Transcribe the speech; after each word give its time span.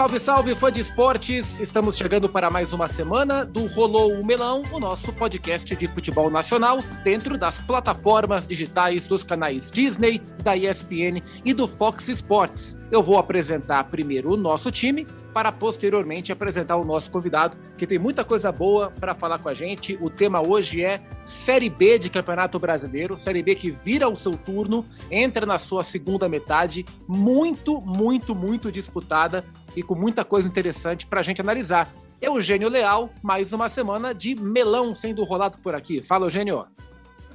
Salve, 0.00 0.18
salve, 0.18 0.54
fã 0.54 0.72
de 0.72 0.80
esportes! 0.80 1.60
Estamos 1.60 1.94
chegando 1.94 2.26
para 2.26 2.48
mais 2.48 2.72
uma 2.72 2.88
semana 2.88 3.44
do 3.44 3.66
Rolou 3.66 4.14
o 4.14 4.24
Melão, 4.24 4.62
o 4.72 4.80
nosso 4.80 5.12
podcast 5.12 5.76
de 5.76 5.86
futebol 5.86 6.30
nacional, 6.30 6.82
dentro 7.04 7.36
das 7.36 7.60
plataformas 7.60 8.46
digitais 8.46 9.06
dos 9.06 9.22
canais 9.22 9.70
Disney, 9.70 10.22
da 10.42 10.56
ESPN 10.56 11.22
e 11.44 11.52
do 11.52 11.68
Fox 11.68 12.08
Sports. 12.08 12.78
Eu 12.90 13.02
vou 13.02 13.18
apresentar 13.18 13.84
primeiro 13.84 14.32
o 14.32 14.38
nosso 14.38 14.70
time, 14.70 15.06
para 15.32 15.52
posteriormente 15.52 16.32
apresentar 16.32 16.76
o 16.76 16.84
nosso 16.84 17.10
convidado, 17.10 17.56
que 17.76 17.86
tem 17.86 17.98
muita 17.98 18.24
coisa 18.24 18.50
boa 18.50 18.90
para 18.90 19.14
falar 19.14 19.38
com 19.38 19.48
a 19.48 19.54
gente. 19.54 19.98
O 20.00 20.10
tema 20.10 20.44
hoje 20.44 20.82
é 20.84 21.00
Série 21.24 21.70
B 21.70 21.98
de 21.98 22.10
Campeonato 22.10 22.58
Brasileiro, 22.58 23.16
Série 23.16 23.42
B 23.42 23.54
que 23.54 23.70
vira 23.70 24.08
o 24.08 24.16
seu 24.16 24.32
turno, 24.32 24.84
entra 25.10 25.46
na 25.46 25.58
sua 25.58 25.84
segunda 25.84 26.28
metade, 26.28 26.84
muito, 27.06 27.80
muito, 27.80 28.34
muito 28.34 28.72
disputada 28.72 29.44
e 29.76 29.82
com 29.82 29.94
muita 29.94 30.24
coisa 30.24 30.48
interessante 30.48 31.06
para 31.06 31.20
a 31.20 31.22
gente 31.22 31.40
analisar. 31.40 31.92
Eugênio 32.20 32.68
Leal, 32.68 33.10
mais 33.22 33.52
uma 33.52 33.68
semana 33.68 34.14
de 34.14 34.34
melão 34.34 34.94
sendo 34.94 35.24
rolado 35.24 35.58
por 35.58 35.74
aqui. 35.74 36.02
Fala, 36.02 36.26
Eugênio. 36.26 36.66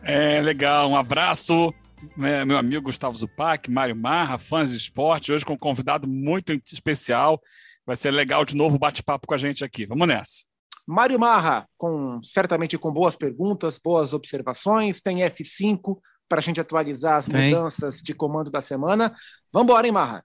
É, 0.03 0.39
legal, 0.41 0.89
um 0.89 0.95
abraço. 0.95 1.73
Né, 2.16 2.45
meu 2.45 2.58
amigo 2.58 2.84
Gustavo 2.84 3.16
Zupac, 3.16 3.71
Mário 3.71 3.95
Marra, 3.95 4.38
fãs 4.38 4.70
de 4.70 4.77
esporte, 4.77 5.31
hoje 5.31 5.44
com 5.44 5.53
um 5.53 5.58
convidado 5.58 6.08
muito 6.08 6.53
especial. 6.71 7.41
Vai 7.85 7.95
ser 7.95 8.11
legal 8.11 8.45
de 8.45 8.55
novo 8.55 8.77
bate-papo 8.77 9.25
com 9.25 9.33
a 9.33 9.38
gente 9.38 9.63
aqui. 9.63 9.86
Vamos 9.86 10.08
nessa. 10.08 10.45
Mário 10.86 11.20
Marra, 11.20 11.67
com 11.77 12.22
certamente 12.22 12.77
com 12.77 12.91
boas 12.91 13.16
perguntas, 13.16 13.80
boas 13.83 14.13
observações, 14.13 15.02
tem 15.02 15.20
F5 15.20 15.97
para 16.30 16.39
a 16.39 16.41
gente 16.41 16.61
atualizar 16.61 17.17
as 17.17 17.25
tem. 17.25 17.49
mudanças 17.49 18.02
de 18.02 18.14
comando 18.14 18.52
da 18.52 18.61
semana. 18.61 19.16
Vamos 19.52 19.67
embora, 19.67 19.88
hein, 19.88 19.94
Marra? 19.94 20.23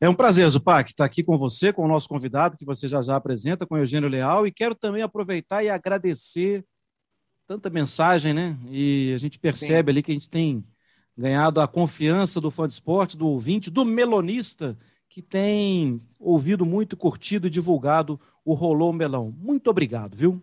É 0.00 0.08
um 0.08 0.14
prazer, 0.14 0.48
Zupac, 0.48 0.90
estar 0.90 1.04
aqui 1.04 1.24
com 1.24 1.36
você, 1.36 1.72
com 1.72 1.84
o 1.84 1.88
nosso 1.88 2.08
convidado, 2.08 2.56
que 2.56 2.64
você 2.64 2.86
já 2.86 3.02
já 3.02 3.16
apresenta, 3.16 3.66
com 3.66 3.74
o 3.74 3.78
Eugênio 3.78 4.08
Leal, 4.08 4.46
e 4.46 4.52
quero 4.52 4.74
também 4.74 5.02
aproveitar 5.02 5.64
e 5.64 5.68
agradecer 5.68 6.64
tanta 7.48 7.68
mensagem, 7.68 8.32
né? 8.32 8.56
E 8.70 9.12
a 9.12 9.18
gente 9.18 9.40
percebe 9.40 9.90
Sim. 9.90 9.94
ali 9.94 10.02
que 10.02 10.12
a 10.12 10.14
gente 10.14 10.30
tem 10.30 10.64
ganhado 11.16 11.60
a 11.60 11.66
confiança 11.66 12.40
do 12.40 12.50
fã 12.50 12.68
de 12.68 12.74
esporte, 12.74 13.16
do 13.16 13.26
ouvinte, 13.26 13.70
do 13.70 13.84
melonista, 13.84 14.78
que 15.08 15.20
tem 15.20 16.00
ouvido 16.16 16.64
muito, 16.64 16.96
curtido 16.96 17.48
e 17.48 17.50
divulgado 17.50 18.20
o 18.44 18.54
Rolô 18.54 18.92
Melão. 18.92 19.34
Muito 19.36 19.68
obrigado, 19.68 20.16
viu? 20.16 20.40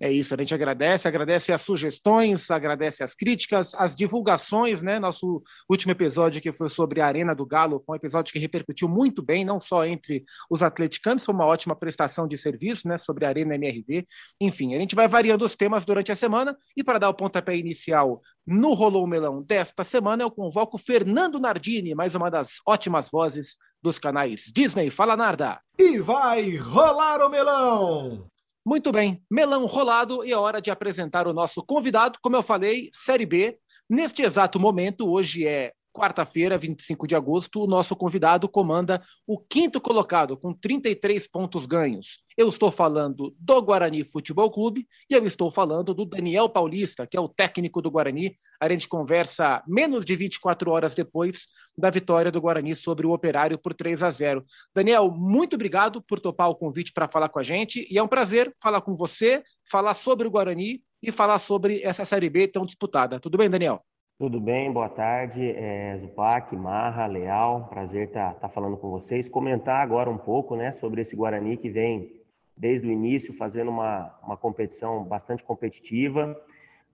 É 0.00 0.12
isso, 0.12 0.34
a 0.34 0.36
gente 0.38 0.54
agradece, 0.54 1.08
agradece 1.08 1.52
as 1.52 1.62
sugestões, 1.62 2.50
agradece 2.50 3.02
as 3.02 3.14
críticas, 3.14 3.74
as 3.74 3.94
divulgações, 3.94 4.82
né? 4.82 4.98
Nosso 4.98 5.42
último 5.70 5.92
episódio 5.92 6.40
que 6.40 6.52
foi 6.52 6.68
sobre 6.68 7.00
a 7.00 7.06
Arena 7.06 7.34
do 7.34 7.46
Galo 7.46 7.80
foi 7.80 7.94
um 7.94 7.96
episódio 7.96 8.30
que 8.30 8.38
repercutiu 8.38 8.88
muito 8.88 9.22
bem, 9.22 9.42
não 9.42 9.58
só 9.58 9.86
entre 9.86 10.24
os 10.50 10.62
atleticanos, 10.62 11.24
foi 11.24 11.34
uma 11.34 11.46
ótima 11.46 11.74
prestação 11.74 12.28
de 12.28 12.36
serviço, 12.36 12.86
né? 12.86 12.98
Sobre 12.98 13.24
a 13.24 13.28
Arena 13.28 13.54
MRV. 13.54 14.06
Enfim, 14.38 14.74
a 14.74 14.78
gente 14.78 14.94
vai 14.94 15.08
variando 15.08 15.46
os 15.46 15.56
temas 15.56 15.82
durante 15.82 16.12
a 16.12 16.16
semana 16.16 16.54
e 16.76 16.84
para 16.84 16.98
dar 16.98 17.08
o 17.08 17.14
pontapé 17.14 17.56
inicial 17.56 18.20
no 18.46 18.74
Rolou 18.74 19.06
Melão 19.06 19.42
desta 19.42 19.82
semana, 19.82 20.22
eu 20.22 20.30
convoco 20.30 20.76
Fernando 20.76 21.40
Nardini, 21.40 21.94
mais 21.94 22.14
uma 22.14 22.30
das 22.30 22.60
ótimas 22.66 23.10
vozes 23.10 23.56
dos 23.82 23.98
canais 23.98 24.52
Disney. 24.54 24.90
Fala, 24.90 25.16
Narda! 25.16 25.58
E 25.78 25.98
vai 25.98 26.56
rolar 26.56 27.24
o 27.24 27.30
melão! 27.30 28.30
Muito 28.66 28.90
bem, 28.90 29.22
melão 29.30 29.64
rolado 29.64 30.24
e 30.24 30.32
é 30.32 30.36
hora 30.36 30.60
de 30.60 30.72
apresentar 30.72 31.28
o 31.28 31.32
nosso 31.32 31.62
convidado. 31.64 32.18
Como 32.20 32.34
eu 32.34 32.42
falei, 32.42 32.88
Série 32.92 33.24
B. 33.24 33.56
Neste 33.88 34.22
exato 34.22 34.58
momento, 34.58 35.08
hoje 35.08 35.46
é 35.46 35.72
quarta-feira, 35.96 36.58
25 36.58 37.06
de 37.06 37.16
agosto, 37.16 37.62
o 37.62 37.66
nosso 37.66 37.96
convidado 37.96 38.46
comanda 38.46 39.02
o 39.26 39.38
quinto 39.38 39.80
colocado, 39.80 40.36
com 40.36 40.52
33 40.52 41.26
pontos 41.26 41.64
ganhos. 41.64 42.22
Eu 42.36 42.50
estou 42.50 42.70
falando 42.70 43.34
do 43.38 43.62
Guarani 43.62 44.04
Futebol 44.04 44.50
Clube 44.50 44.86
e 45.08 45.14
eu 45.14 45.24
estou 45.24 45.50
falando 45.50 45.94
do 45.94 46.04
Daniel 46.04 46.50
Paulista, 46.50 47.06
que 47.06 47.16
é 47.16 47.20
o 47.20 47.30
técnico 47.30 47.80
do 47.80 47.90
Guarani. 47.90 48.36
A 48.60 48.68
gente 48.70 48.86
conversa 48.86 49.62
menos 49.66 50.04
de 50.04 50.14
24 50.14 50.70
horas 50.70 50.94
depois 50.94 51.46
da 51.78 51.88
vitória 51.88 52.30
do 52.30 52.40
Guarani 52.40 52.76
sobre 52.76 53.06
o 53.06 53.12
Operário 53.12 53.58
por 53.58 53.72
3 53.72 54.02
a 54.02 54.10
0. 54.10 54.44
Daniel, 54.74 55.10
muito 55.10 55.54
obrigado 55.54 56.02
por 56.02 56.20
topar 56.20 56.50
o 56.50 56.54
convite 56.54 56.92
para 56.92 57.08
falar 57.08 57.30
com 57.30 57.38
a 57.38 57.42
gente 57.42 57.88
e 57.90 57.96
é 57.96 58.02
um 58.02 58.08
prazer 58.08 58.52
falar 58.62 58.82
com 58.82 58.94
você, 58.94 59.42
falar 59.70 59.94
sobre 59.94 60.28
o 60.28 60.30
Guarani 60.30 60.82
e 61.02 61.10
falar 61.10 61.38
sobre 61.38 61.80
essa 61.82 62.04
Série 62.04 62.28
B 62.28 62.46
tão 62.48 62.66
disputada. 62.66 63.18
Tudo 63.18 63.38
bem, 63.38 63.48
Daniel? 63.48 63.82
Tudo 64.18 64.40
bem, 64.40 64.72
boa 64.72 64.88
tarde, 64.88 65.50
é, 65.50 65.98
Zupac, 65.98 66.56
Marra, 66.56 67.04
Leal, 67.06 67.68
prazer 67.68 68.08
estar 68.08 68.32
tá, 68.32 68.40
tá 68.40 68.48
falando 68.48 68.74
com 68.78 68.88
vocês. 68.88 69.28
Comentar 69.28 69.82
agora 69.82 70.08
um 70.08 70.16
pouco 70.16 70.56
né, 70.56 70.72
sobre 70.72 71.02
esse 71.02 71.14
Guarani 71.14 71.58
que 71.58 71.68
vem 71.68 72.22
desde 72.56 72.88
o 72.88 72.90
início 72.90 73.34
fazendo 73.34 73.70
uma, 73.70 74.18
uma 74.22 74.34
competição 74.34 75.04
bastante 75.04 75.44
competitiva, 75.44 76.34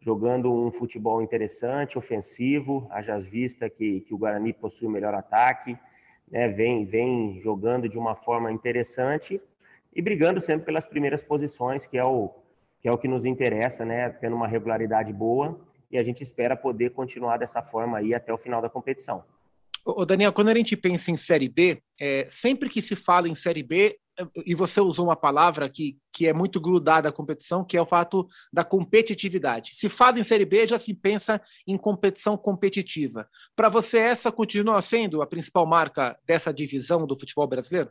jogando 0.00 0.52
um 0.52 0.72
futebol 0.72 1.22
interessante, 1.22 1.96
ofensivo, 1.96 2.88
haja 2.90 3.20
vista 3.20 3.70
que, 3.70 4.00
que 4.00 4.12
o 4.12 4.18
Guarani 4.18 4.52
possui 4.52 4.88
o 4.88 4.90
melhor 4.90 5.14
ataque, 5.14 5.78
né, 6.28 6.48
vem, 6.48 6.84
vem 6.84 7.38
jogando 7.38 7.88
de 7.88 8.00
uma 8.00 8.16
forma 8.16 8.50
interessante 8.50 9.40
e 9.94 10.02
brigando 10.02 10.40
sempre 10.40 10.66
pelas 10.66 10.86
primeiras 10.86 11.22
posições, 11.22 11.86
que 11.86 11.96
é 11.96 12.04
o 12.04 12.30
que, 12.80 12.88
é 12.88 12.92
o 12.92 12.98
que 12.98 13.06
nos 13.06 13.24
interessa, 13.24 13.84
né, 13.84 14.08
tendo 14.08 14.34
uma 14.34 14.48
regularidade 14.48 15.12
boa 15.12 15.70
e 15.92 15.98
a 15.98 16.02
gente 16.02 16.22
espera 16.22 16.56
poder 16.56 16.90
continuar 16.90 17.36
dessa 17.36 17.62
forma 17.62 17.98
aí 17.98 18.14
até 18.14 18.32
o 18.32 18.38
final 18.38 18.62
da 18.62 18.70
competição. 18.70 19.22
Ô 19.84 20.06
Daniel, 20.06 20.32
quando 20.32 20.48
a 20.48 20.54
gente 20.54 20.76
pensa 20.76 21.10
em 21.10 21.16
Série 21.16 21.48
B, 21.48 21.82
é, 22.00 22.26
sempre 22.30 22.70
que 22.70 22.80
se 22.80 22.96
fala 22.96 23.28
em 23.28 23.34
Série 23.34 23.64
B, 23.64 23.98
é, 24.18 24.24
e 24.46 24.54
você 24.54 24.80
usou 24.80 25.06
uma 25.06 25.16
palavra 25.16 25.68
que, 25.68 25.98
que 26.12 26.26
é 26.26 26.32
muito 26.32 26.60
grudada 26.60 27.08
à 27.08 27.12
competição, 27.12 27.64
que 27.64 27.76
é 27.76 27.82
o 27.82 27.86
fato 27.86 28.26
da 28.52 28.62
competitividade. 28.64 29.74
Se 29.74 29.88
fala 29.88 30.20
em 30.20 30.24
Série 30.24 30.44
B, 30.44 30.68
já 30.68 30.78
se 30.78 30.94
pensa 30.94 31.42
em 31.66 31.76
competição 31.76 32.38
competitiva. 32.38 33.28
Para 33.56 33.68
você, 33.68 33.98
essa 33.98 34.30
continua 34.30 34.80
sendo 34.80 35.20
a 35.20 35.26
principal 35.26 35.66
marca 35.66 36.16
dessa 36.24 36.54
divisão 36.54 37.04
do 37.04 37.18
futebol 37.18 37.48
brasileiro? 37.48 37.90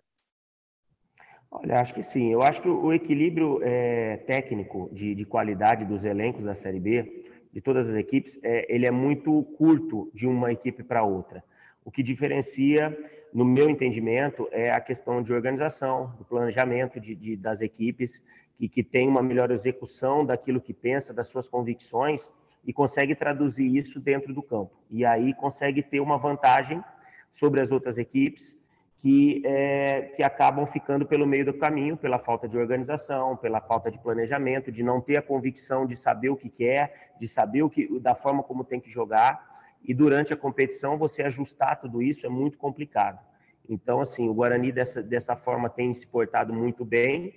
Olha, 1.52 1.82
acho 1.82 1.94
que 1.94 2.02
sim. 2.02 2.32
Eu 2.32 2.42
acho 2.42 2.62
que 2.62 2.70
o 2.70 2.94
equilíbrio 2.94 3.60
é, 3.62 4.16
técnico 4.26 4.90
de, 4.94 5.14
de 5.14 5.26
qualidade 5.26 5.84
dos 5.84 6.06
elencos 6.06 6.46
da 6.46 6.56
Série 6.56 6.80
B 6.80 7.22
de 7.52 7.62
todas 7.62 7.90
as 7.90 7.96
equipes, 7.96 8.40
é, 8.44 8.66
ele 8.74 8.86
é 8.86 8.92
muito 8.92 9.44
curto 9.58 10.10
de 10.14 10.28
uma 10.28 10.52
equipe 10.52 10.84
para 10.84 11.04
outra. 11.04 11.44
O 11.84 11.92
que 11.92 12.04
diferencia, 12.04 12.98
no 13.34 13.44
meu 13.44 13.70
entendimento, 13.70 14.48
é 14.52 14.72
a 14.72 14.80
questão 14.80 15.22
de 15.22 15.34
organização, 15.34 16.14
do 16.18 16.24
planejamento 16.24 17.00
de, 17.00 17.16
de, 17.16 17.36
das 17.36 17.62
equipes, 17.62 18.24
que, 18.58 18.70
que 18.70 18.84
tem 18.84 19.08
uma 19.08 19.24
melhor 19.24 19.52
execução 19.52 20.26
daquilo 20.26 20.62
que 20.62 20.74
pensa, 20.74 21.14
das 21.14 21.28
suas 21.28 21.50
convicções, 21.50 22.30
e 22.64 22.72
consegue 22.72 23.16
traduzir 23.16 23.76
isso 23.76 24.00
dentro 24.00 24.34
do 24.34 24.44
campo. 24.44 24.72
E 24.90 25.04
aí 25.04 25.34
consegue 25.34 25.82
ter 25.82 26.00
uma 26.00 26.18
vantagem 26.18 26.84
sobre 27.32 27.60
as 27.60 27.72
outras 27.72 27.98
equipes, 27.98 28.56
que, 29.02 29.42
é, 29.44 30.14
que 30.16 30.22
acabam 30.22 30.64
ficando 30.68 31.08
pelo 31.08 31.26
meio 31.26 31.44
do 31.44 31.54
caminho, 31.56 31.98
pela 31.98 32.20
falta 32.20 32.48
de 32.48 32.56
organização, 32.56 33.36
pela 33.36 33.60
falta 33.60 33.90
de 33.90 33.98
planejamento, 33.98 34.72
de 34.72 34.84
não 34.84 35.02
ter 35.02 35.18
a 35.18 35.22
convicção 35.24 35.88
de 35.88 35.96
saber 35.96 36.30
o 36.30 36.38
que 36.38 36.50
quer, 36.50 37.12
de 37.20 37.28
saber 37.28 37.64
o 37.64 37.70
que, 37.70 38.00
da 38.00 38.14
forma 38.14 38.44
como 38.44 38.64
tem 38.64 38.80
que 38.80 38.92
jogar. 38.92 39.50
E 39.84 39.92
durante 39.92 40.32
a 40.32 40.38
competição, 40.38 41.00
você 41.00 41.24
ajustar 41.24 41.82
tudo 41.82 42.00
isso 42.00 42.28
é 42.28 42.30
muito 42.30 42.60
complicado. 42.60 43.20
Então, 43.68 44.02
assim, 44.02 44.30
o 44.30 44.34
Guarani 44.36 44.72
dessa, 44.72 45.02
dessa 45.02 45.36
forma 45.36 45.68
tem 45.68 45.92
se 45.96 46.06
portado 46.06 46.54
muito 46.54 46.86
bem. 46.86 47.34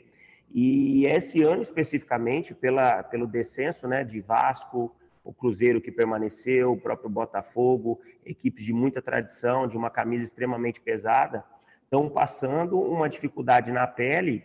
E 0.52 1.06
esse 1.06 1.42
ano, 1.42 1.62
especificamente, 1.62 2.54
pela, 2.54 3.02
pelo 3.02 3.26
descenso 3.26 3.88
né, 3.88 4.04
de 4.04 4.20
Vasco, 4.20 4.94
o 5.24 5.32
Cruzeiro 5.32 5.80
que 5.80 5.90
permaneceu, 5.90 6.72
o 6.72 6.80
próprio 6.80 7.08
Botafogo, 7.08 7.98
equipes 8.22 8.66
de 8.66 8.72
muita 8.74 9.00
tradição, 9.00 9.66
de 9.66 9.78
uma 9.78 9.88
camisa 9.88 10.22
extremamente 10.22 10.78
pesada, 10.78 11.42
estão 11.84 12.08
passando 12.08 12.80
uma 12.80 13.08
dificuldade 13.08 13.70
na 13.70 13.86
pele 13.86 14.44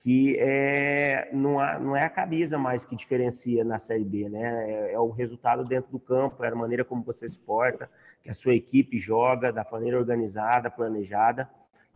que 0.00 0.38
é, 0.38 1.28
não, 1.30 1.60
há, 1.60 1.78
não 1.78 1.94
é 1.94 2.04
a 2.04 2.10
camisa 2.10 2.56
mais 2.56 2.86
que 2.86 2.96
diferencia 2.96 3.62
na 3.62 3.78
Série 3.78 4.04
B, 4.04 4.30
né? 4.30 4.70
É, 4.70 4.92
é, 4.94 4.98
o 4.98 5.10
resultado 5.10 5.62
dentro 5.62 5.92
do 5.92 5.98
campo, 5.98 6.42
é 6.42 6.48
a 6.48 6.54
maneira 6.54 6.84
como 6.84 7.02
você 7.02 7.28
se 7.28 7.38
porta, 7.38 7.88
que 8.22 8.30
a 8.30 8.34
sua 8.34 8.54
equipe 8.54 8.98
joga 8.98 9.52
da 9.52 9.64
maneira 9.70 9.98
organizada, 9.98 10.70
planejada, 10.70 11.48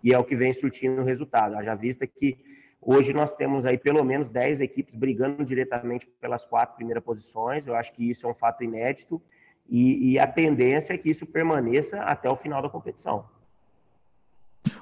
e 0.03 0.13
é 0.13 0.19
o 0.19 0.25
que 0.25 0.37
vem 0.37 0.53
surtindo 0.53 1.01
o 1.01 1.05
resultado. 1.05 1.63
Já 1.65 1.75
vista 1.75 2.07
que 2.07 2.37
hoje 2.79 3.15
nós 3.15 3.33
temos 3.33 3.65
aí 3.65 3.79
pelo 3.79 4.05
menos 4.05 4.29
10 4.29 4.61
equipes 4.61 4.95
brigando 4.95 5.43
diretamente 5.43 6.07
pelas 6.21 6.45
quatro 6.45 6.77
primeiras 6.77 7.03
posições, 7.03 7.67
eu 7.67 7.75
acho 7.75 7.95
que 7.95 8.11
isso 8.11 8.27
é 8.27 8.31
um 8.31 8.35
fato 8.35 8.63
inédito, 8.63 9.21
e, 9.67 10.13
e 10.13 10.19
a 10.19 10.27
tendência 10.27 10.93
é 10.93 10.99
que 10.99 11.09
isso 11.09 11.25
permaneça 11.25 12.03
até 12.03 12.29
o 12.29 12.37
final 12.37 12.61
da 12.61 12.69
competição. 12.69 13.25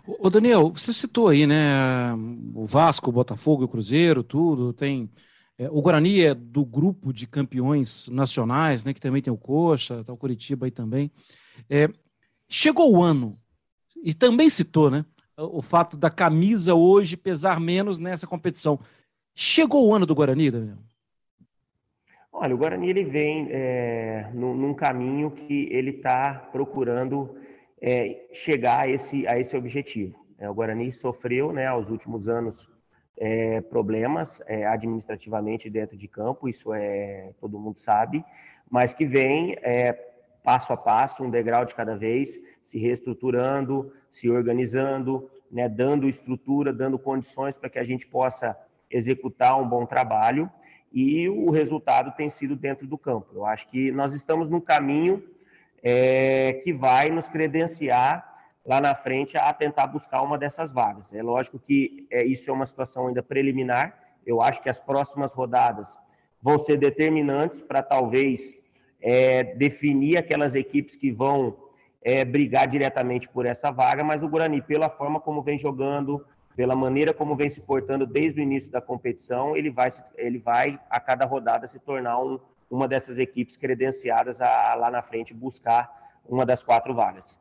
Ô 0.07 0.31
Daniel, 0.31 0.71
você 0.71 0.93
citou 0.93 1.29
aí, 1.29 1.47
né, 1.47 2.13
o 2.55 2.65
Vasco, 2.67 3.11
o 3.11 3.13
Botafogo, 3.13 3.65
o 3.65 3.69
Cruzeiro, 3.69 4.23
tudo, 4.23 4.73
tem... 4.73 5.11
É, 5.59 5.69
o 5.71 5.83
Guarani 5.83 6.25
é 6.25 6.35
do 6.35 6.65
grupo 6.65 7.13
de 7.13 7.27
campeões 7.27 8.09
nacionais, 8.09 8.85
né, 8.85 8.93
que 8.93 9.01
também 9.01 9.23
tem 9.23 9.33
o 9.33 9.37
Coxa, 9.37 10.03
tá 10.03 10.13
o 10.13 10.17
Curitiba 10.17 10.67
aí 10.67 10.71
também. 10.71 11.11
É, 11.69 11.89
chegou 12.49 12.93
o 12.93 13.03
ano, 13.03 13.39
e 14.03 14.15
também 14.15 14.49
citou, 14.49 14.91
né, 14.91 15.05
o 15.37 15.63
fato 15.63 15.97
da 15.97 16.11
camisa 16.11 16.75
hoje 16.75 17.17
pesar 17.17 17.61
menos 17.61 17.99
nessa 17.99 18.27
competição. 18.27 18.79
Chegou 19.35 19.89
o 19.89 19.95
ano 19.95 20.07
do 20.07 20.15
Guarani, 20.15 20.51
Daniel? 20.51 20.79
Olha, 22.33 22.55
o 22.55 22.59
Guarani 22.59 22.89
ele 22.89 23.05
vem 23.05 23.49
é, 23.51 24.31
num, 24.33 24.55
num, 24.55 24.75
caminho 24.75 25.31
que 25.31 25.69
ele 25.71 25.91
está 25.91 26.49
procurando 26.51 27.37
é, 27.83 28.29
chegar 28.33 28.81
a 28.83 28.89
esse, 28.89 29.27
a 29.27 29.39
esse 29.39 29.57
objetivo. 29.57 30.25
É, 30.39 30.49
o 30.49 30.55
Guarani 30.55 30.93
sofreu, 30.93 31.53
né, 31.53 31.67
aos 31.67 31.91
últimos 31.91 32.29
anos, 32.29 32.71
é, 33.17 33.61
problemas 33.61 34.41
é, 34.47 34.65
administrativamente 34.67 35.69
dentro 35.69 35.97
de 35.97 36.09
campo, 36.09 36.49
isso 36.49 36.73
é 36.73 37.33
todo 37.41 37.59
mundo 37.59 37.79
sabe, 37.79 38.25
mas 38.71 38.95
que 38.95 39.05
vem 39.05 39.57
é, 39.63 39.93
passo 40.43 40.73
a 40.73 40.77
passo, 40.77 41.23
um 41.23 41.31
degrau 41.31 41.65
de 41.65 41.75
cada 41.75 41.97
vez, 41.97 42.41
se 42.63 42.79
reestruturando, 42.79 43.93
se 44.11 44.31
organizando, 44.31 45.31
né, 45.51 45.69
dando 45.69 46.09
estrutura, 46.09 46.73
dando 46.73 46.99
condições 46.99 47.57
para 47.57 47.69
que 47.69 47.79
a 47.79 47.85
gente 47.85 48.07
possa 48.07 48.57
executar 48.91 49.61
um 49.61 49.69
bom 49.69 49.85
trabalho 49.85 50.51
e 50.93 51.29
o 51.29 51.51
resultado 51.51 52.15
tem 52.17 52.29
sido 52.29 52.55
dentro 52.55 52.87
do 52.87 52.99
campo. 52.99 53.29
Eu 53.35 53.47
acho 53.47 53.69
que 53.69 53.91
nós 53.91 54.13
estamos 54.13 54.49
num 54.49 54.61
caminho 54.61 55.23
é, 55.83 56.61
que 56.63 56.73
vai 56.73 57.11
nos 57.11 57.29
credenciar 57.29 58.31
lá 58.65 58.81
na 58.81 58.95
frente 58.95 59.37
a 59.37 59.53
tentar 59.53 59.87
buscar 59.89 60.23
uma 60.23 60.39
dessas 60.39 60.73
vagas. 60.73 61.13
É 61.13 61.23
lógico 61.23 61.59
que 61.59 62.07
é, 62.11 62.25
isso 62.25 62.49
é 62.49 62.53
uma 62.53 62.67
situação 62.67 63.09
ainda 63.09 63.23
preliminar. 63.23 63.99
Eu 64.25 64.41
acho 64.41 64.63
que 64.63 64.71
as 64.71 64.79
próximas 64.79 65.33
rodadas 65.33 65.99
vão 66.41 66.59
ser 66.59 66.77
determinantes 66.77 67.61
para 67.61 67.83
talvez 67.83 68.55
é, 69.01 69.43
definir 69.43 70.17
aquelas 70.17 70.55
equipes 70.55 70.95
que 70.95 71.11
vão 71.11 71.57
é, 72.03 72.25
brigar 72.25 72.67
diretamente 72.67 73.29
por 73.29 73.47
essa 73.47 73.71
vaga, 73.71 74.03
mas 74.03 74.23
o 74.23 74.29
Guarani, 74.29 74.61
pela 74.63 74.89
forma 74.89 75.21
como 75.21 75.43
vem 75.43 75.59
jogando, 75.59 76.25
pela 76.57 76.75
maneira 76.75 77.15
como 77.15 77.37
vem 77.37 77.49
se 77.49 77.61
portando 77.61 78.07
desde 78.07 78.41
o 78.41 78.43
início 78.43 78.71
da 78.71 78.81
competição, 78.81 79.57
ele 79.57 79.71
vai, 79.71 79.89
ele 80.17 80.39
vai 80.39 80.79
a 80.91 81.01
cada 81.01 81.25
rodada 81.25 81.67
se 81.67 81.79
tornar 81.79 82.19
um, 82.21 82.39
uma 82.73 82.89
dessas 82.89 83.19
equipes 83.19 83.55
credenciadas 83.55 84.41
a, 84.41 84.73
a, 84.73 84.75
lá 84.75 84.91
na 84.91 85.03
frente 85.03 85.35
buscar 85.35 85.91
uma 86.25 86.47
das 86.47 86.63
quatro 86.63 86.95
vagas. 86.95 87.39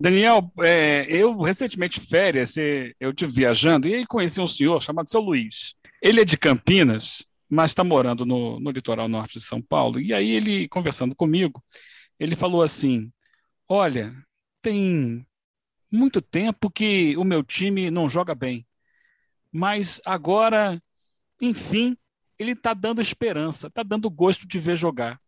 Daniel, 0.00 0.50
é, 0.60 1.04
eu 1.08 1.38
recentemente 1.38 2.00
férias, 2.00 2.54
eu 2.98 3.12
tive 3.12 3.30
viajando 3.30 3.86
e 3.86 3.94
aí 3.94 4.06
conheci 4.06 4.40
um 4.40 4.46
senhor 4.46 4.80
chamado 4.80 5.10
seu 5.10 5.20
Luiz. 5.20 5.74
Ele 6.00 6.22
é 6.22 6.24
de 6.24 6.38
Campinas, 6.38 7.26
mas 7.46 7.72
está 7.72 7.84
morando 7.84 8.24
no, 8.24 8.58
no 8.58 8.70
litoral 8.70 9.06
norte 9.06 9.34
de 9.34 9.44
São 9.44 9.60
Paulo. 9.60 10.00
E 10.00 10.14
aí 10.14 10.30
ele 10.30 10.66
conversando 10.68 11.14
comigo, 11.14 11.62
ele 12.18 12.34
falou 12.34 12.62
assim: 12.62 13.12
Olha, 13.68 14.14
tem 14.62 15.26
muito 15.92 16.22
tempo 16.22 16.70
que 16.70 17.14
o 17.18 17.24
meu 17.24 17.42
time 17.42 17.90
não 17.90 18.08
joga 18.08 18.34
bem, 18.34 18.66
mas 19.52 20.00
agora, 20.06 20.82
enfim, 21.42 21.94
ele 22.40 22.52
está 22.52 22.72
dando 22.72 23.02
esperança, 23.02 23.66
está 23.66 23.82
dando 23.82 24.08
gosto 24.10 24.48
de 24.48 24.58
ver 24.58 24.76
jogar. 24.76 25.20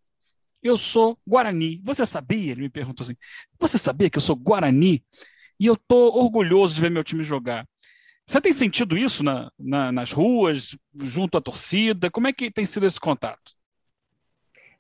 Eu 0.63 0.79
sou 0.79 1.19
Guarani. 1.27 1.79
Você 1.85 2.07
sabia? 2.07 2.53
Ele 2.53 2.63
me 2.63 2.71
perguntou 2.71 3.05
assim: 3.05 3.17
Você 3.61 3.77
sabia 3.77 4.09
que 4.09 4.17
eu 4.17 4.23
sou 4.23 4.35
Guarani? 4.35 5.05
E 5.61 5.67
eu 5.67 5.75
estou 5.75 6.17
orgulhoso 6.17 6.75
de 6.75 6.81
ver 6.81 6.91
meu 6.91 7.05
time 7.05 7.23
jogar. 7.23 7.69
Você 8.27 8.41
tem 8.41 8.53
sentido 8.53 8.97
isso 8.97 9.23
na, 9.23 9.51
na, 9.59 9.93
nas 9.93 10.13
ruas, 10.13 10.77
junto 11.03 11.37
à 11.37 11.41
torcida? 11.41 12.11
Como 12.11 12.29
é 12.29 12.33
que 12.33 12.51
tem 12.51 12.65
sido 12.65 12.87
esse 12.87 12.99
contato? 12.99 13.53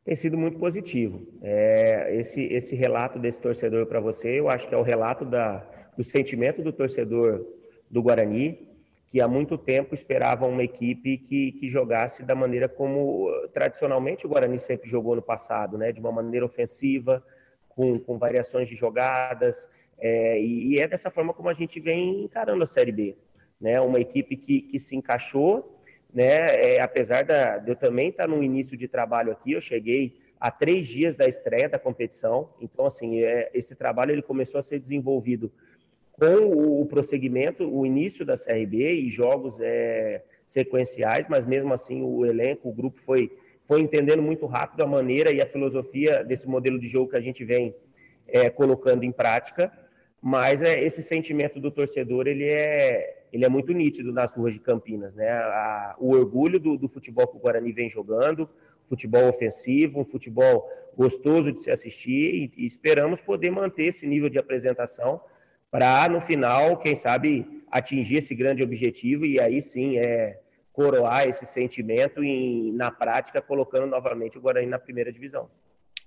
Tem 0.04 0.16
sido 0.16 0.38
muito 0.38 0.58
positivo. 0.58 1.26
É, 1.42 2.16
esse, 2.16 2.42
esse 2.44 2.74
relato 2.74 3.18
desse 3.18 3.40
torcedor 3.40 3.86
para 3.86 4.00
você, 4.00 4.40
eu 4.40 4.48
acho 4.48 4.68
que 4.68 4.74
é 4.74 4.78
o 4.78 4.82
relato 4.82 5.24
da, 5.24 5.58
do 5.96 6.02
sentimento 6.02 6.62
do 6.62 6.72
torcedor 6.72 7.44
do 7.90 8.02
Guarani, 8.02 8.71
que 9.12 9.20
há 9.20 9.28
muito 9.28 9.58
tempo 9.58 9.94
esperava 9.94 10.46
uma 10.46 10.62
equipe 10.62 11.18
que, 11.18 11.52
que 11.52 11.68
jogasse 11.68 12.22
da 12.22 12.34
maneira 12.34 12.66
como 12.66 13.28
tradicionalmente 13.52 14.24
o 14.24 14.28
Guarani 14.30 14.58
sempre 14.58 14.88
jogou 14.88 15.14
no 15.14 15.20
passado, 15.20 15.76
né? 15.76 15.92
de 15.92 16.00
uma 16.00 16.10
maneira 16.10 16.46
ofensiva, 16.46 17.22
com, 17.68 17.98
com 17.98 18.16
variações 18.16 18.70
de 18.70 18.74
jogadas, 18.74 19.68
é, 19.98 20.40
e, 20.40 20.68
e, 20.68 20.80
é 20.80 20.88
dessa 20.88 21.10
forma 21.10 21.34
como 21.34 21.50
a 21.50 21.52
gente 21.52 21.78
vem 21.78 22.24
encarando 22.24 22.64
a 22.64 22.66
Série 22.66 22.90
B. 22.90 23.14
Né? 23.60 23.78
Uma 23.82 24.00
equipe 24.00 24.34
que, 24.34 24.62
que 24.62 24.80
se 24.80 24.96
encaixou, 24.96 25.78
né? 26.10 26.76
É, 26.76 26.80
apesar 26.80 27.22
da, 27.22 27.58
de 27.58 27.70
eu 27.70 27.76
também 27.76 28.08
estar 28.08 28.26
no 28.26 28.42
início 28.42 28.78
de 28.78 28.88
trabalho 28.88 29.30
aqui, 29.30 29.52
eu 29.52 29.60
cheguei 29.60 30.18
a 30.40 30.50
três 30.50 30.86
dias 30.86 31.14
da 31.14 31.28
estreia 31.28 31.68
da 31.68 31.78
competição, 31.78 32.48
então 32.60 32.86
assim, 32.86 33.22
é, 33.22 33.50
esse 33.52 33.76
trabalho 33.76 34.10
ele 34.10 34.22
começou 34.22 34.58
a 34.58 34.62
ser 34.62 34.78
desenvolvido 34.78 35.52
com 36.22 36.80
o 36.80 36.86
prosseguimento, 36.86 37.68
o 37.68 37.84
início 37.84 38.24
da 38.24 38.36
CRB 38.36 38.92
e 38.92 39.10
jogos 39.10 39.58
é, 39.60 40.22
sequenciais, 40.46 41.26
mas 41.28 41.44
mesmo 41.44 41.74
assim 41.74 42.00
o 42.00 42.24
elenco, 42.24 42.68
o 42.68 42.72
grupo 42.72 43.00
foi, 43.00 43.36
foi 43.64 43.80
entendendo 43.80 44.22
muito 44.22 44.46
rápido 44.46 44.82
a 44.82 44.86
maneira 44.86 45.32
e 45.32 45.40
a 45.40 45.46
filosofia 45.46 46.22
desse 46.22 46.46
modelo 46.46 46.78
de 46.78 46.86
jogo 46.86 47.10
que 47.10 47.16
a 47.16 47.20
gente 47.20 47.44
vem 47.44 47.74
é, 48.28 48.48
colocando 48.48 49.02
em 49.02 49.10
prática, 49.10 49.72
mas 50.20 50.62
é, 50.62 50.80
esse 50.80 51.02
sentimento 51.02 51.58
do 51.58 51.72
torcedor 51.72 52.28
ele 52.28 52.44
é, 52.44 53.24
ele 53.32 53.44
é 53.44 53.48
muito 53.48 53.72
nítido 53.72 54.12
nas 54.12 54.32
ruas 54.32 54.54
de 54.54 54.60
Campinas, 54.60 55.12
né? 55.16 55.28
A, 55.28 55.96
o 55.98 56.12
orgulho 56.12 56.60
do, 56.60 56.76
do 56.76 56.88
futebol 56.88 57.26
que 57.26 57.36
o 57.36 57.40
Guarani 57.40 57.72
vem 57.72 57.90
jogando, 57.90 58.48
futebol 58.88 59.28
ofensivo, 59.28 59.98
um 59.98 60.04
futebol 60.04 60.70
gostoso 60.96 61.50
de 61.50 61.60
se 61.60 61.70
assistir 61.72 62.52
e, 62.56 62.62
e 62.62 62.64
esperamos 62.64 63.20
poder 63.20 63.50
manter 63.50 63.86
esse 63.86 64.06
nível 64.06 64.28
de 64.28 64.38
apresentação 64.38 65.20
para 65.72 66.06
no 66.06 66.20
final, 66.20 66.76
quem 66.76 66.94
sabe, 66.94 67.64
atingir 67.70 68.18
esse 68.18 68.34
grande 68.34 68.62
objetivo 68.62 69.24
e 69.24 69.40
aí 69.40 69.62
sim 69.62 69.96
é 69.96 70.38
coroar 70.70 71.26
esse 71.26 71.46
sentimento 71.46 72.22
em, 72.22 72.70
na 72.72 72.90
prática, 72.90 73.40
colocando 73.40 73.86
novamente 73.86 74.36
o 74.36 74.40
Guarani 74.40 74.66
na 74.66 74.78
primeira 74.78 75.10
divisão. 75.10 75.50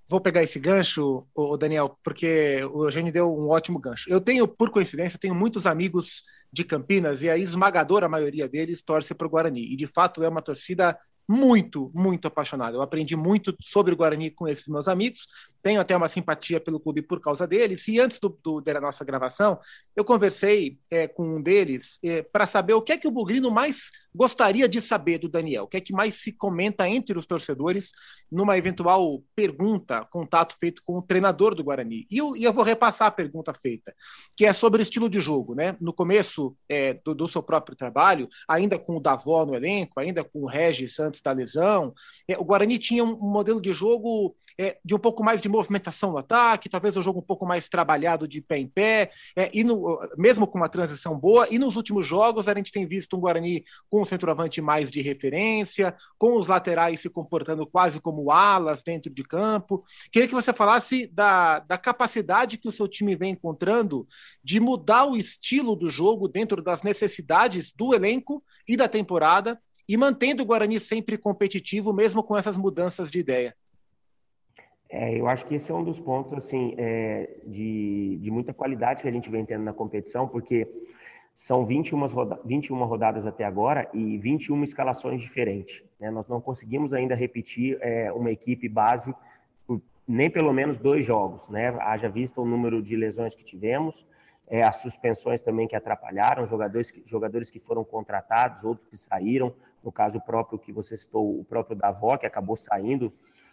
Vou 0.07 0.21
pegar 0.21 0.43
esse 0.43 0.59
gancho, 0.59 1.25
o 1.33 1.57
Daniel, 1.57 1.97
porque 2.03 2.63
o 2.71 2.85
Eugênio 2.85 3.11
deu 3.11 3.35
um 3.35 3.49
ótimo 3.49 3.79
gancho. 3.79 4.07
Eu 4.07 4.21
tenho, 4.21 4.47
por 4.47 4.69
coincidência, 4.69 5.17
tenho 5.17 5.33
muitos 5.33 5.65
amigos 5.65 6.21
de 6.53 6.63
Campinas 6.63 7.23
e 7.23 7.29
a 7.29 7.35
esmagadora 7.35 8.07
maioria 8.07 8.47
deles 8.47 8.83
torce 8.83 9.15
para 9.15 9.25
o 9.25 9.29
Guarani. 9.29 9.73
E 9.73 9.75
de 9.75 9.87
fato 9.87 10.23
é 10.23 10.29
uma 10.29 10.43
torcida 10.43 10.95
muito, 11.27 11.91
muito 11.93 12.27
apaixonado. 12.27 12.75
Eu 12.75 12.81
aprendi 12.81 13.15
muito 13.15 13.55
sobre 13.59 13.93
o 13.93 13.97
Guarani 13.97 14.29
com 14.29 14.47
esses 14.47 14.67
meus 14.67 14.87
amigos, 14.87 15.27
tenho 15.61 15.81
até 15.81 15.95
uma 15.95 16.07
simpatia 16.07 16.59
pelo 16.59 16.79
clube 16.79 17.01
por 17.01 17.19
causa 17.19 17.47
deles. 17.47 17.87
E 17.87 17.99
antes 17.99 18.19
do, 18.19 18.37
do 18.43 18.61
da 18.61 18.79
nossa 18.79 19.03
gravação, 19.03 19.59
eu 19.95 20.05
conversei 20.05 20.77
é, 20.91 21.07
com 21.07 21.37
um 21.37 21.41
deles 21.41 21.99
é, 22.03 22.21
para 22.21 22.45
saber 22.45 22.73
o 22.73 22.81
que 22.81 22.93
é 22.93 22.97
que 22.97 23.07
o 23.07 23.11
Bugrino 23.11 23.49
mais 23.49 23.91
gostaria 24.15 24.67
de 24.67 24.81
saber 24.81 25.19
do 25.19 25.27
Daniel, 25.27 25.65
o 25.65 25.67
que 25.67 25.77
é 25.77 25.81
que 25.81 25.93
mais 25.93 26.15
se 26.15 26.31
comenta 26.31 26.87
entre 26.87 27.17
os 27.17 27.25
torcedores 27.25 27.91
numa 28.31 28.57
eventual 28.57 29.21
pergunta, 29.35 30.05
contato 30.05 30.57
feito 30.57 30.81
com 30.85 30.97
o 30.97 31.01
treinador 31.01 31.53
do 31.53 31.63
Guarani. 31.63 32.07
E 32.09 32.17
eu, 32.17 32.35
e 32.35 32.43
eu 32.43 32.53
vou 32.53 32.63
repassar 32.63 33.07
a 33.07 33.11
pergunta 33.11 33.53
feita, 33.53 33.93
que 34.35 34.45
é 34.45 34.53
sobre 34.53 34.81
o 34.81 34.83
estilo 34.83 35.09
de 35.09 35.19
jogo. 35.19 35.53
Né? 35.53 35.75
No 35.81 35.93
começo 35.93 36.55
é, 36.69 36.93
do, 36.93 37.13
do, 37.13 37.27
seu 37.27 37.43
próprio 37.43 37.75
trabalho, 37.75 38.29
ainda 38.47 38.79
com 38.79 38.97
o 38.97 39.01
Davó 39.01 39.45
no 39.45 39.55
elenco, 39.55 39.99
ainda 39.99 40.23
com 40.23 40.43
o 40.43 40.47
Regis 40.47 40.99
antes 40.99 41.21
da 41.21 41.31
lesão, 41.31 41.93
é, 42.27 42.37
o 42.37 42.43
Guarani 42.43 42.79
tinha 42.79 43.03
um, 43.03 43.13
um 43.13 43.29
modelo 43.29 43.61
de 43.61 43.73
jogo 43.73 44.35
é, 44.57 44.77
de 44.83 44.95
um 44.95 44.99
pouco 44.99 45.23
mais 45.23 45.41
de 45.41 45.49
movimentação 45.49 46.11
no 46.11 46.17
ataque, 46.17 46.69
talvez 46.69 46.95
um 46.95 47.01
jogo 47.01 47.19
um 47.19 47.23
pouco 47.23 47.45
mais 47.45 47.67
trabalhado 47.67 48.27
de 48.27 48.41
pé 48.41 48.57
em 48.57 48.67
pé, 48.67 49.11
é, 49.35 49.49
e 49.53 49.63
no, 49.63 49.99
mesmo 50.17 50.47
com 50.47 50.57
uma 50.57 50.69
transição 50.69 51.17
boa. 51.17 51.47
E 51.49 51.59
nos 51.59 51.75
últimos 51.75 52.05
jogos 52.05 52.47
a 52.47 52.53
gente 52.53 52.71
tem 52.71 52.85
visto 52.85 53.17
um 53.17 53.19
Guarani 53.19 53.63
com 53.89 54.04
um 54.05 54.07
centroavante 54.07 54.61
mais 54.61 54.91
de 54.91 55.01
referência, 55.01 55.95
com 56.17 56.37
os 56.37 56.47
laterais 56.47 56.99
se 56.99 57.09
comportando 57.09 57.65
quase 57.65 57.99
como 57.99 58.31
alas 58.31 58.83
dentro 58.83 59.11
de 59.11 59.23
campo. 59.23 59.83
Queria 60.11 60.27
que 60.27 60.33
você 60.33 60.53
falasse 60.53 61.07
da, 61.07 61.59
da 61.59 61.77
capacidade 61.77 62.57
que 62.57 62.67
o 62.67 62.71
seu 62.71 62.87
time 62.87 63.15
vem 63.15 63.31
encontrando 63.31 64.07
de 64.43 64.59
mudar 64.59 65.05
o 65.05 65.17
estilo 65.17 65.75
do 65.75 65.89
jogo 65.89 66.27
dentro 66.27 66.61
das 66.61 66.83
necessidades 66.83 67.73
do 67.73 67.93
elenco 67.93 68.43
e 68.67 68.77
da 68.77 68.87
temporada 68.87 69.59
e 69.87 69.97
mantendo 69.97 70.43
o 70.43 70.45
Guarani 70.45 70.79
sempre 70.79 71.17
competitivo, 71.17 71.93
mesmo 71.93 72.23
com 72.23 72.37
essas 72.37 72.57
mudanças 72.57 73.09
de 73.09 73.19
ideia. 73.19 73.55
É, 74.89 75.19
eu 75.19 75.27
acho 75.27 75.45
que 75.45 75.55
esse 75.55 75.71
é 75.71 75.75
um 75.75 75.83
dos 75.83 75.99
pontos 75.99 76.33
assim 76.33 76.75
é, 76.77 77.37
de, 77.45 78.17
de 78.21 78.31
muita 78.31 78.53
qualidade 78.53 79.01
que 79.01 79.07
a 79.07 79.11
gente 79.11 79.29
vem 79.29 79.45
tendo 79.45 79.63
na 79.63 79.73
competição, 79.73 80.27
porque 80.27 80.67
são 81.35 81.65
21, 81.65 82.05
roda 82.07 82.39
21 82.45 82.81
rodadas 82.85 83.27
até 83.27 83.43
agora 83.43 83.89
e 83.93 84.17
21 84.17 84.63
escalações 84.63 85.21
diferentes. 85.21 85.83
Né? 85.99 86.09
Nós 86.09 86.29
não 86.29 86.39
conseguimos 86.39 86.93
ainda 86.93 87.13
repetir 87.13 87.77
é, 87.81 88.09
uma 88.13 88.31
equipe 88.31 88.69
base 88.69 89.13
por 89.67 89.81
nem 90.07 90.29
pelo 90.29 90.53
menos 90.53 90.77
dois 90.77 91.05
jogos. 91.05 91.49
Né? 91.49 91.75
Haja 91.81 92.07
visto 92.07 92.41
o 92.41 92.45
número 92.45 92.81
de 92.81 92.95
lesões 92.95 93.35
que 93.35 93.43
tivemos, 93.43 94.07
é, 94.47 94.63
as 94.63 94.77
suspensões 94.77 95.41
também 95.41 95.67
que 95.67 95.75
atrapalharam, 95.75 96.45
jogadores 96.45 96.89
que, 96.89 97.03
jogadores 97.05 97.49
que 97.49 97.59
foram 97.59 97.83
contratados, 97.83 98.63
outros 98.63 98.87
que 98.87 98.97
saíram, 98.97 99.53
no 99.83 99.91
caso 99.91 100.21
próprio 100.21 100.57
que 100.57 100.71
você 100.71 100.95
citou, 100.95 101.37
o 101.37 101.43
próprio 101.43 101.75
Davó, 101.75 102.15
que 102.17 102.25
acabou 102.25 102.55
saindo 102.55 103.11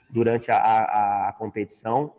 durante 0.08 0.52
a, 0.52 0.56
a, 0.56 1.28
a 1.30 1.32
competição. 1.32 2.14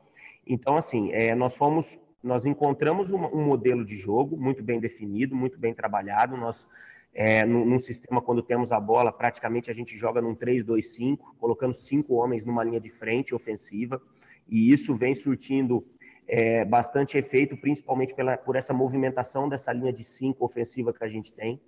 Então, 0.46 0.76
assim, 0.76 1.10
é, 1.14 1.34
nós 1.34 1.56
fomos 1.56 1.98
nós 2.24 2.46
encontramos 2.46 3.12
um, 3.12 3.18
um, 3.26 3.44
modelo 3.44 3.84
de 3.84 3.98
jogo 3.98 4.38
muito 4.38 4.64
bem 4.64 4.80
definido, 4.80 5.36
muito 5.36 5.60
bem 5.60 5.74
trabalhado. 5.74 6.38
Nós, 6.38 6.68
é, 7.14 7.46
num, 7.46 7.66
num, 7.66 7.80
sistema, 7.80 8.22
quando 8.22 8.42
temos 8.42 8.72
a 8.72 8.80
bola, 8.80 9.12
praticamente 9.12 9.70
a 9.70 9.74
gente 9.74 9.98
joga 9.98 10.22
num 10.22 10.34
3-2-5, 10.34 11.20
colocando 11.38 11.74
cinco 11.74 12.14
homens 12.16 12.46
numa 12.46 12.64
linha 12.64 12.80
de 12.80 12.90
frente 12.90 13.36
ofensiva, 13.36 14.02
e 14.48 14.72
isso 14.72 14.96
vem 14.96 15.14
surtindo 15.14 15.86
é, 16.26 16.64
bastante 16.64 17.18
efeito, 17.18 17.58
principalmente 17.58 18.14
pela, 18.16 18.38
por 18.38 18.56
essa 18.56 18.74
movimentação 18.74 19.50
dessa 19.50 19.74
linha 19.74 19.92
de 19.92 20.06
cinco 20.06 20.46
ofensiva 20.46 20.94
que 20.94 21.04
a 21.04 21.10
gente 21.10 21.34
tem, 21.34 21.60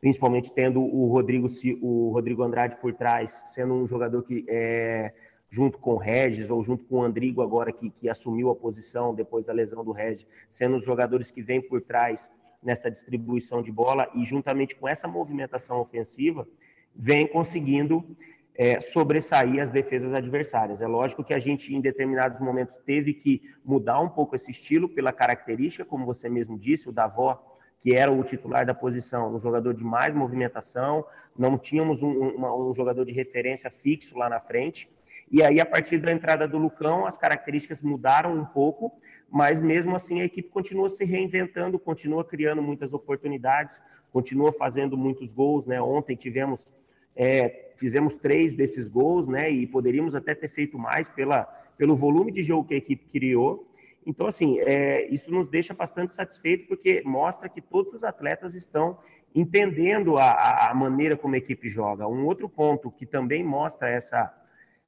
principalmente 0.00 0.52
tendo 0.52 0.80
o 0.80 1.06
Rodrigo, 1.08 1.48
o 1.82 2.10
Rodrigo 2.12 2.42
Andrade 2.42 2.76
por 2.76 2.94
trás, 2.94 3.42
sendo 3.46 3.74
um 3.74 3.86
jogador 3.86 4.22
que 4.22 4.46
é, 4.48 5.12
junto 5.48 5.78
com 5.78 5.94
o 5.94 5.96
Regis 5.96 6.50
ou 6.50 6.62
junto 6.62 6.84
com 6.84 6.96
o 6.96 7.02
Andrigo 7.02 7.42
agora 7.42 7.72
que, 7.72 7.90
que 7.90 8.08
assumiu 8.08 8.50
a 8.50 8.56
posição 8.56 9.14
depois 9.14 9.44
da 9.46 9.52
lesão 9.52 9.84
do 9.84 9.92
Regis, 9.92 10.26
sendo 10.48 10.76
os 10.76 10.84
jogadores 10.84 11.30
que 11.30 11.42
vêm 11.42 11.60
por 11.60 11.80
trás 11.80 12.30
nessa 12.62 12.90
distribuição 12.90 13.62
de 13.62 13.72
bola 13.72 14.10
e 14.14 14.24
juntamente 14.24 14.76
com 14.76 14.88
essa 14.88 15.08
movimentação 15.08 15.80
ofensiva, 15.80 16.46
vem 16.94 17.26
conseguindo 17.26 18.16
é, 18.54 18.80
sobressair 18.80 19.62
as 19.62 19.70
defesas 19.70 20.12
adversárias. 20.12 20.82
É 20.82 20.86
lógico 20.86 21.22
que 21.22 21.32
a 21.32 21.38
gente, 21.38 21.72
em 21.72 21.80
determinados 21.80 22.40
momentos, 22.40 22.76
teve 22.84 23.14
que 23.14 23.40
mudar 23.64 24.00
um 24.00 24.08
pouco 24.08 24.34
esse 24.34 24.50
estilo 24.50 24.88
pela 24.88 25.12
característica, 25.12 25.84
como 25.84 26.04
você 26.04 26.28
mesmo 26.28 26.58
disse, 26.58 26.88
o 26.88 26.92
Davó, 26.92 27.56
que 27.80 27.94
era 27.94 28.10
o 28.10 28.24
titular 28.24 28.66
da 28.66 28.74
posição, 28.74 29.32
um 29.32 29.38
jogador 29.38 29.72
de 29.72 29.84
mais 29.84 30.12
movimentação, 30.12 31.04
não 31.38 31.56
tínhamos 31.56 32.02
um, 32.02 32.08
um, 32.08 32.70
um 32.70 32.74
jogador 32.74 33.04
de 33.04 33.12
referência 33.12 33.70
fixo 33.70 34.18
lá 34.18 34.28
na 34.28 34.40
frente, 34.40 34.90
e 35.30 35.42
aí, 35.42 35.60
a 35.60 35.66
partir 35.66 35.98
da 35.98 36.10
entrada 36.10 36.48
do 36.48 36.56
Lucão, 36.56 37.06
as 37.06 37.18
características 37.18 37.82
mudaram 37.82 38.34
um 38.34 38.44
pouco, 38.44 38.98
mas 39.30 39.60
mesmo 39.60 39.94
assim 39.94 40.20
a 40.22 40.24
equipe 40.24 40.48
continua 40.48 40.88
se 40.88 41.04
reinventando, 41.04 41.78
continua 41.78 42.24
criando 42.24 42.62
muitas 42.62 42.94
oportunidades, 42.94 43.82
continua 44.10 44.52
fazendo 44.52 44.96
muitos 44.96 45.30
gols. 45.30 45.66
Né? 45.66 45.80
Ontem 45.80 46.16
tivemos, 46.16 46.72
é, 47.14 47.72
fizemos 47.76 48.14
três 48.14 48.54
desses 48.54 48.88
gols, 48.88 49.28
né? 49.28 49.50
E 49.50 49.66
poderíamos 49.66 50.14
até 50.14 50.34
ter 50.34 50.48
feito 50.48 50.78
mais 50.78 51.10
pela, 51.10 51.44
pelo 51.76 51.94
volume 51.94 52.32
de 52.32 52.42
jogo 52.42 52.66
que 52.66 52.74
a 52.74 52.78
equipe 52.78 53.06
criou. 53.10 53.70
Então, 54.06 54.26
assim, 54.26 54.58
é, 54.60 55.06
isso 55.12 55.30
nos 55.30 55.46
deixa 55.46 55.74
bastante 55.74 56.14
satisfeito 56.14 56.66
porque 56.68 57.02
mostra 57.04 57.50
que 57.50 57.60
todos 57.60 57.92
os 57.92 58.02
atletas 58.02 58.54
estão 58.54 58.98
entendendo 59.34 60.16
a, 60.16 60.70
a 60.70 60.74
maneira 60.74 61.18
como 61.18 61.34
a 61.34 61.38
equipe 61.38 61.68
joga. 61.68 62.08
Um 62.08 62.24
outro 62.24 62.48
ponto 62.48 62.90
que 62.90 63.04
também 63.04 63.44
mostra 63.44 63.90
essa 63.90 64.34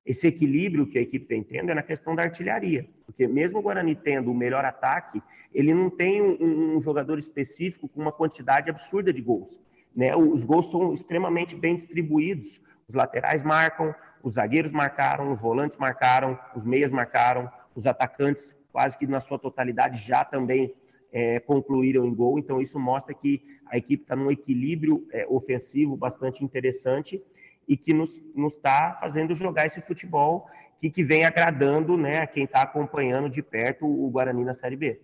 esse 0.04 0.26
equilíbrio 0.26 0.87
que 0.87 0.99
a 0.99 1.02
equipe 1.02 1.26
vem 1.26 1.42
tendo 1.42 1.71
é 1.71 1.75
na 1.75 1.83
questão 1.83 2.14
da 2.14 2.23
artilharia, 2.23 2.88
porque 3.04 3.26
mesmo 3.26 3.59
o 3.59 3.62
Guarani 3.62 3.95
tendo 3.95 4.30
o 4.30 4.35
melhor 4.35 4.64
ataque, 4.64 5.23
ele 5.52 5.75
não 5.75 5.90
tem 5.90 6.23
um, 6.23 6.76
um 6.76 6.83
jogador 6.83 7.19
específico 7.19 7.88
com 7.88 8.00
uma 8.00 8.12
quantidade 8.12 8.71
absurda 8.71 9.12
de 9.12 9.21
gols. 9.21 9.61
Né? 9.95 10.14
Os 10.16 10.45
gols 10.45 10.71
são 10.71 10.95
extremamente 10.95 11.54
bem 11.54 11.75
distribuídos. 11.75 12.61
Os 12.88 12.95
laterais 12.95 13.42
marcam, 13.42 13.95
os 14.23 14.35
zagueiros 14.35 14.73
marcaram, 14.73 15.30
os 15.33 15.40
volantes 15.40 15.76
marcaram, 15.76 16.38
os 16.54 16.64
meias 16.64 16.90
marcaram, 16.90 17.50
os 17.75 17.87
atacantes 17.87 18.54
quase 18.73 18.97
que 18.97 19.07
na 19.07 19.21
sua 19.21 19.38
totalidade 19.38 19.99
já 19.99 20.25
também 20.25 20.73
é, 21.12 21.40
concluíram 21.40 22.07
em 22.07 22.14
gol. 22.14 22.38
Então 22.38 22.61
isso 22.61 22.78
mostra 22.78 23.12
que 23.14 23.42
a 23.66 23.76
equipe 23.76 24.02
está 24.02 24.14
num 24.16 24.30
equilíbrio 24.30 25.07
é, 25.12 25.26
ofensivo 25.28 25.97
bastante 25.97 26.45
interessante 26.45 27.23
e 27.71 27.77
que 27.77 27.95
nos 27.95 28.19
está 28.53 28.97
fazendo 29.00 29.33
jogar 29.33 29.65
esse 29.65 29.81
futebol 29.81 30.50
que, 30.77 30.91
que 30.91 31.05
vem 31.05 31.25
agradando 31.25 31.97
né, 31.97 32.19
a 32.19 32.27
quem 32.27 32.43
está 32.43 32.62
acompanhando 32.62 33.31
de 33.31 33.41
perto 33.41 33.87
o 33.87 34.11
Guarani 34.11 34.45
na 34.45 34.53
Série 34.53 34.75
B. 34.75 35.00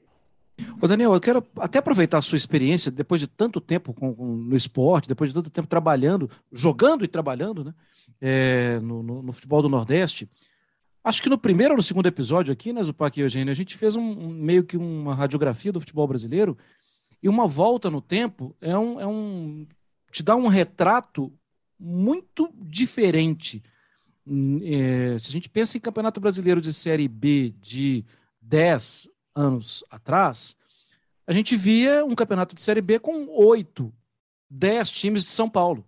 Ô 0.83 0.89
Daniel, 0.89 1.15
eu 1.15 1.21
quero 1.21 1.47
até 1.61 1.79
aproveitar 1.79 2.19
a 2.19 2.23
sua 2.23 2.35
experiência, 2.35 2.91
depois 2.91 3.21
de 3.21 3.29
tanto 3.29 3.61
tempo 3.61 3.95
com, 3.95 4.13
com, 4.13 4.27
no 4.27 4.57
esporte, 4.57 5.07
depois 5.07 5.31
de 5.31 5.35
tanto 5.35 5.49
tempo 5.49 5.69
trabalhando, 5.69 6.29
jogando 6.51 7.05
e 7.05 7.09
trabalhando 7.09 7.67
né, 7.67 7.75
é, 8.21 8.81
no, 8.81 9.01
no, 9.01 9.23
no, 9.23 9.33
futebol 9.33 9.63
do 9.63 9.69
Nordeste. 9.69 10.29
Acho 11.05 11.23
que 11.23 11.31
no 11.31 11.39
primeiro 11.39 11.75
ou 11.75 11.77
no 11.77 11.83
segundo 11.85 12.07
episódio 12.07 12.53
aqui, 12.53 12.73
né, 12.73 12.83
Zupac 12.83 13.17
e 13.17 13.23
Eugênio, 13.23 13.53
a 13.53 13.55
gente 13.55 13.77
fez 13.77 13.95
um, 13.95 14.03
um, 14.03 14.29
meio 14.29 14.65
que 14.65 14.77
uma 14.77 15.15
radiografia 15.15 15.71
do 15.71 15.79
futebol 15.79 16.09
brasileiro 16.09 16.59
e 17.23 17.29
uma 17.29 17.47
volta 17.47 17.89
no 17.89 18.01
tempo 18.01 18.57
é 18.61 18.77
um, 18.77 19.01
é 19.01 19.07
um 19.07 19.69
te 20.11 20.25
dá 20.25 20.35
um 20.35 20.49
retrato 20.49 21.33
muito 21.79 22.53
diferente. 22.57 23.63
Hum, 24.27 24.61
é, 24.63 25.19
se 25.19 25.29
a 25.29 25.33
gente 25.33 25.49
pensa 25.49 25.77
em 25.77 25.81
Campeonato 25.81 26.21
Brasileiro 26.21 26.61
de 26.61 26.73
Série 26.73 27.09
B 27.09 27.55
de 27.61 28.05
10 28.41 29.09
anos 29.35 29.85
atrás, 29.91 30.57
a 31.27 31.33
gente 31.33 31.57
via 31.57 32.05
um 32.05 32.15
campeonato 32.15 32.55
de 32.55 32.63
Série 32.63 32.81
B 32.81 32.99
com 32.99 33.27
oito, 33.29 33.93
dez 34.49 34.91
times 34.91 35.25
de 35.25 35.31
São 35.31 35.51
Paulo. 35.51 35.85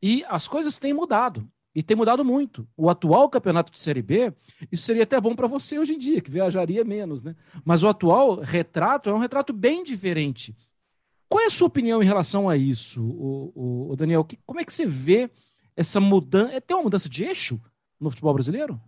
E 0.00 0.24
as 0.28 0.46
coisas 0.46 0.78
têm 0.78 0.92
mudado. 0.92 1.48
E 1.74 1.82
tem 1.82 1.96
mudado 1.96 2.24
muito. 2.24 2.66
O 2.76 2.88
atual 2.88 3.28
campeonato 3.28 3.70
de 3.70 3.78
Série 3.78 4.02
B, 4.02 4.32
isso 4.70 4.84
seria 4.84 5.02
até 5.02 5.20
bom 5.20 5.34
para 5.36 5.46
você 5.46 5.78
hoje 5.78 5.94
em 5.94 5.98
dia, 5.98 6.20
que 6.20 6.30
viajaria 6.30 6.84
menos, 6.84 7.22
né? 7.22 7.36
Mas 7.64 7.84
o 7.84 7.88
atual 7.88 8.36
retrato 8.36 9.10
é 9.10 9.14
um 9.14 9.18
retrato 9.18 9.52
bem 9.52 9.84
diferente. 9.84 10.56
Qual 11.28 11.42
é 11.42 11.46
a 11.46 11.50
sua 11.50 11.68
opinião 11.68 12.02
em 12.02 12.06
relação 12.06 12.48
a 12.48 12.56
isso, 12.56 13.02
o, 13.04 13.90
o, 13.90 13.96
Daniel? 13.96 14.24
Que, 14.24 14.38
como 14.46 14.60
é 14.60 14.64
que 14.64 14.72
você 14.72 14.86
vê 14.86 15.30
essa 15.76 16.00
mudança? 16.00 16.54
É, 16.54 16.60
tem 16.60 16.74
uma 16.74 16.84
mudança 16.84 17.08
de 17.08 17.22
eixo 17.24 17.60
no 18.00 18.10
futebol 18.10 18.32
brasileiro? 18.32 18.80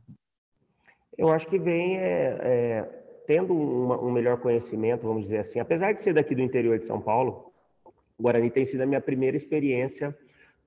Eu 1.18 1.28
acho 1.30 1.46
que 1.48 1.58
vem 1.58 1.98
é, 1.98 2.38
é, 2.40 2.82
tendo 3.26 3.52
uma, 3.52 4.00
um 4.00 4.10
melhor 4.10 4.38
conhecimento, 4.38 5.02
vamos 5.02 5.24
dizer 5.24 5.38
assim. 5.38 5.60
Apesar 5.60 5.92
de 5.92 6.00
ser 6.00 6.14
daqui 6.14 6.34
do 6.34 6.40
interior 6.40 6.78
de 6.78 6.86
São 6.86 6.98
Paulo, 6.98 7.52
o 8.16 8.22
Guarani 8.22 8.50
tem 8.50 8.64
sido 8.64 8.80
a 8.80 8.86
minha 8.86 9.02
primeira 9.02 9.36
experiência 9.36 10.16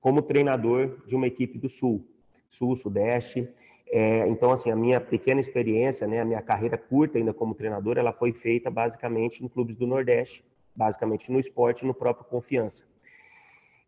como 0.00 0.22
treinador 0.22 0.98
de 1.08 1.16
uma 1.16 1.26
equipe 1.26 1.58
do 1.58 1.68
Sul, 1.68 2.06
Sul, 2.50 2.76
Sudeste. 2.76 3.48
É, 3.88 4.28
então, 4.28 4.52
assim, 4.52 4.70
a 4.70 4.76
minha 4.76 5.00
pequena 5.00 5.40
experiência, 5.40 6.06
né, 6.06 6.20
a 6.20 6.24
minha 6.24 6.42
carreira 6.42 6.78
curta 6.78 7.18
ainda 7.18 7.34
como 7.34 7.54
treinador, 7.54 7.98
ela 7.98 8.12
foi 8.12 8.32
feita 8.32 8.70
basicamente 8.70 9.44
em 9.44 9.48
clubes 9.48 9.76
do 9.76 9.88
Nordeste 9.88 10.44
basicamente 10.74 11.30
no 11.30 11.38
esporte 11.38 11.82
e 11.82 11.86
no 11.86 11.94
próprio 11.94 12.26
confiança. 12.26 12.84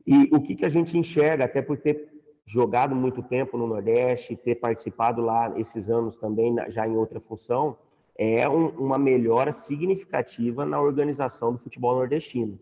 E 0.06 0.28
o 0.32 0.40
que, 0.40 0.54
que 0.54 0.64
a 0.64 0.68
gente 0.68 0.96
enxerga, 0.96 1.44
até 1.44 1.60
por 1.60 1.76
ter 1.78 2.08
jogado 2.44 2.94
muito 2.94 3.22
tempo 3.22 3.58
no 3.58 3.66
Nordeste, 3.66 4.36
ter 4.36 4.54
participado 4.54 5.20
lá 5.20 5.52
esses 5.58 5.90
anos 5.90 6.16
também, 6.16 6.54
já 6.68 6.86
em 6.86 6.96
outra 6.96 7.18
função, 7.18 7.76
é 8.16 8.48
um, 8.48 8.68
uma 8.68 8.96
melhora 8.96 9.52
significativa 9.52 10.64
na 10.64 10.80
organização 10.80 11.52
do 11.52 11.58
futebol 11.58 11.96
nordestino, 11.96 12.58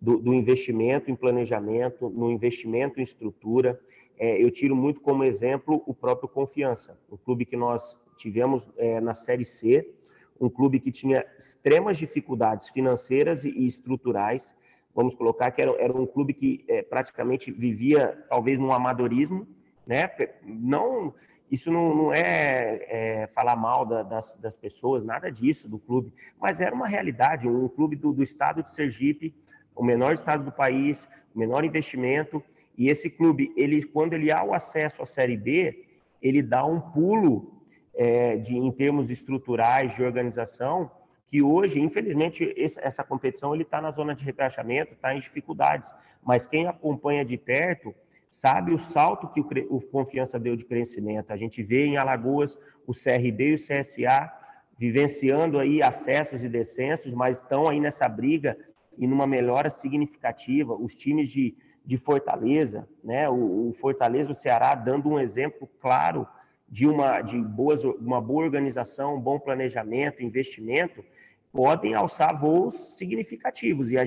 do, 0.00 0.18
do 0.18 0.32
investimento 0.32 1.10
em 1.10 1.16
planejamento, 1.16 2.08
no 2.08 2.30
investimento 2.30 3.00
em 3.00 3.02
estrutura. 3.02 3.78
É, 4.16 4.42
eu 4.42 4.50
tiro 4.50 4.76
muito 4.76 5.00
como 5.00 5.24
exemplo 5.24 5.82
o 5.86 5.92
próprio 5.92 6.28
Confiança, 6.28 6.96
o 7.10 7.18
clube 7.18 7.44
que 7.44 7.56
nós 7.56 8.00
tivemos 8.16 8.70
é, 8.76 9.00
na 9.00 9.14
Série 9.14 9.44
C, 9.44 9.92
um 10.40 10.48
clube 10.48 10.80
que 10.80 10.90
tinha 10.90 11.24
extremas 11.38 11.96
dificuldades 11.96 12.68
financeiras 12.68 13.44
e, 13.44 13.66
estruturais. 13.66 14.54
Vamos 14.94 15.14
colocar 15.14 15.50
que 15.50 15.62
era, 15.62 15.72
era 15.80 15.92
um 15.92 16.06
clube 16.06 16.32
que 16.32 16.64
é, 16.68 16.82
praticamente 16.82 17.50
vivia 17.50 18.24
talvez 18.28 18.58
num 18.58 18.72
amadorismo, 18.72 19.46
né? 19.86 20.10
Não, 20.44 21.14
isso 21.50 21.70
não, 21.70 21.94
não 21.94 22.12
é, 22.12 22.86
é, 22.88 23.26
falar 23.28 23.56
mal 23.56 23.84
da, 23.84 24.02
das, 24.02 24.34
das, 24.36 24.56
pessoas, 24.56 25.04
nada 25.04 25.30
disso 25.30 25.68
do 25.68 25.78
clube, 25.78 26.12
mas 26.40 26.60
era 26.60 26.74
uma 26.74 26.86
realidade. 26.86 27.48
Um 27.48 27.68
clube 27.68 27.96
do, 27.96 28.12
do 28.12 28.22
estado 28.22 28.62
de 28.62 28.72
Sergipe, 28.72 29.34
o 29.74 29.84
menor 29.84 30.14
estado 30.14 30.44
do 30.44 30.52
país, 30.52 31.08
o 31.34 31.38
menor 31.38 31.64
investimento, 31.64 32.42
e 32.76 32.88
esse 32.88 33.08
clube, 33.08 33.52
ele, 33.56 33.82
quando 33.82 34.14
ele 34.14 34.32
há 34.32 34.42
o 34.42 34.52
acesso 34.52 35.02
à 35.02 35.06
Série 35.06 35.36
B, 35.36 35.86
ele 36.20 36.42
dá 36.42 36.64
um 36.64 36.80
pulo 36.80 37.53
é, 37.96 38.36
de, 38.36 38.56
em 38.56 38.70
termos 38.72 39.10
estruturais 39.10 39.94
de 39.94 40.02
organização, 40.02 40.90
que 41.28 41.42
hoje, 41.42 41.80
infelizmente, 41.80 42.52
esse, 42.56 42.78
essa 42.80 43.02
competição 43.02 43.54
está 43.56 43.80
na 43.80 43.90
zona 43.90 44.14
de 44.14 44.24
rebaixamento, 44.24 44.92
está 44.92 45.14
em 45.14 45.18
dificuldades. 45.20 45.92
Mas 46.22 46.46
quem 46.46 46.66
acompanha 46.66 47.24
de 47.24 47.36
perto 47.36 47.94
sabe 48.28 48.72
o 48.72 48.78
salto 48.78 49.28
que 49.28 49.40
o, 49.40 49.76
o 49.76 49.80
Confiança 49.80 50.38
deu 50.38 50.56
de 50.56 50.64
crescimento. 50.64 51.32
A 51.32 51.36
gente 51.36 51.62
vê 51.62 51.86
em 51.86 51.96
Alagoas 51.96 52.58
o 52.86 52.92
CRB 52.92 53.50
e 53.50 53.54
o 53.54 53.58
CSA 53.58 54.32
vivenciando 54.76 55.58
aí 55.58 55.82
acessos 55.82 56.42
e 56.42 56.48
descensos, 56.48 57.14
mas 57.14 57.38
estão 57.38 57.68
aí 57.68 57.78
nessa 57.78 58.08
briga 58.08 58.56
e 58.98 59.06
numa 59.06 59.26
melhora 59.26 59.70
significativa. 59.70 60.74
Os 60.74 60.94
times 60.94 61.30
de, 61.30 61.56
de 61.84 61.96
Fortaleza, 61.96 62.88
né? 63.02 63.28
O, 63.28 63.68
o 63.68 63.72
Fortaleza, 63.72 64.32
o 64.32 64.34
Ceará, 64.34 64.74
dando 64.74 65.08
um 65.08 65.20
exemplo 65.20 65.68
claro 65.80 66.26
de 66.68 66.86
uma, 66.86 67.20
de 67.20 67.40
boas, 67.40 67.84
uma 67.84 68.20
boa 68.20 68.44
organização, 68.44 69.16
um 69.16 69.20
bom 69.20 69.38
planejamento, 69.38 70.22
investimento, 70.22 71.04
podem 71.52 71.94
alçar 71.94 72.38
voos 72.38 72.96
significativos. 72.96 73.90
E 73.90 73.98
a, 73.98 74.04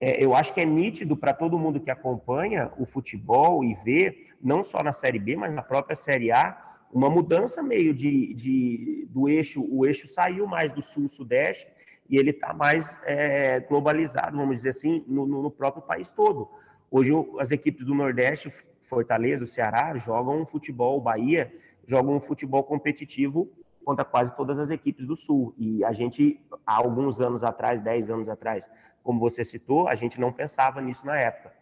é, 0.00 0.24
eu 0.24 0.34
acho 0.34 0.52
que 0.52 0.60
é 0.60 0.64
nítido 0.64 1.16
para 1.16 1.32
todo 1.32 1.56
mundo 1.56 1.78
que 1.78 1.90
acompanha 1.90 2.72
o 2.76 2.84
futebol 2.84 3.62
e 3.62 3.72
vê, 3.84 4.26
não 4.42 4.64
só 4.64 4.82
na 4.82 4.92
Série 4.92 5.20
B, 5.20 5.36
mas 5.36 5.54
na 5.54 5.62
própria 5.62 5.94
Série 5.94 6.32
A, 6.32 6.60
uma 6.92 7.08
mudança 7.08 7.62
meio 7.62 7.94
de, 7.94 8.34
de 8.34 9.06
do 9.10 9.28
eixo, 9.28 9.64
o 9.70 9.86
eixo 9.86 10.08
saiu 10.08 10.46
mais 10.46 10.72
do 10.72 10.82
sul-sudeste 10.82 11.68
e 12.08 12.16
ele 12.16 12.30
está 12.30 12.52
mais 12.52 12.98
é, 13.04 13.60
globalizado, 13.60 14.36
vamos 14.36 14.56
dizer 14.56 14.70
assim, 14.70 15.04
no, 15.06 15.24
no, 15.24 15.50
próprio 15.50 15.82
país 15.82 16.10
todo. 16.10 16.50
Hoje 16.90 17.12
as 17.38 17.50
equipes 17.50 17.86
do 17.86 17.94
Nordeste, 17.94 18.52
Fortaleza, 18.82 19.44
o 19.44 19.46
Ceará, 19.46 19.96
jogam 19.96 20.44
futebol, 20.44 21.00
Bahia, 21.00 21.50
jogam 21.86 22.14
um 22.14 22.20
futebol 22.20 22.62
competitivo 22.64 23.50
contra 23.84 24.04
quase 24.04 24.34
todas 24.36 24.58
as 24.58 24.70
equipes 24.70 25.06
do 25.06 25.16
Sul. 25.16 25.54
E 25.58 25.84
a 25.84 25.92
gente, 25.92 26.40
há 26.66 26.76
alguns 26.76 27.20
anos 27.20 27.42
atrás, 27.42 27.80
10 27.80 28.10
anos 28.10 28.28
atrás, 28.28 28.68
como 29.02 29.18
você 29.18 29.44
citou, 29.44 29.88
a 29.88 29.94
gente 29.94 30.20
não 30.20 30.32
pensava 30.32 30.80
nisso 30.80 31.04
na 31.04 31.18
época. 31.18 31.52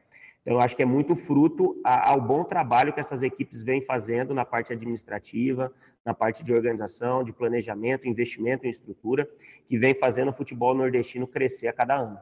Então, 0.42 0.54
eu 0.54 0.60
acho 0.60 0.74
que 0.74 0.82
é 0.82 0.86
muito 0.86 1.14
fruto 1.14 1.78
ao 1.84 2.20
bom 2.20 2.44
trabalho 2.44 2.92
que 2.92 3.00
essas 3.00 3.22
equipes 3.22 3.62
vêm 3.62 3.82
fazendo 3.82 4.32
na 4.32 4.44
parte 4.44 4.72
administrativa, 4.72 5.72
na 6.04 6.14
parte 6.14 6.42
de 6.42 6.52
organização, 6.52 7.22
de 7.22 7.32
planejamento, 7.32 8.08
investimento 8.08 8.66
em 8.66 8.70
estrutura, 8.70 9.28
que 9.66 9.76
vem 9.76 9.94
fazendo 9.94 10.28
o 10.28 10.32
futebol 10.32 10.74
nordestino 10.74 11.26
crescer 11.26 11.68
a 11.68 11.72
cada 11.72 11.96
ano. 11.96 12.18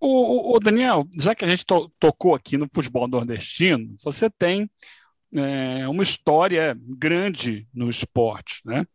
O, 0.00 0.58
Daniel, 0.60 1.06
já 1.16 1.34
que 1.34 1.44
a 1.44 1.48
gente 1.48 1.64
to 1.64 1.90
tocou 1.98 2.34
aqui 2.34 2.58
no 2.58 2.68
futebol 2.72 3.08
nordestino, 3.08 3.96
você 4.04 4.28
tem 4.28 4.70
é, 5.34 5.88
uma 5.88 6.02
história 6.02 6.78
grande 6.80 7.66
no 7.74 7.90
esporte, 7.90 8.60
né? 8.64 8.86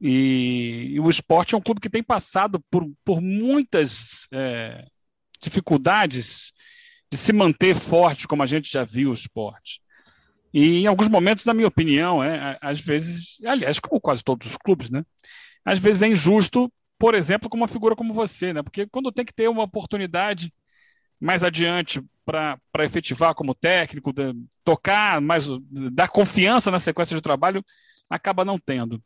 E, 0.00 0.90
e, 0.92 1.00
o 1.00 1.08
esporte 1.08 1.54
é 1.54 1.58
um 1.58 1.62
clube 1.62 1.80
que 1.80 1.88
tem 1.88 2.02
passado 2.02 2.60
por, 2.70 2.84
por 3.04 3.20
muitas 3.20 4.26
é, 4.32 4.84
dificuldades 5.40 6.52
de 7.10 7.16
se 7.16 7.32
manter 7.32 7.74
forte, 7.74 8.26
como 8.26 8.42
a 8.42 8.46
gente 8.46 8.70
já 8.70 8.84
viu 8.84 9.10
o 9.10 9.14
esporte. 9.14 9.80
E 10.52 10.82
em 10.82 10.86
alguns 10.86 11.08
momentos, 11.08 11.44
na 11.44 11.54
minha 11.54 11.68
opinião, 11.68 12.22
é, 12.22 12.58
às 12.60 12.80
vezes, 12.80 13.38
aliás, 13.44 13.78
como 13.78 14.00
quase 14.00 14.24
todos 14.24 14.48
os 14.48 14.56
clubes, 14.56 14.90
né? 14.90 15.04
Às 15.64 15.78
vezes 15.78 16.02
é 16.02 16.08
injusto, 16.08 16.72
por 16.98 17.14
exemplo, 17.14 17.48
com 17.48 17.56
uma 17.56 17.68
figura 17.68 17.94
como 17.94 18.12
você, 18.12 18.52
né? 18.52 18.62
Porque 18.62 18.86
quando 18.86 19.12
tem 19.12 19.24
que 19.24 19.34
ter 19.34 19.48
uma 19.48 19.62
oportunidade 19.62 20.52
mais 21.20 21.42
adiante 21.44 22.02
para 22.24 22.58
efetivar 22.80 23.34
como 23.34 23.54
técnico, 23.54 24.12
de, 24.12 24.34
tocar, 24.64 25.20
mais, 25.20 25.46
dar 25.92 26.08
confiança 26.08 26.70
na 26.70 26.78
sequência 26.78 27.14
de 27.14 27.22
trabalho, 27.22 27.64
acaba 28.10 28.44
não 28.44 28.58
tendo. 28.58 29.02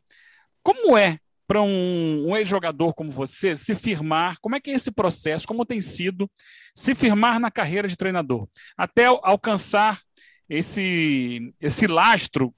Como 0.63 0.97
é 0.97 1.19
para 1.47 1.61
um, 1.61 2.29
um 2.29 2.37
ex-jogador 2.37 2.93
como 2.93 3.11
você 3.11 3.55
se 3.55 3.75
firmar? 3.75 4.37
Como 4.41 4.55
é 4.55 4.59
que 4.59 4.71
é 4.71 4.73
esse 4.73 4.91
processo? 4.91 5.47
Como 5.47 5.65
tem 5.65 5.81
sido 5.81 6.29
se 6.73 6.95
firmar 6.95 7.39
na 7.39 7.51
carreira 7.51 7.87
de 7.87 7.97
treinador? 7.97 8.47
Até 8.77 9.05
alcançar 9.05 10.01
esse, 10.49 11.53
esse 11.59 11.87
lastro 11.87 12.53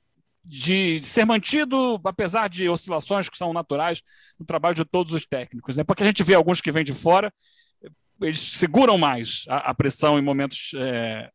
de, 0.46 1.00
de, 1.00 1.08
ser 1.08 1.26
mantido, 1.26 2.00
apesar 2.04 2.48
de 2.48 2.70
oscilações 2.70 3.30
que 3.30 3.38
são 3.38 3.54
naturais 3.54 4.02
no 4.40 4.46
trabalho 4.46 4.76
de 4.76 4.86
todos 4.86 5.14
os 5.14 5.26
técnicos. 5.26 5.76
Né? 5.76 5.84
Porque 5.84 6.04
a 6.04 6.06
gente 6.06 6.24
vê 6.24 6.36
alguns 6.36 6.62
que 6.62 6.72
vêm 6.72 6.84
de 6.84 6.94
fora 6.94 7.34
eles 8.24 8.39
seguram 8.39 8.98
mais 8.98 9.46
a, 9.48 9.70
a 9.72 9.74
pressão 9.74 10.18
em 10.18 10.22
momentos 10.22 10.72
é, 10.75 11.30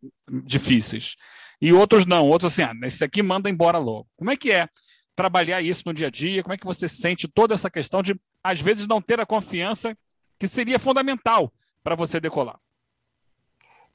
difíceis. 0.44 1.16
E 1.60 1.72
outros 1.72 2.06
não, 2.06 2.28
outros 2.28 2.52
assim, 2.52 2.62
ah, 2.62 2.86
esse 2.86 3.04
aqui 3.04 3.22
manda 3.22 3.50
embora 3.50 3.78
logo. 3.78 4.06
Como 4.16 4.30
é 4.30 4.36
que 4.36 4.50
é 4.52 4.68
trabalhar 5.16 5.60
isso 5.60 5.82
no 5.86 5.92
dia 5.92 6.06
a 6.06 6.10
dia? 6.10 6.42
Como 6.42 6.54
é 6.54 6.58
que 6.58 6.66
você 6.66 6.86
sente 6.86 7.26
toda 7.26 7.54
essa 7.54 7.68
questão 7.68 8.02
de, 8.02 8.18
às 8.42 8.60
vezes, 8.60 8.86
não 8.86 9.00
ter 9.00 9.18
a 9.20 9.26
confiança 9.26 9.96
que 10.38 10.46
seria 10.46 10.78
fundamental 10.78 11.52
para 11.82 11.96
você 11.96 12.20
decolar? 12.20 12.58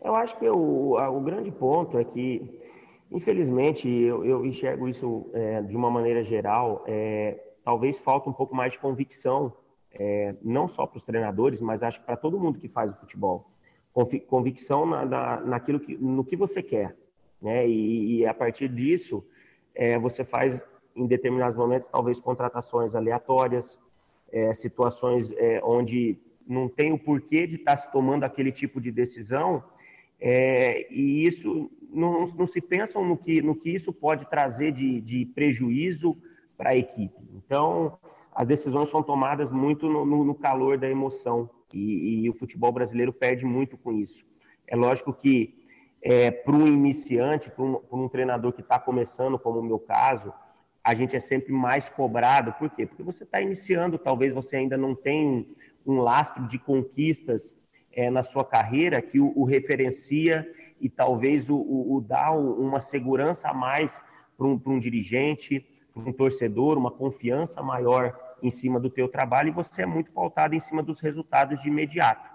Eu 0.03 0.15
acho 0.15 0.37
que 0.37 0.49
o, 0.49 0.97
o 0.97 1.21
grande 1.21 1.49
ponto 1.49 1.97
é 1.97 2.03
que, 2.03 2.59
infelizmente, 3.09 3.87
eu, 3.87 4.25
eu 4.25 4.45
enxergo 4.45 4.89
isso 4.89 5.31
é, 5.33 5.61
de 5.61 5.77
uma 5.77 5.89
maneira 5.89 6.21
geral, 6.21 6.83
é, 6.85 7.41
talvez 7.63 7.99
falta 7.99 8.29
um 8.29 8.33
pouco 8.33 8.53
mais 8.53 8.73
de 8.73 8.79
convicção 8.79 9.53
é, 9.93 10.35
não 10.41 10.67
só 10.67 10.85
para 10.85 10.97
os 10.97 11.03
treinadores, 11.03 11.61
mas 11.61 11.83
acho 11.83 11.99
que 11.99 12.05
para 12.05 12.17
todo 12.17 12.39
mundo 12.39 12.59
que 12.59 12.67
faz 12.67 12.91
o 12.91 12.99
futebol. 12.99 13.49
Convicção 14.27 14.85
na, 14.85 15.05
na, 15.05 15.39
naquilo 15.41 15.79
que, 15.79 15.95
no 15.97 16.23
que 16.23 16.35
você 16.35 16.63
quer. 16.63 16.95
Né? 17.41 17.67
E, 17.67 18.17
e 18.17 18.25
a 18.25 18.33
partir 18.33 18.67
disso, 18.69 19.23
é, 19.75 19.99
você 19.99 20.23
faz, 20.23 20.63
em 20.95 21.05
determinados 21.05 21.57
momentos, 21.57 21.87
talvez 21.87 22.19
contratações 22.19 22.95
aleatórias, 22.95 23.79
é, 24.31 24.53
situações 24.53 25.31
é, 25.33 25.61
onde 25.63 26.17
não 26.47 26.67
tem 26.67 26.91
o 26.91 26.97
porquê 26.97 27.45
de 27.45 27.55
estar 27.55 27.71
tá 27.71 27.77
se 27.77 27.91
tomando 27.91 28.23
aquele 28.23 28.51
tipo 28.51 28.81
de 28.81 28.91
decisão, 28.91 29.63
é, 30.19 30.91
e 30.91 31.25
isso 31.25 31.69
não, 31.89 32.25
não, 32.27 32.47
se 32.47 32.61
pensam 32.61 33.05
no 33.05 33.17
que, 33.17 33.41
no 33.41 33.55
que 33.55 33.69
isso 33.69 33.93
pode 33.93 34.27
trazer 34.29 34.71
de, 34.71 35.01
de 35.01 35.25
prejuízo 35.25 36.17
para 36.57 36.71
a 36.71 36.77
equipe. 36.77 37.21
Então, 37.35 37.99
as 38.35 38.47
decisões 38.47 38.89
são 38.89 39.03
tomadas 39.03 39.51
muito 39.51 39.87
no, 39.87 40.05
no, 40.05 40.23
no 40.23 40.35
calor 40.35 40.77
da 40.77 40.89
emoção 40.89 41.49
e, 41.73 42.23
e, 42.23 42.29
o 42.29 42.33
futebol 42.33 42.71
brasileiro 42.71 43.11
perde 43.11 43.45
muito 43.45 43.77
com 43.77 43.91
isso. 43.91 44.25
É 44.67 44.75
lógico 44.75 45.13
que 45.13 45.63
é, 46.01 46.29
para 46.29 46.55
um 46.55 46.67
iniciante, 46.67 47.49
para 47.49 47.63
um, 47.63 47.79
um, 47.91 48.07
treinador 48.07 48.53
que 48.53 48.61
está 48.61 48.77
começando, 48.77 49.39
como 49.39 49.59
o 49.59 49.63
meu 49.63 49.79
caso, 49.79 50.33
a 50.83 50.93
gente 50.93 51.15
é 51.15 51.19
sempre 51.19 51.51
mais 51.51 51.89
cobrado. 51.89 52.53
Por 52.53 52.69
quê? 52.69 52.85
Porque 52.85 53.01
você 53.01 53.23
está 53.23 53.41
iniciando, 53.41 53.97
talvez 53.97 54.33
você 54.33 54.57
ainda 54.57 54.77
não 54.77 54.93
tenha 54.93 55.45
um, 55.85 55.99
lastro 55.99 56.45
de 56.47 56.59
conquistas 56.59 57.55
é, 57.91 58.09
na 58.09 58.23
sua 58.23 58.43
carreira 58.43 59.01
que 59.01 59.19
o, 59.19 59.31
o 59.35 59.45
referencia 59.45 60.47
e 60.79 60.89
talvez 60.89 61.49
o, 61.49 61.55
o, 61.55 61.95
o 61.95 62.01
dá 62.01 62.31
uma 62.31 62.81
segurança 62.81 63.49
a 63.49 63.53
mais 63.53 64.03
para 64.37 64.45
um, 64.45 64.61
um 64.65 64.79
dirigente, 64.79 65.65
para 65.93 66.03
um 66.03 66.11
torcedor, 66.11 66.77
uma 66.77 66.91
confiança 66.91 67.63
maior 67.63 68.19
em 68.43 68.51
cima 68.51 68.79
do 68.79 68.89
teu 68.89 69.07
trabalho 69.07 69.47
e 69.47 69.51
você 69.51 69.83
é 69.83 69.85
muito 69.85 70.11
pautado 70.11 70.53
em 70.53 70.59
cima 70.59 70.83
dos 70.83 70.99
resultados 70.99 71.61
de 71.61 71.69
imediato. 71.69 72.29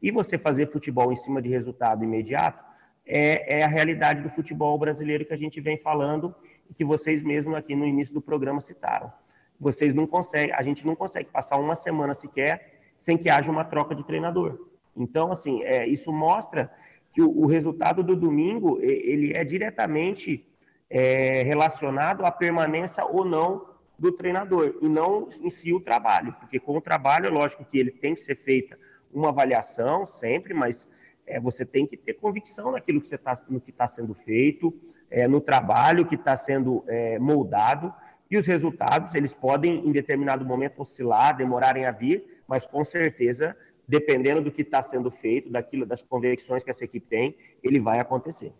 E 0.00 0.12
você 0.12 0.38
fazer 0.38 0.70
futebol 0.70 1.12
em 1.12 1.16
cima 1.16 1.42
de 1.42 1.48
resultado 1.48 2.04
imediato 2.04 2.64
é, 3.04 3.58
é, 3.58 3.64
a 3.64 3.68
realidade 3.68 4.22
do 4.22 4.30
futebol 4.30 4.78
brasileiro 4.78 5.24
que 5.24 5.34
a 5.34 5.36
gente 5.36 5.60
vem 5.60 5.76
falando 5.76 6.34
e 6.70 6.74
que 6.74 6.84
vocês 6.84 7.22
mesmos 7.22 7.56
aqui 7.56 7.74
no 7.74 7.84
início 7.84 8.14
do 8.14 8.20
programa 8.20 8.60
citaram. 8.60 9.12
Vocês 9.58 9.92
não 9.92 10.06
conseguem, 10.06 10.54
a 10.54 10.62
gente 10.62 10.86
não 10.86 10.94
consegue 10.94 11.28
passar 11.30 11.58
uma 11.58 11.74
semana 11.74 12.14
sequer 12.14 12.78
sem 12.96 13.18
que 13.18 13.28
haja 13.28 13.50
uma 13.50 13.64
troca 13.64 13.94
de 13.94 14.04
treinador. 14.04 14.68
Então, 14.96 15.32
assim, 15.32 15.62
é, 15.64 15.86
isso 15.86 16.12
mostra 16.12 16.70
que 17.12 17.20
o, 17.20 17.30
o 17.30 17.46
resultado 17.46 18.02
do 18.02 18.14
domingo 18.14 18.78
ele 18.80 19.32
é 19.34 19.42
diretamente 19.42 20.46
é, 20.90 21.42
relacionado 21.42 22.24
à 22.24 22.30
permanência 22.30 23.04
ou 23.04 23.24
não 23.24 23.77
do 23.98 24.12
treinador, 24.12 24.78
e 24.80 24.88
não 24.88 25.28
em 25.40 25.50
si 25.50 25.72
o 25.72 25.80
trabalho, 25.80 26.32
porque 26.38 26.60
com 26.60 26.76
o 26.76 26.80
trabalho, 26.80 27.26
é 27.26 27.30
lógico 27.30 27.64
que 27.64 27.78
ele 27.78 27.90
tem 27.90 28.14
que 28.14 28.20
ser 28.20 28.36
feita 28.36 28.78
uma 29.12 29.30
avaliação 29.30 30.06
sempre, 30.06 30.54
mas 30.54 30.88
é, 31.26 31.40
você 31.40 31.64
tem 31.64 31.86
que 31.86 31.96
ter 31.96 32.14
convicção 32.14 32.72
naquilo 32.72 33.00
que 33.00 33.08
você 33.08 33.18
tá, 33.18 33.36
está 33.66 33.88
sendo 33.88 34.14
feito, 34.14 34.74
é, 35.10 35.26
no 35.26 35.40
trabalho 35.40 36.06
que 36.06 36.14
está 36.14 36.36
sendo 36.36 36.84
é, 36.86 37.18
moldado, 37.18 37.92
e 38.30 38.36
os 38.36 38.46
resultados, 38.46 39.14
eles 39.14 39.32
podem, 39.32 39.86
em 39.86 39.90
determinado 39.90 40.44
momento, 40.44 40.82
oscilar, 40.82 41.36
demorarem 41.36 41.86
a 41.86 41.90
vir, 41.90 42.42
mas 42.46 42.66
com 42.66 42.84
certeza, 42.84 43.56
dependendo 43.86 44.42
do 44.42 44.52
que 44.52 44.62
está 44.62 44.82
sendo 44.82 45.10
feito, 45.10 45.50
daquilo, 45.50 45.86
das 45.86 46.02
convicções 46.02 46.62
que 46.62 46.70
essa 46.70 46.84
equipe 46.84 47.06
tem, 47.06 47.36
ele 47.62 47.80
vai 47.80 47.98
acontecer. 47.98 48.52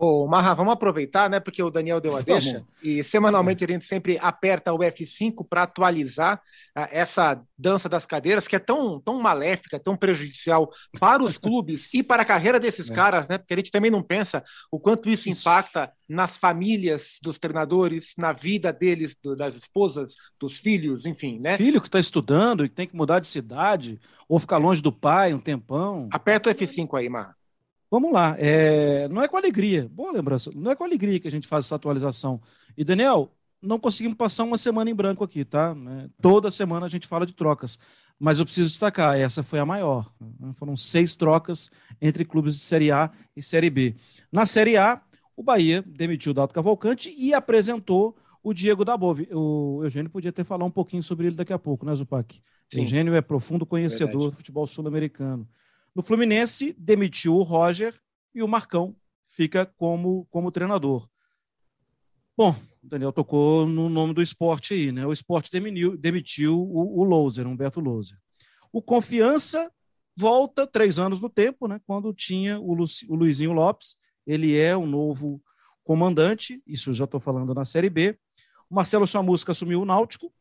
Ô, 0.00 0.28
Marra, 0.28 0.54
vamos 0.54 0.72
aproveitar, 0.72 1.28
né? 1.28 1.40
Porque 1.40 1.60
o 1.60 1.70
Daniel 1.70 2.00
deu 2.00 2.16
a 2.16 2.20
deixa 2.20 2.64
e 2.80 3.02
semanalmente 3.02 3.64
a 3.64 3.66
gente 3.66 3.84
sempre 3.84 4.16
aperta 4.20 4.72
o 4.72 4.78
F5 4.78 5.44
para 5.50 5.64
atualizar 5.64 6.36
uh, 6.36 6.86
essa 6.92 7.42
dança 7.58 7.88
das 7.88 8.06
cadeiras 8.06 8.46
que 8.46 8.54
é 8.54 8.60
tão, 8.60 9.00
tão 9.00 9.20
maléfica, 9.20 9.76
tão 9.76 9.96
prejudicial 9.96 10.70
para 11.00 11.24
os 11.24 11.36
clubes 11.36 11.88
e 11.92 12.00
para 12.00 12.22
a 12.22 12.24
carreira 12.24 12.60
desses 12.60 12.88
é. 12.88 12.94
caras, 12.94 13.28
né? 13.28 13.38
Porque 13.38 13.52
a 13.52 13.56
gente 13.56 13.72
também 13.72 13.90
não 13.90 14.00
pensa 14.00 14.44
o 14.70 14.78
quanto 14.78 15.10
isso, 15.10 15.28
isso. 15.28 15.40
impacta 15.40 15.92
nas 16.08 16.36
famílias 16.36 17.18
dos 17.20 17.36
treinadores, 17.36 18.14
na 18.16 18.32
vida 18.32 18.72
deles, 18.72 19.16
do, 19.20 19.34
das 19.34 19.56
esposas, 19.56 20.14
dos 20.38 20.58
filhos, 20.58 21.06
enfim, 21.06 21.40
né? 21.40 21.56
Filho 21.56 21.80
que 21.80 21.88
está 21.88 21.98
estudando 21.98 22.64
e 22.64 22.68
tem 22.68 22.86
que 22.86 22.94
mudar 22.94 23.18
de 23.18 23.26
cidade 23.26 23.98
ou 24.28 24.38
ficar 24.38 24.58
longe 24.58 24.80
do 24.80 24.92
pai 24.92 25.34
um 25.34 25.40
tempão. 25.40 26.08
Aperta 26.12 26.50
o 26.50 26.54
F5 26.54 26.96
aí, 26.96 27.08
Marra. 27.08 27.37
Vamos 27.90 28.12
lá. 28.12 28.36
É, 28.38 29.08
não 29.08 29.22
é 29.22 29.28
com 29.28 29.36
alegria, 29.36 29.88
boa 29.90 30.12
lembrança, 30.12 30.50
não 30.54 30.70
é 30.70 30.76
com 30.76 30.84
alegria 30.84 31.18
que 31.18 31.28
a 31.28 31.30
gente 31.30 31.48
faz 31.48 31.64
essa 31.64 31.74
atualização. 31.74 32.40
E, 32.76 32.84
Daniel, 32.84 33.32
não 33.62 33.78
conseguimos 33.78 34.16
passar 34.16 34.44
uma 34.44 34.56
semana 34.56 34.90
em 34.90 34.94
branco 34.94 35.24
aqui, 35.24 35.44
tá? 35.44 35.74
É, 35.76 36.08
toda 36.20 36.50
semana 36.50 36.86
a 36.86 36.88
gente 36.88 37.06
fala 37.06 37.26
de 37.26 37.32
trocas. 37.32 37.78
Mas 38.20 38.40
eu 38.40 38.44
preciso 38.44 38.70
destacar, 38.70 39.16
essa 39.16 39.42
foi 39.42 39.60
a 39.60 39.66
maior. 39.66 40.12
Né? 40.20 40.52
Foram 40.54 40.76
seis 40.76 41.16
trocas 41.16 41.70
entre 42.00 42.24
clubes 42.24 42.56
de 42.56 42.62
Série 42.62 42.90
A 42.90 43.10
e 43.36 43.42
Série 43.42 43.70
B. 43.70 43.94
Na 44.30 44.44
Série 44.44 44.76
A, 44.76 45.00
o 45.36 45.42
Bahia 45.42 45.84
demitiu 45.86 46.32
o 46.32 46.34
Dalto 46.34 46.52
Cavalcante 46.52 47.14
e 47.16 47.32
apresentou 47.32 48.16
o 48.42 48.52
Diego 48.52 48.84
Dabove. 48.84 49.28
O 49.32 49.80
Eugênio 49.84 50.10
podia 50.10 50.30
até 50.30 50.42
falar 50.42 50.64
um 50.64 50.70
pouquinho 50.70 51.02
sobre 51.02 51.28
ele 51.28 51.36
daqui 51.36 51.52
a 51.52 51.58
pouco, 51.58 51.86
né, 51.86 51.94
Zupac? 51.94 52.40
Sim. 52.68 52.80
Eugênio 52.80 53.14
é 53.14 53.20
profundo 53.20 53.64
conhecedor 53.64 54.08
Verdade. 54.08 54.30
do 54.30 54.36
futebol 54.36 54.66
sul-americano. 54.66 55.48
No 55.98 56.04
Fluminense, 56.04 56.76
demitiu 56.78 57.34
o 57.34 57.42
Roger 57.42 57.92
e 58.32 58.40
o 58.40 58.46
Marcão 58.46 58.94
fica 59.26 59.66
como, 59.66 60.28
como 60.30 60.52
treinador. 60.52 61.08
Bom, 62.36 62.54
O 62.80 62.86
Daniel 62.88 63.12
tocou 63.12 63.66
no 63.66 63.88
nome 63.88 64.14
do 64.14 64.22
esporte 64.22 64.74
aí, 64.74 64.92
né? 64.92 65.04
O 65.04 65.12
esporte 65.12 65.50
demitiu, 65.50 65.96
demitiu 65.96 66.56
o, 66.56 67.02
o 67.02 67.48
Humberto 67.48 67.80
Louser. 67.80 68.16
O 68.72 68.80
Confiança 68.80 69.72
volta 70.16 70.68
três 70.68 71.00
anos 71.00 71.18
no 71.18 71.28
tempo, 71.28 71.66
né? 71.66 71.80
Quando 71.84 72.14
tinha 72.14 72.60
o, 72.60 72.74
Lu, 72.74 72.84
o 73.08 73.16
Luizinho 73.16 73.52
Lopes, 73.52 73.96
ele 74.24 74.56
é 74.56 74.76
o 74.76 74.86
novo 74.86 75.42
comandante, 75.82 76.62
isso 76.64 76.94
já 76.94 77.06
estou 77.06 77.18
falando 77.18 77.52
na 77.52 77.64
Série 77.64 77.90
B. 77.90 78.16
O 78.70 78.74
Marcelo 78.76 79.04
Chamusca 79.04 79.50
assumiu 79.50 79.82
o 79.82 79.84
Náutico, 79.84 80.32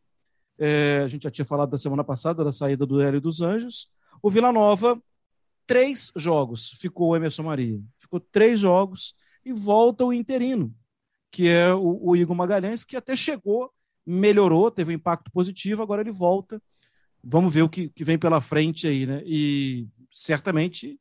é, 0.59 1.01
a 1.03 1.07
gente 1.07 1.23
já 1.23 1.31
tinha 1.31 1.45
falado 1.45 1.71
da 1.71 1.79
semana 1.79 2.03
passada 2.03 2.43
da 2.43 2.51
saída 2.51 2.85
do 2.85 3.01
Hélio 3.01 3.19
dos 3.19 3.41
Anjos. 3.41 3.89
O 4.21 4.29
Vila 4.29 4.51
Nova, 4.51 5.01
três 5.67 6.11
jogos, 6.15 6.71
ficou 6.79 7.09
o 7.09 7.15
Emerson 7.15 7.43
Maria. 7.43 7.79
Ficou 7.99 8.19
três 8.19 8.59
jogos 8.59 9.13
e 9.45 9.53
volta 9.53 10.05
o 10.05 10.13
interino, 10.13 10.73
que 11.29 11.47
é 11.47 11.73
o, 11.73 11.99
o 12.01 12.15
Igor 12.15 12.35
Magalhães, 12.35 12.83
que 12.83 12.95
até 12.95 13.15
chegou, 13.15 13.71
melhorou, 14.05 14.71
teve 14.71 14.91
um 14.91 14.95
impacto 14.95 15.29
positivo, 15.31 15.83
agora 15.83 16.01
ele 16.01 16.11
volta. 16.11 16.61
Vamos 17.21 17.53
ver 17.53 17.63
o 17.63 17.69
que, 17.69 17.89
que 17.89 18.03
vem 18.03 18.17
pela 18.17 18.39
frente 18.39 18.87
aí, 18.87 19.05
né? 19.05 19.21
E 19.25 19.87
certamente 20.11 20.99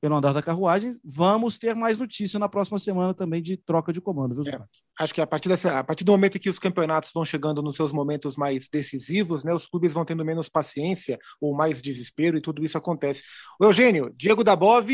pelo 0.00 0.16
andar 0.16 0.32
da 0.32 0.42
carruagem. 0.42 0.98
Vamos 1.04 1.58
ter 1.58 1.74
mais 1.74 1.98
notícia 1.98 2.38
na 2.38 2.48
próxima 2.48 2.78
semana 2.78 3.14
também 3.14 3.42
de 3.42 3.56
troca 3.56 3.92
de 3.92 4.00
comando, 4.00 4.42
viu, 4.42 4.52
é, 4.52 4.60
Acho 4.98 5.14
que 5.14 5.20
a 5.20 5.26
partir, 5.26 5.48
dessa, 5.48 5.78
a 5.78 5.84
partir 5.84 6.04
do 6.04 6.12
momento 6.12 6.36
em 6.36 6.40
que 6.40 6.50
os 6.50 6.58
campeonatos 6.58 7.10
vão 7.12 7.24
chegando 7.24 7.62
nos 7.62 7.76
seus 7.76 7.92
momentos 7.92 8.36
mais 8.36 8.68
decisivos, 8.68 9.44
né, 9.44 9.52
os 9.54 9.66
clubes 9.66 9.92
vão 9.92 10.04
tendo 10.04 10.24
menos 10.24 10.48
paciência 10.48 11.18
ou 11.40 11.54
mais 11.54 11.80
desespero 11.80 12.36
e 12.36 12.42
tudo 12.42 12.64
isso 12.64 12.78
acontece. 12.78 13.22
O 13.60 13.64
Eugênio, 13.64 14.12
Diego 14.16 14.44
Dabov, 14.44 14.88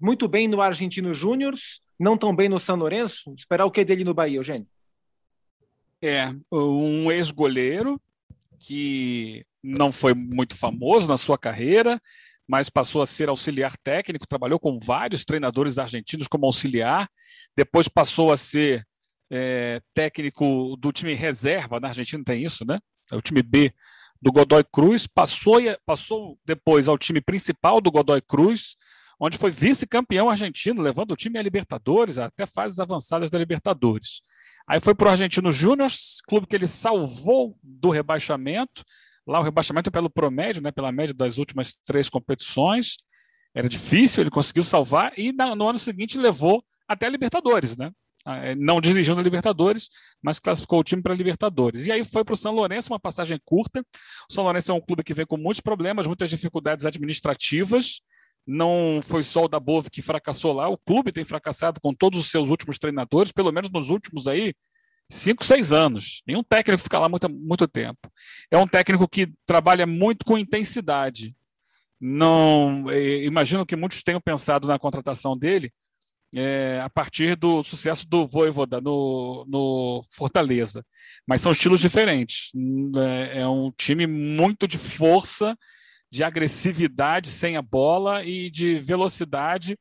muito 0.00 0.26
bem 0.28 0.48
no 0.48 0.60
Argentino 0.60 1.12
Júnior, 1.12 1.54
não 1.98 2.16
tão 2.16 2.34
bem 2.34 2.48
no 2.48 2.58
São 2.58 2.76
Lourenço. 2.76 3.32
Esperar 3.36 3.66
o 3.66 3.70
que 3.70 3.84
dele 3.84 4.04
no 4.04 4.14
Bahia, 4.14 4.38
Eugênio? 4.38 4.66
É, 6.00 6.34
um 6.50 7.12
ex-goleiro 7.12 8.00
que 8.58 9.44
não 9.62 9.92
foi 9.92 10.14
muito 10.14 10.56
famoso 10.56 11.06
na 11.06 11.16
sua 11.16 11.38
carreira, 11.38 12.00
mas 12.48 12.68
passou 12.68 13.02
a 13.02 13.06
ser 13.06 13.28
auxiliar 13.28 13.76
técnico, 13.78 14.26
trabalhou 14.26 14.58
com 14.58 14.78
vários 14.78 15.24
treinadores 15.24 15.78
argentinos 15.78 16.28
como 16.28 16.46
auxiliar, 16.46 17.08
depois 17.56 17.88
passou 17.88 18.32
a 18.32 18.36
ser 18.36 18.86
é, 19.30 19.80
técnico 19.94 20.76
do 20.76 20.92
time 20.92 21.14
reserva, 21.14 21.80
na 21.80 21.88
Argentina 21.88 22.22
tem 22.24 22.44
isso, 22.44 22.64
né? 22.64 22.78
É 23.10 23.16
o 23.16 23.22
time 23.22 23.42
B 23.42 23.72
do 24.20 24.30
Godoy 24.30 24.64
Cruz, 24.70 25.06
passou, 25.06 25.58
passou 25.84 26.38
depois 26.44 26.88
ao 26.88 26.96
time 26.96 27.20
principal 27.20 27.80
do 27.80 27.90
Godoy 27.90 28.20
Cruz, 28.20 28.76
onde 29.18 29.38
foi 29.38 29.50
vice-campeão 29.50 30.28
argentino, 30.28 30.82
levando 30.82 31.12
o 31.12 31.16
time 31.16 31.38
a 31.38 31.42
Libertadores, 31.42 32.18
até 32.18 32.46
fases 32.46 32.78
avançadas 32.78 33.30
da 33.30 33.38
Libertadores. 33.38 34.20
Aí 34.66 34.80
foi 34.80 34.94
para 34.94 35.08
o 35.08 35.10
Argentino 35.10 35.50
Júnior, 35.50 35.90
clube 36.26 36.46
que 36.46 36.54
ele 36.54 36.66
salvou 36.66 37.56
do 37.62 37.90
rebaixamento, 37.90 38.84
Lá 39.26 39.40
o 39.40 39.42
rebaixamento 39.42 39.90
pelo 39.90 40.10
promédio, 40.10 40.62
né, 40.62 40.72
pela 40.72 40.90
média 40.90 41.14
das 41.14 41.38
últimas 41.38 41.76
três 41.84 42.08
competições. 42.08 42.96
Era 43.54 43.68
difícil, 43.68 44.22
ele 44.22 44.30
conseguiu 44.30 44.64
salvar 44.64 45.12
e 45.16 45.32
no 45.32 45.68
ano 45.68 45.78
seguinte 45.78 46.18
levou 46.18 46.64
até 46.88 47.06
a 47.06 47.10
Libertadores, 47.10 47.76
né? 47.76 47.90
Ah, 48.24 48.36
é, 48.36 48.54
não 48.54 48.80
dirigindo 48.80 49.18
a 49.18 49.22
Libertadores, 49.22 49.88
mas 50.22 50.38
classificou 50.38 50.78
o 50.78 50.84
time 50.84 51.02
para 51.02 51.12
a 51.12 51.16
Libertadores. 51.16 51.86
E 51.86 51.92
aí 51.92 52.04
foi 52.04 52.24
para 52.24 52.34
o 52.34 52.36
São 52.36 52.52
Lourenço, 52.52 52.92
uma 52.92 53.00
passagem 53.00 53.38
curta. 53.44 53.84
O 54.30 54.32
São 54.32 54.44
Lourenço 54.44 54.70
é 54.70 54.74
um 54.74 54.80
clube 54.80 55.02
que 55.02 55.12
vem 55.12 55.26
com 55.26 55.36
muitos 55.36 55.60
problemas, 55.60 56.06
muitas 56.06 56.30
dificuldades 56.30 56.86
administrativas. 56.86 58.00
Não 58.46 59.00
foi 59.02 59.22
só 59.22 59.44
o 59.44 59.48
da 59.48 59.58
Bove 59.58 59.90
que 59.90 60.02
fracassou 60.02 60.52
lá, 60.52 60.68
o 60.68 60.78
clube 60.78 61.12
tem 61.12 61.24
fracassado 61.24 61.80
com 61.80 61.94
todos 61.94 62.18
os 62.18 62.30
seus 62.30 62.48
últimos 62.48 62.78
treinadores, 62.78 63.32
pelo 63.32 63.52
menos 63.52 63.70
nos 63.70 63.90
últimos 63.90 64.26
aí 64.26 64.54
cinco, 65.10 65.44
seis 65.44 65.72
anos. 65.72 66.22
Nenhum 66.26 66.42
técnico 66.42 66.82
fica 66.82 66.98
lá 66.98 67.08
muito, 67.08 67.28
muito 67.28 67.68
tempo. 67.68 68.10
É 68.50 68.56
um 68.56 68.66
técnico 68.66 69.08
que 69.08 69.32
trabalha 69.46 69.86
muito 69.86 70.24
com 70.24 70.38
intensidade. 70.38 71.34
Não, 72.00 72.90
é, 72.90 73.24
imagino 73.24 73.64
que 73.64 73.76
muitos 73.76 74.02
tenham 74.02 74.20
pensado 74.20 74.66
na 74.66 74.78
contratação 74.78 75.36
dele 75.36 75.72
é, 76.34 76.80
a 76.82 76.88
partir 76.88 77.36
do 77.36 77.62
sucesso 77.62 78.08
do 78.08 78.26
Voivoda 78.26 78.80
no, 78.80 79.44
no 79.48 80.04
Fortaleza. 80.10 80.84
Mas 81.26 81.40
são 81.40 81.52
estilos 81.52 81.80
diferentes. 81.80 82.50
É, 82.96 83.40
é 83.40 83.48
um 83.48 83.70
time 83.70 84.06
muito 84.06 84.66
de 84.66 84.78
força, 84.78 85.56
de 86.10 86.24
agressividade 86.24 87.28
sem 87.28 87.56
a 87.56 87.62
bola 87.62 88.24
e 88.24 88.50
de 88.50 88.78
velocidade 88.78 89.78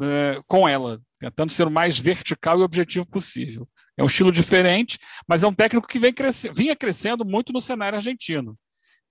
é, 0.00 0.40
com 0.46 0.68
ela, 0.68 1.00
tentando 1.20 1.52
ser 1.52 1.66
o 1.66 1.70
mais 1.70 1.98
vertical 1.98 2.58
e 2.58 2.62
objetivo 2.62 3.06
possível. 3.06 3.68
É 4.02 4.04
um 4.04 4.08
estilo 4.08 4.32
diferente, 4.32 4.98
mas 5.28 5.44
é 5.44 5.46
um 5.46 5.52
técnico 5.52 5.86
que 5.86 5.96
vem 5.96 6.12
cresce, 6.12 6.50
vinha 6.52 6.74
crescendo 6.74 7.24
muito 7.24 7.52
no 7.52 7.60
cenário 7.60 7.94
argentino. 7.94 8.58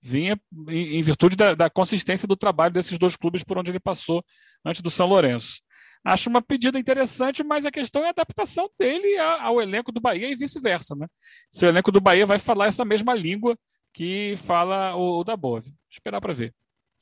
Vinha 0.01 0.37
em, 0.67 0.97
em 0.97 1.01
virtude 1.01 1.37
da, 1.37 1.55
da, 1.55 1.69
consistência 1.69 2.27
do 2.27 2.35
trabalho 2.35 2.73
desses 2.73 2.97
dois 2.97 3.15
clubes 3.15 3.41
por 3.41 3.57
onde 3.57 3.71
ele 3.71 3.79
passou 3.79 4.21
antes 4.65 4.81
do 4.81 4.89
São 4.89 5.07
Lourenço. 5.07 5.61
Acho 6.03 6.29
uma 6.29 6.41
pedida 6.41 6.77
interessante, 6.77 7.41
mas 7.41 7.65
a 7.65 7.71
questão 7.71 8.03
é 8.03 8.07
a 8.07 8.09
adaptação 8.09 8.69
dele 8.77 9.17
ao 9.17 9.61
elenco 9.61 9.93
do 9.93 10.01
Bahia 10.01 10.29
e 10.29 10.35
vice-versa. 10.35 10.93
Né? 10.93 11.07
Se 11.49 11.65
o 11.65 11.69
elenco 11.69 11.89
do 11.89 12.01
Bahia 12.01 12.25
vai 12.25 12.37
falar 12.37 12.65
essa 12.65 12.83
mesma 12.83 13.13
língua 13.13 13.57
que 13.93 14.35
fala 14.43 14.93
o, 14.97 15.21
o 15.21 15.23
da 15.23 15.37
Bove. 15.37 15.71
Esperar 15.89 16.19
para 16.19 16.33
ver. 16.33 16.53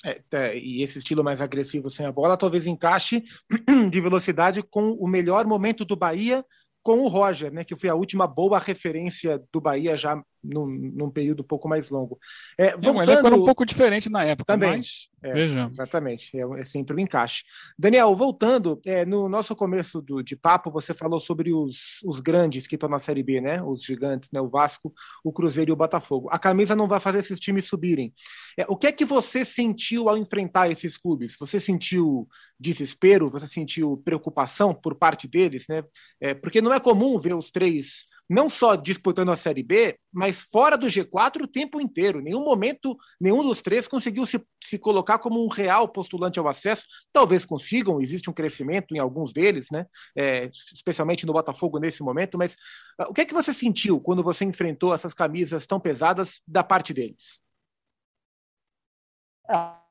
É, 0.06 0.22
é, 0.32 0.60
e 0.60 0.84
esse 0.84 1.00
estilo 1.00 1.24
mais 1.24 1.42
agressivo 1.42 1.90
sem 1.90 2.06
a 2.06 2.12
bola 2.12 2.38
talvez 2.38 2.68
encaixe 2.68 3.24
de 3.92 4.00
velocidade 4.00 4.62
com 4.62 4.92
o 4.92 5.08
melhor 5.08 5.46
momento 5.48 5.84
do 5.84 5.96
Bahia 5.96 6.46
com 6.84 7.00
o 7.00 7.08
Roger, 7.08 7.52
né, 7.52 7.64
que 7.64 7.76
foi 7.76 7.90
a 7.90 7.96
última 7.96 8.26
boa 8.26 8.60
referência 8.60 9.42
do 9.52 9.60
Bahia 9.60 9.96
já 9.96 10.22
num, 10.44 10.66
num 10.68 11.10
período 11.10 11.42
um 11.42 11.46
pouco 11.46 11.68
mais 11.68 11.90
longo. 11.90 12.20
É, 12.58 12.72
voltando... 12.72 12.88
é, 12.88 13.00
o 13.00 13.04
elenco 13.04 13.28
era 13.28 13.36
um 13.36 13.46
pouco 13.46 13.66
diferente 13.66 14.10
na 14.10 14.24
época, 14.24 14.54
também. 14.54 14.78
Mas... 14.78 15.10
É, 15.22 15.38
Exatamente, 15.44 16.32
é, 16.38 16.62
é, 16.62 16.64
sempre 16.64 16.96
um 16.96 17.00
encaixe. 17.00 17.44
Daniel, 17.78 18.16
voltando, 18.16 18.80
é, 18.86 19.06
no 19.06 19.28
nosso 19.28 19.54
começo 19.54 20.02
do, 20.02 20.24
de 20.24 20.36
papo, 20.36 20.72
você 20.72 20.94
falou 20.94 21.20
sobre 21.20 21.54
os, 21.54 22.00
os 22.06 22.22
grandes 22.22 22.66
que 22.68 22.76
estão 22.76 22.88
na 22.88 23.00
Série 23.00 23.22
B, 23.22 23.42
né? 23.42 23.62
Os 23.62 23.84
gigantes, 23.84 24.30
né? 24.32 24.40
O 24.40 24.50
Vasco, 24.50 24.94
o 25.24 25.34
Cruzeiro 25.34 25.72
e 25.72 25.74
o 25.74 25.76
Botafogo. 25.76 26.30
A 26.32 26.40
camisa 26.40 26.76
não 26.76 26.88
vai 26.88 27.02
fazer 27.02 27.20
esses 27.20 27.40
times 27.40 27.66
subirem. 27.66 28.14
É, 28.58 28.66
o 28.70 28.78
que 28.78 28.88
é 28.88 28.92
que 28.94 29.04
você 29.04 29.44
sentiu 29.44 30.08
ao 30.08 30.18
enfrentar 30.18 30.70
esses 30.70 30.98
clubes? 30.98 31.36
Você 31.38 31.60
sentiu 31.60 32.28
desespero? 32.58 33.30
Você 33.30 33.48
sentiu 33.48 34.02
preocupação 34.06 34.74
por 34.74 34.96
parte 34.96 35.28
deles, 35.28 35.66
né? 35.68 35.84
É, 36.22 36.34
porque 36.34 36.62
não 36.62 36.74
é 36.74 36.80
comum 36.80 37.18
ver 37.20 37.34
os 37.34 37.52
três 37.52 38.06
não 38.30 38.48
só 38.48 38.76
disputando 38.76 39.32
a 39.32 39.36
Série 39.36 39.64
B, 39.64 39.98
mas 40.14 40.44
fora 40.44 40.78
do 40.78 40.86
G4 40.86 41.42
o 41.42 41.48
tempo 41.48 41.82
inteiro. 41.82 42.22
Nenhum 42.22 42.44
momento, 42.46 42.96
nenhum 43.20 43.42
dos 43.42 43.62
três 43.64 43.88
conseguiu 43.88 44.26
se, 44.26 44.40
se 44.64 44.78
colocar 44.78 45.18
como 45.18 45.44
um 45.44 45.48
real 45.48 45.88
postulante 45.88 46.38
ao 46.38 46.48
acesso. 46.48 46.86
Talvez 47.12 47.44
consigam, 47.44 48.00
existe 48.00 48.30
um 48.30 48.34
crescimento 48.34 48.96
em 48.96 49.00
alguns 49.00 49.34
deles, 49.34 49.68
né? 49.72 49.88
É, 50.16 50.48
especialmente 50.72 51.26
no 51.26 51.34
Botafogo 51.34 51.80
nesse 51.80 52.04
momento. 52.04 52.38
Mas 52.38 52.54
uh, 53.02 53.10
o 53.10 53.14
que 53.14 53.22
é 53.22 53.26
que 53.26 53.34
você 53.34 53.52
sentiu 53.52 54.00
quando 54.00 54.22
você 54.24 54.46
enfrentou 54.46 54.94
essas 54.94 55.14
camisas 55.14 55.66
tão 55.66 55.80
pesadas 55.80 56.42
da 56.48 56.64
parte 56.64 56.94
deles? 56.94 57.42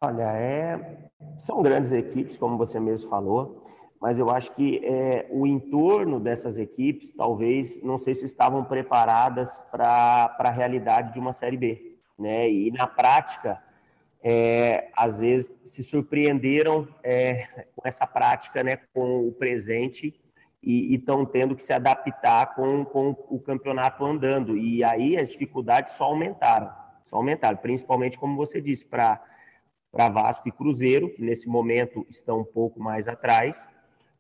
Olha, 0.01 0.23
é... 0.23 1.11
são 1.37 1.61
grandes 1.61 1.91
equipes, 1.91 2.37
como 2.37 2.57
você 2.57 2.79
mesmo 2.79 3.11
falou 3.11 3.68
mas 4.01 4.19
eu 4.19 4.31
acho 4.31 4.55
que 4.55 4.81
é, 4.85 5.27
o 5.29 5.47
entorno 5.47 6.21
dessas 6.21 6.57
equipes, 6.57 7.11
talvez, 7.11 7.83
não 7.83 7.99
sei 7.99 8.15
se 8.15 8.25
estavam 8.25 8.65
preparadas 8.65 9.61
para 9.71 10.37
a 10.39 10.51
realidade 10.51 11.13
de 11.13 11.19
uma 11.19 11.33
Série 11.33 11.57
B. 11.57 11.97
Né? 12.17 12.51
E 12.51 12.71
na 12.71 12.87
prática, 12.87 13.61
é, 14.23 14.89
às 14.97 15.21
vezes 15.21 15.53
se 15.65 15.83
surpreenderam 15.83 16.87
é, 17.03 17.67
com 17.75 17.87
essa 17.87 18.07
prática, 18.07 18.63
né, 18.63 18.79
com 18.93 19.27
o 19.27 19.33
presente, 19.33 20.15
e 20.63 20.95
estão 20.95 21.25
tendo 21.25 21.55
que 21.55 21.63
se 21.63 21.73
adaptar 21.73 22.55
com, 22.55 22.85
com 22.85 23.11
o 23.29 23.39
campeonato 23.39 24.05
andando. 24.05 24.57
E 24.57 24.83
aí 24.83 25.17
as 25.17 25.31
dificuldades 25.31 25.95
só 25.95 26.05
aumentaram, 26.05 26.73
só 27.05 27.17
aumentaram, 27.17 27.57
principalmente, 27.57 28.19
como 28.19 28.37
você 28.37 28.61
disse, 28.61 28.85
para 28.85 29.21
Vasco 29.93 30.49
e 30.49 30.53
Cruzeiro, 30.53 31.11
que 31.11 31.23
nesse 31.23 31.49
momento 31.49 32.05
estão 32.11 32.41
um 32.41 32.45
pouco 32.45 32.81
mais 32.81 33.07
atrás, 33.07 33.69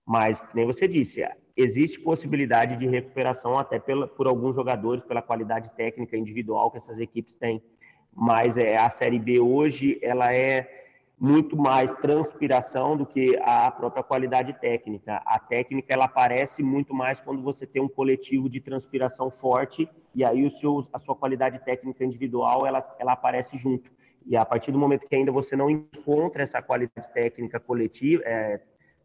mas, 0.08 0.42
nem 0.54 0.64
você 0.64 0.88
disse, 0.88 1.22
existe 1.54 2.00
possibilidade 2.00 2.78
de 2.78 2.86
recuperação 2.86 3.58
até 3.58 3.78
pela, 3.78 4.08
por 4.08 4.26
alguns 4.26 4.56
jogadores, 4.56 5.04
pela 5.04 5.20
qualidade 5.20 5.70
técnica 5.76 6.16
individual 6.16 6.70
que 6.70 6.78
essas 6.78 6.98
equipes 6.98 7.34
têm. 7.34 7.62
Mas 8.10 8.56
é, 8.56 8.78
a 8.78 8.88
Série 8.88 9.18
B 9.18 9.38
hoje, 9.38 9.98
ela 10.00 10.32
é 10.32 10.86
muito 11.20 11.58
mais 11.58 11.92
transpiração 11.92 12.96
do 12.96 13.04
que 13.04 13.38
a 13.42 13.70
própria 13.70 14.02
qualidade 14.02 14.58
técnica. 14.58 15.16
A 15.26 15.38
técnica, 15.38 15.92
ela 15.92 16.06
aparece 16.06 16.62
muito 16.62 16.94
mais 16.94 17.20
quando 17.20 17.42
você 17.42 17.66
tem 17.66 17.82
um 17.82 17.88
coletivo 17.88 18.48
de 18.48 18.60
transpiração 18.62 19.30
forte 19.30 19.86
e 20.14 20.24
aí 20.24 20.42
o 20.46 20.50
seu, 20.50 20.88
a 20.90 20.98
sua 20.98 21.14
qualidade 21.14 21.62
técnica 21.66 22.02
individual, 22.02 22.66
ela, 22.66 22.96
ela 22.98 23.12
aparece 23.12 23.58
junto. 23.58 23.90
E 24.24 24.38
a 24.38 24.44
partir 24.46 24.72
do 24.72 24.78
momento 24.78 25.06
que 25.06 25.14
ainda 25.14 25.30
você 25.30 25.54
não 25.54 25.68
encontra 25.68 26.42
essa 26.42 26.62
qualidade 26.62 27.12
técnica 27.12 27.60
coletiva, 27.60 28.22
é, 28.24 28.58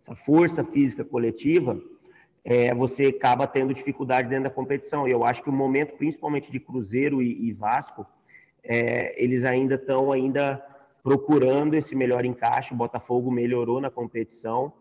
essa 0.03 0.13
força 0.13 0.65
física 0.65 1.05
coletiva, 1.05 1.81
é, 2.43 2.75
você 2.75 3.05
acaba 3.05 3.47
tendo 3.47 3.73
dificuldade 3.73 4.27
dentro 4.27 4.43
da 4.43 4.49
competição. 4.49 5.07
E 5.07 5.11
eu 5.11 5.23
acho 5.23 5.41
que 5.41 5.49
o 5.49 5.53
momento, 5.53 5.95
principalmente 5.95 6.51
de 6.51 6.59
Cruzeiro 6.59 7.21
e, 7.21 7.47
e 7.47 7.53
Vasco, 7.53 8.05
é, 8.61 9.15
eles 9.21 9.45
ainda 9.45 9.75
estão 9.75 10.11
ainda 10.11 10.61
procurando 11.01 11.73
esse 11.73 11.95
melhor 11.95 12.25
encaixe. 12.25 12.73
O 12.73 12.77
Botafogo 12.77 13.31
melhorou 13.31 13.79
na 13.79 13.89
competição. 13.89 14.73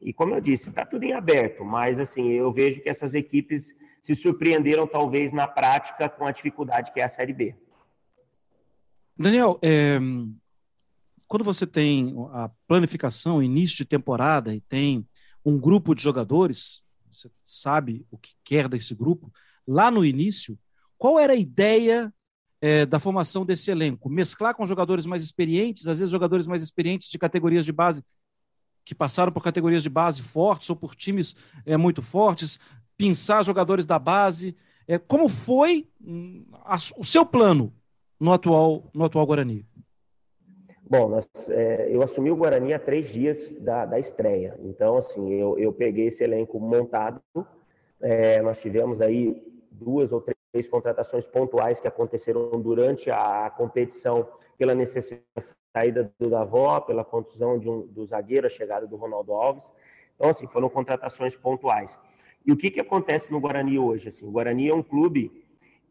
E 0.00 0.14
como 0.14 0.34
eu 0.34 0.40
disse, 0.40 0.70
está 0.70 0.86
tudo 0.86 1.04
em 1.04 1.12
aberto, 1.12 1.62
mas 1.62 2.00
assim, 2.00 2.30
eu 2.30 2.50
vejo 2.50 2.80
que 2.80 2.88
essas 2.88 3.12
equipes 3.12 3.74
se 4.00 4.16
surpreenderam 4.16 4.86
talvez 4.86 5.30
na 5.30 5.46
prática 5.46 6.08
com 6.08 6.24
a 6.24 6.32
dificuldade 6.32 6.90
que 6.90 7.00
é 7.00 7.04
a 7.04 7.08
Série 7.08 7.34
B. 7.34 7.54
Daniel, 9.14 9.58
é, 9.60 9.98
quando 11.30 11.44
você 11.44 11.64
tem 11.64 12.12
a 12.32 12.50
planificação, 12.66 13.40
início 13.40 13.76
de 13.76 13.84
temporada 13.84 14.52
e 14.52 14.60
tem 14.62 15.06
um 15.44 15.56
grupo 15.56 15.94
de 15.94 16.02
jogadores, 16.02 16.82
você 17.08 17.30
sabe 17.40 18.04
o 18.10 18.18
que 18.18 18.32
quer 18.42 18.68
desse 18.68 18.96
grupo, 18.96 19.32
lá 19.64 19.92
no 19.92 20.04
início, 20.04 20.58
qual 20.98 21.20
era 21.20 21.34
a 21.34 21.36
ideia 21.36 22.12
é, 22.60 22.84
da 22.84 22.98
formação 22.98 23.46
desse 23.46 23.70
elenco? 23.70 24.10
Mesclar 24.10 24.56
com 24.56 24.66
jogadores 24.66 25.06
mais 25.06 25.22
experientes, 25.22 25.86
às 25.86 26.00
vezes 26.00 26.10
jogadores 26.10 26.48
mais 26.48 26.64
experientes 26.64 27.08
de 27.08 27.16
categorias 27.16 27.64
de 27.64 27.70
base 27.70 28.02
que 28.84 28.92
passaram 28.92 29.30
por 29.30 29.44
categorias 29.44 29.84
de 29.84 29.88
base 29.88 30.22
fortes 30.22 30.68
ou 30.68 30.74
por 30.74 30.96
times 30.96 31.36
é, 31.64 31.76
muito 31.76 32.02
fortes, 32.02 32.58
pinçar 32.96 33.44
jogadores 33.44 33.86
da 33.86 34.00
base. 34.00 34.56
É, 34.84 34.98
como 34.98 35.28
foi 35.28 35.88
hum, 36.00 36.44
a, 36.64 36.76
o 36.96 37.04
seu 37.04 37.24
plano 37.24 37.72
no 38.18 38.32
atual, 38.32 38.90
no 38.92 39.04
atual 39.04 39.24
Guarani? 39.24 39.64
Bom, 40.90 41.08
nós, 41.08 41.24
é, 41.50 41.86
eu 41.88 42.02
assumi 42.02 42.32
o 42.32 42.36
Guarani 42.36 42.74
há 42.74 42.78
três 42.80 43.10
dias 43.10 43.52
da, 43.60 43.86
da 43.86 44.00
estreia. 44.00 44.58
Então, 44.64 44.96
assim, 44.96 45.32
eu, 45.34 45.56
eu 45.56 45.72
peguei 45.72 46.08
esse 46.08 46.24
elenco 46.24 46.58
montado. 46.58 47.22
É, 48.02 48.42
nós 48.42 48.60
tivemos 48.60 49.00
aí 49.00 49.40
duas 49.70 50.10
ou 50.10 50.20
três 50.20 50.68
contratações 50.68 51.28
pontuais 51.28 51.80
que 51.80 51.86
aconteceram 51.86 52.50
durante 52.60 53.08
a 53.08 53.48
competição 53.56 54.26
pela 54.58 54.74
necessidade 54.74 55.22
da 55.36 55.42
saída 55.76 56.12
do 56.18 56.28
Davó, 56.28 56.80
pela 56.80 57.04
contusão 57.04 57.56
de 57.56 57.70
um, 57.70 57.86
do 57.86 58.04
zagueiro, 58.04 58.48
a 58.48 58.50
chegada 58.50 58.84
do 58.84 58.96
Ronaldo 58.96 59.32
Alves. 59.32 59.72
Então, 60.16 60.28
assim, 60.28 60.48
foram 60.48 60.68
contratações 60.68 61.36
pontuais. 61.36 62.00
E 62.44 62.50
o 62.50 62.56
que, 62.56 62.68
que 62.68 62.80
acontece 62.80 63.30
no 63.30 63.38
Guarani 63.38 63.78
hoje? 63.78 64.08
Assim, 64.08 64.26
o 64.26 64.30
Guarani 64.32 64.68
é 64.68 64.74
um 64.74 64.82
clube 64.82 65.30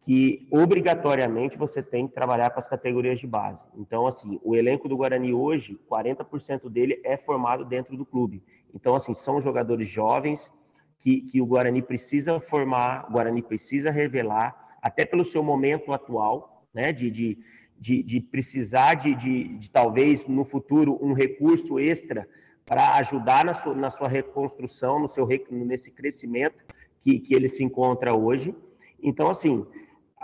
que 0.02 0.48
obrigatoriamente 0.52 1.58
você 1.58 1.84
tem 1.84 2.08
que 2.08 2.14
trabalhar 2.14 2.50
com 2.50 2.60
as 2.60 2.68
categorias 2.68 3.20
de 3.20 3.28
base. 3.28 3.64
Então, 3.76 4.08
assim, 4.08 4.40
o 4.44 4.56
elenco 4.56 4.88
do 4.88 4.98
Guarani 4.98 5.34
hoje, 5.34 5.80
40% 5.90 6.70
dele 6.70 7.00
é 7.04 7.18
formado 7.18 7.66
dentro 7.66 7.96
do 7.96 8.06
clube. 8.06 8.42
Então, 8.74 8.96
assim, 8.96 9.14
são 9.14 9.42
jogadores 9.42 9.88
jovens 9.88 10.52
que, 11.00 11.22
que 11.22 11.42
o 11.42 11.46
Guarani 11.46 11.82
precisa 11.82 12.40
formar, 12.40 13.06
o 13.10 13.14
Guarani 13.14 13.42
precisa 13.42 13.92
revelar, 13.92 14.78
até 14.82 15.06
pelo 15.06 15.26
seu 15.26 15.44
momento 15.44 15.92
atual, 15.92 16.66
né, 16.74 16.92
de, 16.92 17.10
de, 17.12 17.38
de, 17.78 18.04
de 18.04 18.20
precisar 18.20 18.96
de, 18.96 19.16
de, 19.16 19.58
de, 19.58 19.70
talvez, 19.70 20.28
no 20.28 20.44
futuro, 20.44 20.98
um 21.02 21.14
recurso 21.14 21.80
extra 21.80 22.28
para 22.66 22.96
ajudar 22.96 23.44
na 23.44 23.54
sua, 23.54 23.74
na 23.74 23.90
sua 23.90 24.08
reconstrução, 24.08 25.00
no 25.00 25.08
seu, 25.08 25.28
nesse 25.50 25.92
crescimento 25.92 26.64
que, 27.00 27.20
que 27.20 27.34
ele 27.34 27.48
se 27.48 27.64
encontra 27.64 28.14
hoje. 28.14 28.56
Então, 29.02 29.30
assim, 29.30 29.66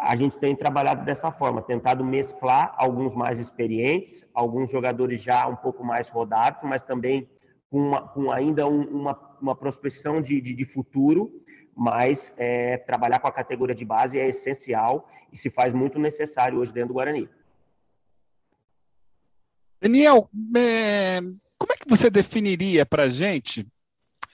a 0.05 0.15
gente 0.15 0.37
tem 0.37 0.55
trabalhado 0.55 1.03
dessa 1.03 1.31
forma, 1.31 1.63
tentado 1.63 2.05
mesclar 2.05 2.75
alguns 2.77 3.15
mais 3.15 3.39
experientes, 3.39 4.23
alguns 4.35 4.69
jogadores 4.69 5.19
já 5.19 5.47
um 5.47 5.55
pouco 5.55 5.83
mais 5.83 6.09
rodados, 6.09 6.61
mas 6.63 6.83
também 6.83 7.27
com, 7.71 7.79
uma, 7.79 8.07
com 8.07 8.31
ainda 8.31 8.67
um, 8.67 8.83
uma, 8.83 9.37
uma 9.41 9.55
prospecção 9.55 10.21
de, 10.21 10.39
de, 10.39 10.53
de 10.53 10.63
futuro, 10.63 11.43
mas 11.75 12.31
é, 12.37 12.77
trabalhar 12.77 13.17
com 13.17 13.27
a 13.27 13.31
categoria 13.31 13.73
de 13.73 13.83
base 13.83 14.19
é 14.19 14.29
essencial 14.29 15.09
e 15.33 15.39
se 15.39 15.49
faz 15.49 15.73
muito 15.73 15.97
necessário 15.97 16.59
hoje 16.59 16.71
dentro 16.71 16.89
do 16.89 16.93
Guarani. 16.93 17.27
Daniel, 19.81 20.29
é, 20.55 21.19
como 21.57 21.73
é 21.73 21.77
que 21.77 21.89
você 21.89 22.11
definiria 22.11 22.85
para 22.85 23.03
a 23.03 23.09
gente 23.09 23.67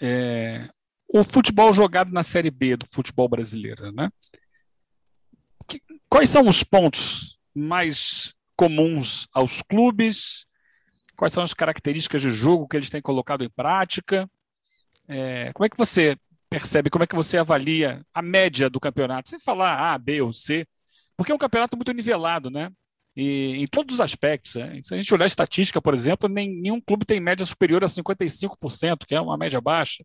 é, 0.01 0.67
o 1.07 1.23
futebol 1.23 1.71
jogado 1.71 2.11
na 2.11 2.23
Série 2.23 2.51
B 2.51 2.75
do 2.75 2.85
futebol 2.85 3.29
brasileiro, 3.29 3.89
né? 3.93 4.09
Quais 6.11 6.27
são 6.27 6.45
os 6.45 6.61
pontos 6.61 7.39
mais 7.55 8.33
comuns 8.57 9.29
aos 9.33 9.61
clubes? 9.61 10.45
Quais 11.15 11.31
são 11.31 11.41
as 11.41 11.53
características 11.53 12.21
de 12.21 12.29
jogo 12.29 12.67
que 12.67 12.75
eles 12.75 12.89
têm 12.89 13.01
colocado 13.01 13.45
em 13.45 13.49
prática? 13.49 14.29
É, 15.07 15.53
como 15.53 15.65
é 15.65 15.69
que 15.69 15.77
você 15.77 16.17
percebe, 16.49 16.89
como 16.89 17.05
é 17.05 17.07
que 17.07 17.15
você 17.15 17.37
avalia 17.37 18.05
a 18.13 18.21
média 18.21 18.69
do 18.69 18.77
campeonato? 18.77 19.29
Sem 19.29 19.39
falar 19.39 19.93
A, 19.93 19.97
B 19.97 20.21
ou 20.21 20.33
C, 20.33 20.67
porque 21.15 21.31
é 21.31 21.35
um 21.35 21.37
campeonato 21.37 21.77
muito 21.77 21.93
nivelado, 21.93 22.49
né? 22.49 22.69
E, 23.15 23.63
em 23.63 23.67
todos 23.67 23.95
os 23.95 24.01
aspectos. 24.01 24.55
Né? 24.55 24.81
Se 24.83 24.93
a 24.93 24.99
gente 24.99 25.13
olhar 25.13 25.23
a 25.23 25.27
estatística, 25.27 25.81
por 25.81 25.93
exemplo, 25.93 26.27
nenhum 26.27 26.81
clube 26.81 27.05
tem 27.05 27.21
média 27.21 27.45
superior 27.45 27.85
a 27.85 27.87
55%, 27.87 29.05
que 29.07 29.15
é 29.15 29.21
uma 29.21 29.37
média 29.37 29.61
baixa. 29.61 30.03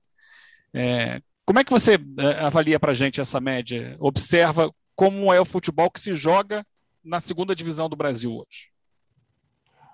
É, 0.72 1.20
como 1.44 1.58
é 1.58 1.64
que 1.64 1.70
você 1.72 1.98
é, 2.20 2.44
avalia 2.44 2.78
para 2.78 2.92
a 2.92 2.94
gente 2.94 3.20
essa 3.20 3.40
média? 3.40 3.96
Observa 3.98 4.72
como 4.96 5.32
é 5.32 5.38
o 5.38 5.44
futebol 5.44 5.90
que 5.90 6.00
se 6.00 6.14
joga 6.14 6.66
na 7.04 7.20
segunda 7.20 7.54
divisão 7.54 7.88
do 7.88 7.94
Brasil 7.94 8.32
hoje? 8.32 8.72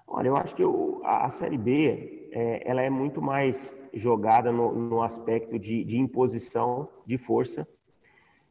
Olha, 0.06 0.28
eu 0.28 0.36
acho 0.36 0.54
que 0.54 0.62
a, 1.04 1.28
Série 1.30 1.58
B 1.58 2.28
é, 2.30 2.62
ela 2.64 2.80
é 2.80 2.88
muito 2.88 3.20
mais 3.20 3.74
jogada 3.92 4.52
no, 4.52 4.72
no 4.72 5.02
aspecto 5.02 5.58
de, 5.58 5.84
de, 5.84 5.98
imposição 5.98 6.88
de 7.04 7.18
força, 7.18 7.66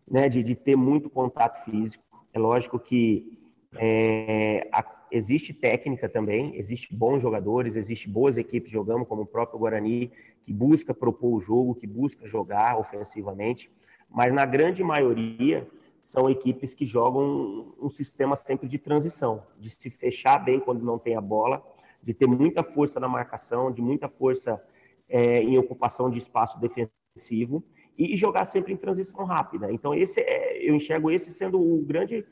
né, 0.07 0.27
de, 0.27 0.43
de, 0.43 0.55
ter 0.55 0.75
muito 0.75 1.09
contato 1.09 1.63
físico. 1.63 2.03
É 2.33 2.39
lógico 2.39 2.77
que 2.77 3.39
é, 3.77 4.67
a, 4.73 4.83
existe 5.11 5.53
técnica 5.53 6.09
também, 6.09 6.55
existe 6.57 6.93
bons 6.93 7.21
jogadores, 7.21 7.75
existe 7.75 8.09
boas 8.09 8.37
equipes 8.37 8.71
jogando, 8.71 9.05
como 9.05 9.21
o 9.21 9.25
próprio 9.25 9.59
Guarani, 9.59 10.11
que 10.43 10.51
busca 10.51 10.93
propor 10.93 11.35
o 11.35 11.39
jogo, 11.39 11.75
que 11.75 11.87
busca 11.87 12.27
jogar 12.27 12.77
ofensivamente, 12.77 13.71
mas 14.09 14.33
na 14.33 14.45
grande 14.45 14.83
maioria 14.83 15.67
são 16.01 16.29
equipes 16.29 16.73
que 16.73 16.83
jogam 16.83 17.73
um, 17.79 17.89
sistema 17.89 18.35
sempre 18.35 18.67
de 18.67 18.79
transição, 18.79 19.43
de 19.59 19.69
se 19.69 19.89
fechar 19.89 20.39
bem 20.39 20.59
quando 20.59 20.83
não 20.83 20.97
tem 20.97 21.15
a 21.15 21.21
bola, 21.21 21.63
de 22.01 22.13
ter 22.13 22.27
muita 22.27 22.63
força 22.63 22.99
na 22.99 23.07
marcação, 23.07 23.71
de 23.71 23.81
muita 23.81 24.09
força 24.09 24.61
é, 25.07 25.37
em 25.43 25.57
ocupação 25.59 26.09
de 26.09 26.17
espaço 26.17 26.59
defensivo 26.59 27.63
e 27.95 28.17
jogar 28.17 28.45
sempre 28.45 28.73
em 28.73 28.77
transição 28.77 29.23
rápida. 29.25 29.71
Então 29.71 29.93
esse 29.93 30.19
é, 30.21 30.57
eu 30.67 30.73
enxergo 30.73 31.11
esse 31.11 31.31
sendo 31.31 31.61
o 31.61 31.83
grande 31.83 32.25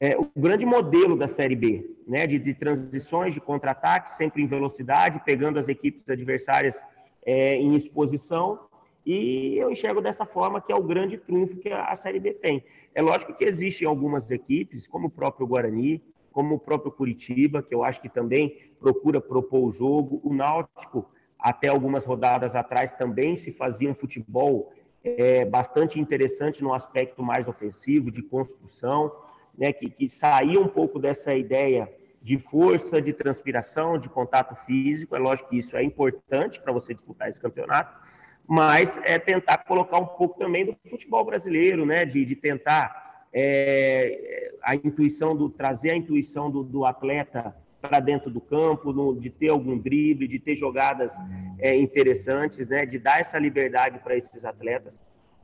é, 0.00 0.16
o 0.16 0.30
grande 0.34 0.64
modelo 0.64 1.16
da 1.16 1.28
Série 1.28 1.54
B, 1.54 1.96
né, 2.06 2.26
de, 2.26 2.38
de 2.38 2.54
transições, 2.54 3.34
de 3.34 3.40
contra-ataque, 3.40 4.10
sempre 4.10 4.42
em 4.42 4.46
velocidade, 4.46 5.20
pegando 5.24 5.58
as 5.58 5.68
equipes 5.68 6.08
adversárias 6.08 6.82
é, 7.26 7.56
em 7.56 7.76
exposição 7.76 8.58
e 9.04 9.56
eu 9.58 9.70
enxergo 9.70 10.00
dessa 10.00 10.24
forma 10.24 10.60
que 10.60 10.72
é 10.72 10.76
o 10.76 10.82
grande 10.82 11.18
trunfo 11.18 11.58
que 11.58 11.68
a 11.68 11.94
Série 11.96 12.20
B 12.20 12.34
tem. 12.34 12.64
É 12.94 13.02
lógico 13.02 13.34
que 13.34 13.44
existem 13.44 13.86
algumas 13.86 14.30
equipes, 14.30 14.86
como 14.86 15.08
o 15.08 15.10
próprio 15.10 15.46
Guarani, 15.46 16.02
como 16.30 16.54
o 16.54 16.58
próprio 16.58 16.92
Curitiba, 16.92 17.62
que 17.62 17.74
eu 17.74 17.84
acho 17.84 18.00
que 18.00 18.08
também 18.08 18.72
procura 18.80 19.20
propor 19.20 19.68
o 19.68 19.72
jogo. 19.72 20.20
O 20.24 20.32
Náutico, 20.32 21.10
até 21.38 21.68
algumas 21.68 22.04
rodadas 22.04 22.54
atrás, 22.54 22.92
também 22.92 23.36
se 23.36 23.50
fazia 23.50 23.90
um 23.90 23.94
futebol 23.94 24.72
é, 25.04 25.44
bastante 25.44 26.00
interessante 26.00 26.62
no 26.62 26.72
aspecto 26.72 27.22
mais 27.22 27.48
ofensivo, 27.48 28.10
de 28.10 28.22
construção, 28.22 29.12
né, 29.56 29.72
que, 29.72 29.90
que 29.90 30.08
saía 30.08 30.60
um 30.60 30.68
pouco 30.68 30.98
dessa 30.98 31.34
ideia 31.34 31.92
de 32.22 32.38
força, 32.38 33.02
de 33.02 33.12
transpiração, 33.12 33.98
de 33.98 34.08
contato 34.08 34.54
físico. 34.54 35.16
É 35.16 35.18
lógico 35.18 35.50
que 35.50 35.58
isso 35.58 35.76
é 35.76 35.82
importante 35.82 36.60
para 36.60 36.72
você 36.72 36.94
disputar 36.94 37.28
esse 37.28 37.40
campeonato, 37.40 38.00
mas 38.46 39.00
é 39.04 39.18
tentar 39.18 39.58
colocar 39.58 39.98
um 39.98 40.06
pouco 40.06 40.38
também 40.38 40.64
do 40.64 40.76
futebol 40.88 41.24
brasileiro, 41.24 41.86
né? 41.86 42.04
De, 42.04 42.24
de 42.24 42.36
tentar 42.36 43.26
é, 43.32 44.54
a 44.62 44.74
intuição 44.74 45.36
do 45.36 45.48
trazer 45.48 45.90
a 45.90 45.96
intuição 45.96 46.50
do, 46.50 46.62
do 46.62 46.84
atleta 46.84 47.56
para 47.80 47.98
dentro 47.98 48.30
do 48.30 48.40
campo, 48.40 48.92
no, 48.92 49.18
de 49.18 49.28
ter 49.28 49.48
algum 49.48 49.76
drible, 49.76 50.28
de 50.28 50.38
ter 50.38 50.54
jogadas 50.54 51.16
é, 51.58 51.74
interessantes, 51.74 52.68
né? 52.68 52.86
De 52.86 52.98
dar 52.98 53.20
essa 53.20 53.38
liberdade 53.38 53.98
para 53.98 54.16
esses 54.16 54.44
atletas. 54.44 55.00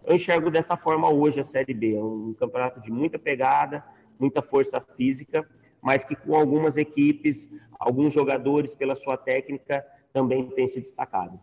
Eu 0.07 0.15
enxergo 0.15 0.51
dessa 0.51 0.77
forma 0.77 1.11
hoje 1.11 1.41
a 1.41 1.45
Série 1.45 1.75
B, 1.75 1.97
é 1.97 2.03
um 2.03 2.35
campeonato 2.39 2.81
de 2.81 2.91
muita 2.91 3.19
pegada, 3.19 3.85
muita 4.19 4.41
força 4.41 4.81
física, 4.81 5.49
mas 5.83 6.05
que 6.05 6.15
com 6.15 6.35
algumas 6.37 6.77
equipes, 6.77 7.49
alguns 7.79 8.13
jogadores 8.13 8.75
pela 8.75 8.95
sua 8.95 9.17
técnica 9.17 9.85
também 10.13 10.49
tem 10.51 10.67
se 10.67 10.81
destacado. 10.81 11.39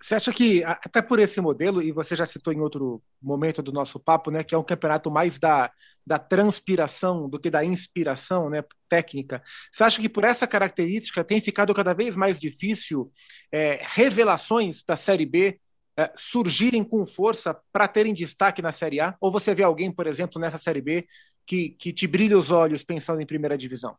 Você 0.00 0.14
acha 0.14 0.32
que, 0.32 0.62
até 0.64 1.02
por 1.02 1.18
esse 1.18 1.40
modelo, 1.40 1.82
e 1.82 1.90
você 1.90 2.14
já 2.14 2.24
citou 2.24 2.52
em 2.52 2.60
outro 2.60 3.02
momento 3.20 3.60
do 3.60 3.72
nosso 3.72 3.98
papo, 3.98 4.30
né, 4.30 4.44
que 4.44 4.54
é 4.54 4.58
um 4.58 4.62
campeonato 4.62 5.10
mais 5.10 5.38
da, 5.38 5.72
da 6.06 6.18
transpiração 6.18 7.28
do 7.28 7.38
que 7.38 7.50
da 7.50 7.64
inspiração 7.64 8.48
né, 8.48 8.62
técnica, 8.88 9.42
você 9.72 9.82
acha 9.82 10.00
que 10.00 10.08
por 10.08 10.22
essa 10.24 10.46
característica 10.46 11.24
tem 11.24 11.40
ficado 11.40 11.74
cada 11.74 11.94
vez 11.94 12.14
mais 12.14 12.38
difícil 12.38 13.10
é, 13.50 13.80
revelações 13.82 14.84
da 14.84 14.96
Série 14.96 15.26
B 15.26 15.60
é, 15.96 16.12
surgirem 16.16 16.84
com 16.84 17.04
força 17.04 17.60
para 17.72 17.88
terem 17.88 18.14
destaque 18.14 18.62
na 18.62 18.70
Série 18.70 19.00
A? 19.00 19.16
Ou 19.20 19.32
você 19.32 19.52
vê 19.52 19.64
alguém, 19.64 19.90
por 19.90 20.06
exemplo, 20.06 20.40
nessa 20.40 20.58
Série 20.58 20.80
B 20.80 21.08
que, 21.44 21.70
que 21.70 21.92
te 21.92 22.06
brilha 22.06 22.38
os 22.38 22.52
olhos 22.52 22.84
pensando 22.84 23.20
em 23.20 23.26
primeira 23.26 23.58
divisão? 23.58 23.96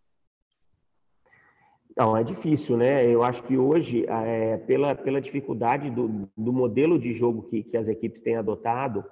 Não, 2.00 2.16
é 2.16 2.24
difícil, 2.24 2.78
né? 2.78 3.06
Eu 3.06 3.24
acho 3.24 3.44
que 3.44 3.58
hoje, 3.58 4.06
é, 4.08 4.56
pela, 4.56 4.96
pela 4.96 5.20
dificuldade 5.20 5.90
do, 5.90 6.30
do 6.38 6.54
modelo 6.54 6.98
de 6.98 7.12
jogo 7.12 7.42
que, 7.42 7.62
que 7.62 7.76
as 7.76 7.90
equipes 7.90 8.22
têm 8.22 8.38
adotado, 8.38 9.04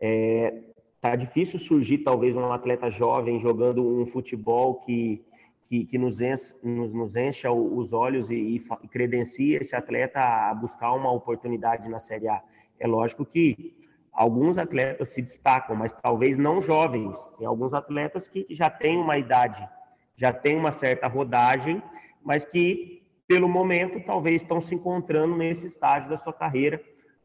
é, 0.00 0.54
tá 1.00 1.16
difícil 1.16 1.58
surgir 1.58 1.98
talvez 1.98 2.36
um 2.36 2.52
atleta 2.52 2.88
jovem 2.90 3.40
jogando 3.40 3.84
um 3.84 4.06
futebol 4.06 4.76
que, 4.76 5.20
que, 5.66 5.84
que 5.84 5.98
nos, 5.98 6.20
enche, 6.20 6.54
nos, 6.62 6.92
nos, 6.92 7.16
encha 7.16 7.50
os 7.50 7.92
olhos 7.92 8.30
e, 8.30 8.36
e 8.36 8.88
credencia 8.88 9.58
esse 9.60 9.74
atleta 9.74 10.20
a 10.20 10.54
buscar 10.54 10.92
uma 10.92 11.10
oportunidade 11.10 11.88
na 11.88 11.98
Série 11.98 12.28
A. 12.28 12.40
É 12.78 12.86
lógico 12.86 13.26
que 13.26 13.74
alguns 14.12 14.58
atletas 14.58 15.08
se 15.08 15.20
destacam, 15.20 15.74
mas 15.74 15.92
talvez 15.92 16.38
não 16.38 16.60
jovens. 16.60 17.26
Tem 17.36 17.48
alguns 17.48 17.74
atletas 17.74 18.28
que 18.28 18.46
já 18.48 18.70
têm 18.70 18.96
uma 18.96 19.18
idade, 19.18 19.68
já 20.16 20.32
têm 20.32 20.56
uma 20.56 20.70
certa 20.70 21.08
rodagem, 21.08 21.82
mas 22.24 22.44
que, 22.44 23.02
pelo 23.26 23.48
momento, 23.48 24.04
talvez 24.04 24.42
estão 24.42 24.60
se 24.60 24.74
encontrando 24.74 25.36
nesse 25.36 25.66
estágio 25.66 26.08
da 26.08 26.16
sua 26.16 26.32
carreira 26.32 26.82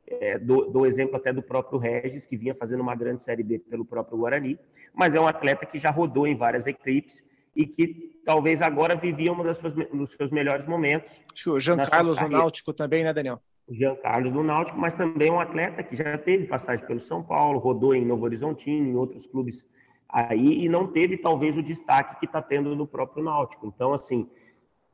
é, 0.08 0.38
do, 0.38 0.65
do, 0.65 0.86
exemplo 0.86 1.15
até 1.15 1.32
do 1.32 1.41
próprio 1.41 1.79
Regis, 1.79 2.25
que 2.25 2.36
vinha 2.36 2.53
fazendo 2.53 2.82
uma 2.82 2.95
grande 2.95 3.23
Série 3.23 3.43
B 3.43 3.60
pelo 3.60 3.86
próprio 3.86 4.17
Guarani, 4.17 4.60
mas 4.93 5.15
é 5.15 5.19
um 5.19 5.27
atleta 5.27 5.65
que 5.65 5.77
já 5.77 5.89
rodou 5.89 6.27
em 6.27 6.36
várias 6.36 6.67
equipes 6.67 7.23
e 7.56 7.65
que 7.65 8.19
talvez 8.25 8.62
agora 8.62 8.95
vivia 8.95 9.32
um 9.32 9.43
dos 9.43 10.12
seus, 10.12 10.32
melhores 10.32 10.65
momentos. 10.65 11.21
Acho 11.32 11.43
que 11.43 11.49
o 11.49 11.60
Jean 11.60 11.77
Carlos 11.77 12.19
no 12.19 12.29
Náutico 12.29 12.73
também, 12.73 13.03
né, 13.03 13.13
Daniel? 13.13 13.39
O 13.67 13.73
Jean 13.73 13.95
Carlos 13.95 14.32
no 14.32 14.43
Náutico, 14.43 14.77
mas 14.77 14.93
também 14.93 15.32
um 15.32 15.39
atleta 15.39 15.84
que 15.84 15.95
já 15.95 16.17
teve 16.17 16.47
passagem 16.47 16.86
pelo 16.86 16.99
São 16.99 17.23
Paulo, 17.23 17.60
rodou 17.60 17.95
em 17.95 18.06
Novo 18.06 18.25
Horizontino, 18.25 18.88
em 18.88 18.95
outros 18.95 19.27
clubes 19.27 19.65
aí, 20.10 20.63
e 20.63 20.69
não 20.69 20.88
teve 20.88 21.17
talvez 21.17 21.58
o 21.58 21.63
destaque 21.63 22.19
que 22.19 22.25
está 22.25 22.41
tendo 22.41 22.75
no 22.75 22.86
próprio 22.86 23.23
Náutico. 23.23 23.65
Então, 23.67 23.93
assim, 23.93 24.29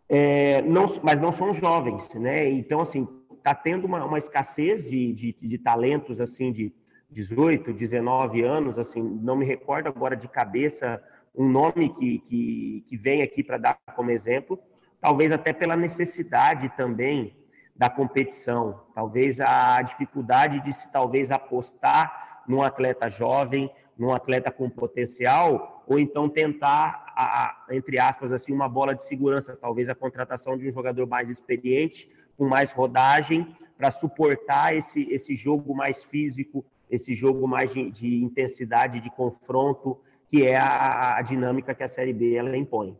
é, 0.09 0.63
não, 0.63 0.87
mas 1.03 1.21
não 1.21 1.31
são 1.31 1.53
jovens, 1.53 2.11
né? 2.15 2.49
Então, 2.49 2.81
assim, 2.81 3.07
está 3.37 3.53
tendo 3.53 3.85
uma, 3.85 4.03
uma 4.03 4.17
escassez 4.17 4.89
de, 4.89 5.13
de, 5.13 5.37
de, 5.39 5.57
talentos 5.59 6.19
assim 6.19 6.51
de 6.51 6.73
18, 7.11 7.71
19 7.71 8.41
anos, 8.41 8.79
assim, 8.79 9.01
não 9.01 9.35
me 9.35 9.45
recordo 9.45 9.87
agora 9.87 10.15
de 10.15 10.27
cabeça 10.27 11.01
um 11.35 11.47
nome 11.47 11.93
que, 11.93 12.19
que, 12.19 12.85
que 12.87 12.97
vem 12.97 13.21
aqui 13.21 13.43
para 13.43 13.57
dar 13.57 13.77
como 13.95 14.11
exemplo, 14.11 14.59
talvez 14.99 15.31
até 15.31 15.53
pela 15.53 15.75
necessidade 15.75 16.69
também 16.75 17.35
da 17.75 17.89
competição, 17.89 18.81
talvez 18.93 19.39
a 19.39 19.81
dificuldade 19.81 20.59
de 20.59 20.73
se 20.73 20.91
talvez 20.91 21.31
apostar 21.31 22.43
num 22.47 22.61
atleta 22.61 23.07
jovem, 23.07 23.71
num 23.99 24.13
atleta 24.13 24.49
com 24.49 24.69
potencial, 24.69 25.83
ou 25.85 25.99
então 25.99 26.29
tentar, 26.29 27.05
a, 27.13 27.65
entre 27.69 27.99
aspas, 27.99 28.31
assim, 28.31 28.53
uma 28.53 28.69
bola 28.69 28.95
de 28.95 29.05
segurança, 29.05 29.57
talvez 29.59 29.89
a 29.89 29.93
contratação 29.93 30.57
de 30.57 30.69
um 30.69 30.71
jogador 30.71 31.05
mais 31.05 31.29
experiente, 31.29 32.09
com 32.38 32.47
mais 32.47 32.71
rodagem 32.71 33.45
para 33.77 33.91
suportar 33.91 34.73
esse, 34.73 35.03
esse 35.12 35.35
jogo 35.35 35.75
mais 35.75 36.05
físico, 36.05 36.65
esse 36.89 37.13
jogo 37.13 37.45
mais 37.45 37.73
de, 37.73 37.91
de 37.91 38.23
intensidade, 38.23 39.01
de 39.01 39.09
confronto, 39.09 39.99
que 40.27 40.45
é 40.45 40.55
a, 40.55 41.17
a, 41.17 41.21
dinâmica 41.21 41.75
que 41.75 41.83
a 41.83 41.88
Série 41.88 42.13
B 42.13 42.35
ela 42.35 42.55
impõe. 42.55 42.95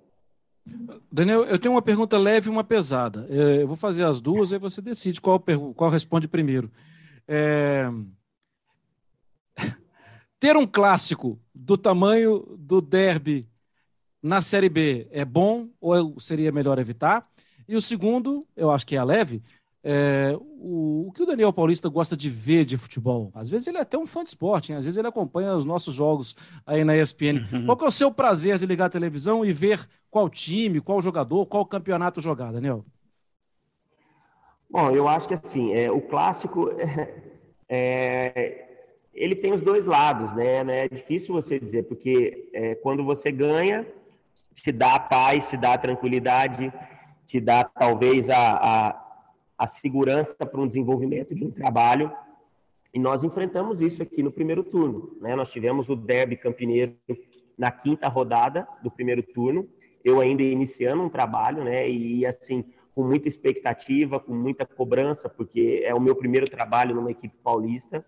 Daniel, 1.10 1.46
eu 1.46 1.58
tenho 1.58 1.74
uma 1.74 1.82
pergunta 1.82 2.18
leve 2.18 2.50
e 2.50 2.52
uma 2.52 2.64
pesada. 2.64 3.26
É, 3.30 3.62
eu 3.62 3.68
vou 3.68 3.78
fazer 3.78 4.04
as 4.04 4.20
duas, 4.20 4.52
aí 4.52 4.60
você 4.60 4.82
decide 4.82 5.22
qual, 5.22 5.42
qual 5.76 5.90
responde 5.90 6.28
primeiro. 6.28 6.70
É... 7.26 7.90
Ter 10.40 10.56
um 10.56 10.66
clássico 10.66 11.40
do 11.54 11.78
tamanho 11.78 12.56
do 12.58 12.82
derby 12.82 13.48
na 14.22 14.42
Série 14.42 14.70
B 14.70 15.08
é 15.12 15.26
bom 15.26 15.68
ou 15.80 16.20
seria 16.20 16.52
melhor 16.52 16.80
evitar? 16.80 17.28
E 17.68 17.76
o 17.76 17.82
segundo, 17.82 18.48
eu 18.56 18.72
acho 18.72 18.86
que 18.86 18.96
é 18.96 19.00
a 19.00 19.04
leve, 19.04 19.44
é, 19.84 20.36
o, 20.40 21.08
o, 21.08 21.12
que 21.12 21.24
o 21.24 21.26
Daniel 21.26 21.54
Paulista 21.54 21.88
gosta 21.88 22.16
de 22.16 22.30
ver 22.30 22.66
de 22.66 22.78
futebol. 22.78 23.32
Às 23.34 23.50
vezes 23.50 23.68
ele 23.68 23.78
é 23.78 23.82
até 23.82 23.98
um 23.98 24.06
fã 24.06 24.24
de 24.24 24.30
esporte, 24.30 24.72
hein? 24.72 24.78
às 24.78 24.86
vezes 24.86 24.98
ele 24.98 25.08
acompanha 25.08 25.56
os 25.56 25.66
nossos 25.66 25.94
jogos 25.94 26.36
aí 26.66 26.84
na 26.84 26.98
ESPN. 26.98 27.46
Uhum. 27.52 27.66
Qual 27.66 27.78
que 27.78 27.86
é 27.86 27.88
o 27.88 27.92
seu 27.92 28.12
prazer 28.12 28.58
de 28.58 28.66
ligar 28.66 28.86
a 28.86 28.90
televisão 28.90 29.46
e 29.46 29.54
ver 29.54 29.88
qual 30.10 30.30
time, 30.30 30.82
qual 30.82 31.02
jogador, 31.02 31.46
qual 31.46 31.66
campeonato 31.66 32.22
jogar, 32.22 32.52
Daniel? 32.52 32.86
Bom, 34.70 34.92
eu 34.92 35.08
acho 35.08 35.28
que 35.28 35.34
assim, 35.34 35.74
é, 35.74 35.92
o 35.92 36.02
clássico 36.02 36.70
é, 37.68 38.69
ele 39.20 39.36
tem 39.36 39.54
os 39.54 39.62
dois 39.62 39.86
lados, 39.86 40.36
né? 40.36 40.86
É 40.86 40.88
difícil 40.88 41.34
você 41.34 41.60
dizer, 41.60 41.84
porque 41.84 42.50
é, 42.54 42.76
quando 42.76 43.04
você 43.04 43.32
ganha, 43.32 43.86
te 44.54 44.72
dá 44.72 44.98
paz, 45.00 45.50
te 45.50 45.58
dá 45.58 45.78
tranquilidade 45.78 46.74
te 47.30 47.40
dá 47.40 47.64
talvez 47.64 48.28
a, 48.28 48.38
a, 48.40 49.24
a 49.56 49.68
segurança 49.68 50.44
para 50.48 50.60
um 50.60 50.68
desenvolvimento 50.68 51.36
de 51.36 51.46
um 51.46 51.52
trabalho. 51.52 52.12
E 52.92 52.98
nós 52.98 53.24
enfrentamos 53.24 53.82
isso 53.82 54.02
aqui 54.02 54.24
no 54.24 54.32
primeiro 54.32 54.64
turno. 54.64 55.16
Né? 55.22 55.36
Nós 55.36 55.52
tivemos 55.52 55.90
o 55.90 55.96
Derby 55.96 56.36
Campineiro 56.36 56.96
na 57.56 57.70
quinta 57.70 58.08
rodada 58.08 58.68
do 58.82 58.90
primeiro 58.90 59.22
turno. 59.22 59.70
Eu 60.04 60.20
ainda 60.20 60.42
iniciando 60.42 61.04
um 61.04 61.10
trabalho, 61.10 61.64
né? 61.64 61.88
E 61.88 62.26
assim, 62.26 62.66
com 62.96 63.04
muita 63.04 63.28
expectativa, 63.28 64.20
com 64.20 64.34
muita 64.34 64.66
cobrança, 64.66 65.30
porque 65.30 65.84
é 65.86 65.94
o 65.94 66.02
meu 66.02 66.16
primeiro 66.16 66.50
trabalho 66.50 66.96
numa 66.96 67.12
equipe 67.12 67.38
paulista. 67.44 68.04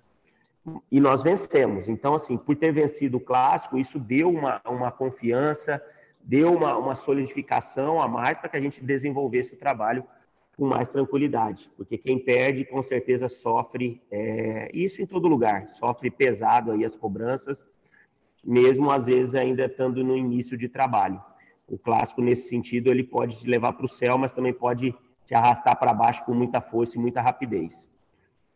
E 0.92 1.00
nós 1.00 1.24
vencemos. 1.24 1.88
Então, 1.88 2.14
assim, 2.14 2.38
por 2.38 2.56
ter 2.56 2.72
vencido 2.72 3.18
o 3.18 3.22
clássico, 3.22 3.78
isso 3.78 4.00
deu 4.00 4.30
uma, 4.30 4.62
uma 4.66 4.92
confiança, 4.92 5.82
deu 6.24 6.54
uma, 6.54 6.78
uma 6.78 6.96
solidificação 6.96 8.02
a 8.02 8.08
mais 8.08 8.38
para 8.38 8.50
que 8.50 8.58
a 8.58 8.62
gente 8.62 8.84
desenvolvesse 8.84 9.54
o 9.54 9.58
trabalho 9.58 10.06
com 10.58 10.66
mais 10.66 10.90
tranquilidade, 10.90 11.72
porque 11.76 11.98
quem 11.98 12.20
perde 12.20 12.66
com 12.66 12.84
certeza 12.84 13.28
sofre 13.28 14.02
é, 14.12 14.70
isso 14.74 15.02
em 15.02 15.06
todo 15.06 15.28
lugar, 15.28 15.68
sofre 15.70 16.12
pesado 16.12 16.72
aí 16.72 16.86
as 16.86 16.96
cobranças, 16.96 17.66
mesmo 18.44 18.92
às 18.92 19.06
vezes 19.06 19.34
ainda 19.34 19.66
estando 19.66 20.04
no 20.04 20.16
início 20.16 20.58
de 20.58 20.68
trabalho. 20.68 21.22
O 21.68 21.78
clássico 21.78 22.22
nesse 22.22 22.50
sentido 22.50 22.92
ele 22.92 23.04
pode 23.04 23.40
te 23.40 23.48
levar 23.48 23.74
para 23.74 23.86
o 23.86 23.90
céu, 23.90 24.18
mas 24.18 24.34
também 24.34 24.54
pode 24.54 24.94
te 25.26 25.34
arrastar 25.34 25.80
para 25.80 25.94
baixo 25.94 26.24
com 26.26 26.34
muita 26.34 26.60
força 26.60 26.98
e 26.98 27.02
muita 27.02 27.22
rapidez. 27.22 27.90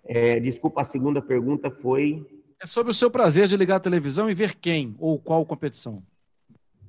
É, 0.06 0.39
desculpa, 0.39 0.82
a 0.82 0.86
segunda 0.86 1.22
pergunta 1.22 1.70
foi 1.70 2.26
é 2.62 2.68
sobre 2.68 2.91
o 2.91 2.94
seu 2.94 3.12
prazer 3.12 3.48
de 3.48 3.58
ligar 3.58 3.76
a 3.76 3.80
televisão 3.80 4.30
e 4.30 4.34
ver 4.34 4.56
quem 4.56 4.96
ou 4.98 5.20
qual 5.20 5.46
competição. 5.46 6.02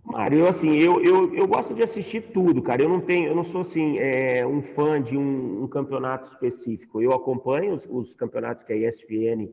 Mário, 0.05 0.39
eu, 0.39 0.49
assim, 0.49 0.71
eu, 0.77 1.03
eu, 1.03 1.35
eu 1.35 1.49
gosto 1.49 1.75
de 1.75 1.83
assistir 1.83 2.23
tudo, 2.33 2.63
cara. 2.63 2.81
Eu 2.81 2.89
não 2.89 3.01
tenho, 3.01 3.29
eu 3.29 3.35
não 3.35 3.43
sou 3.43 3.63
assim 3.63 3.99
é, 3.99 4.47
um 4.47 4.63
fã 4.63 5.03
de 5.03 5.17
um, 5.17 5.65
um, 5.65 5.67
campeonato 5.67 6.29
específico. 6.29 7.03
Eu 7.03 7.13
acompanho 7.13 7.75
os, 7.75 7.87
os 7.91 8.15
campeonatos 8.15 8.63
que 8.63 8.73
a 8.73 8.77
ESPN 8.77 9.53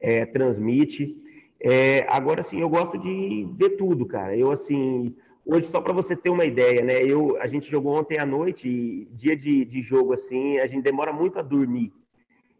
é, 0.00 0.24
transmite. 0.24 1.16
É, 1.60 2.06
agora, 2.08 2.40
assim, 2.40 2.60
eu 2.60 2.68
gosto 2.68 2.96
de 2.96 3.48
ver 3.54 3.70
tudo, 3.70 4.06
cara. 4.06 4.36
Eu, 4.36 4.52
assim, 4.52 5.12
hoje 5.44 5.66
só 5.66 5.80
para 5.80 5.92
você 5.92 6.14
ter 6.14 6.30
uma 6.30 6.44
ideia, 6.44 6.84
né? 6.84 7.02
Eu, 7.02 7.36
a 7.42 7.48
gente 7.48 7.68
jogou 7.68 7.98
ontem 7.98 8.18
à 8.18 8.24
noite, 8.24 8.68
e 8.68 9.08
dia 9.12 9.36
de, 9.36 9.64
de 9.64 9.82
jogo, 9.82 10.12
assim, 10.12 10.58
a 10.58 10.66
gente 10.68 10.84
demora 10.84 11.12
muito 11.12 11.40
a 11.40 11.42
dormir. 11.42 11.92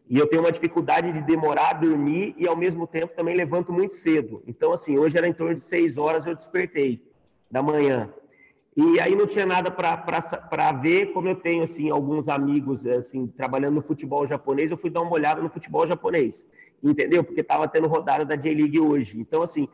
E 0.09 0.17
eu 0.17 0.25
tenho 0.27 0.41
uma 0.41 0.51
dificuldade 0.51 1.13
de 1.13 1.21
demorar 1.21 1.69
a 1.69 1.73
dormir 1.73 2.33
e, 2.35 2.47
ao 2.47 2.55
mesmo 2.55 2.87
tempo, 2.87 3.13
também 3.15 3.35
levanto 3.35 3.71
muito 3.71 3.95
cedo. 3.95 4.41
Então, 4.47 4.73
assim, 4.73 4.97
hoje 4.97 5.15
era 5.15 5.27
em 5.27 5.33
torno 5.33 5.53
de 5.53 5.61
seis 5.61 5.97
horas 5.97 6.25
eu 6.25 6.35
despertei 6.35 6.99
da 7.49 7.61
manhã. 7.61 8.11
E 8.75 8.99
aí 8.99 9.15
não 9.15 9.27
tinha 9.27 9.45
nada 9.45 9.69
para 9.69 10.71
ver, 10.71 11.07
como 11.07 11.27
eu 11.27 11.35
tenho 11.35 11.63
assim 11.63 11.89
alguns 11.89 12.29
amigos 12.29 12.85
assim 12.85 13.27
trabalhando 13.27 13.75
no 13.75 13.81
futebol 13.81 14.25
japonês, 14.25 14.71
eu 14.71 14.77
fui 14.77 14.89
dar 14.89 15.01
uma 15.01 15.11
olhada 15.11 15.41
no 15.41 15.49
futebol 15.49 15.85
japonês, 15.85 16.45
entendeu? 16.81 17.23
Porque 17.23 17.41
estava 17.41 17.67
tendo 17.67 17.87
rodada 17.87 18.23
da 18.23 18.37
J-League 18.37 18.79
hoje. 18.79 19.19
Então 19.19 19.41
assim, 19.41 19.67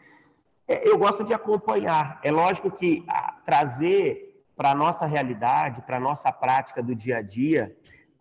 é, 0.67 0.89
eu 0.89 0.97
gosto 0.97 1.23
de 1.23 1.33
acompanhar. 1.33 2.19
É 2.23 2.31
lógico 2.31 2.71
que 2.71 3.05
trazer 3.45 4.43
para 4.55 4.73
nossa 4.73 5.05
realidade, 5.05 5.83
para 5.83 5.99
nossa 5.99 6.31
prática 6.31 6.81
do 6.81 6.95
dia 6.95 7.17
a 7.17 7.21
dia, 7.21 7.75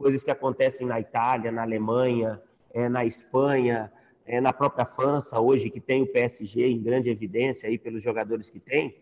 coisas 0.04 0.22
que 0.22 0.30
acontecem 0.30 0.86
na 0.86 1.00
Itália, 1.00 1.50
na 1.50 1.62
Alemanha, 1.62 2.38
é, 2.74 2.90
na 2.90 3.06
Espanha, 3.06 3.90
é, 4.26 4.38
na 4.38 4.52
própria 4.52 4.84
França 4.84 5.40
hoje, 5.40 5.70
que 5.70 5.80
tem 5.80 6.02
o 6.02 6.06
PSG 6.06 6.66
em 6.66 6.82
grande 6.82 7.08
evidência 7.08 7.70
aí 7.70 7.78
pelos 7.78 8.02
jogadores 8.02 8.50
que 8.50 8.60
tem, 8.60 8.98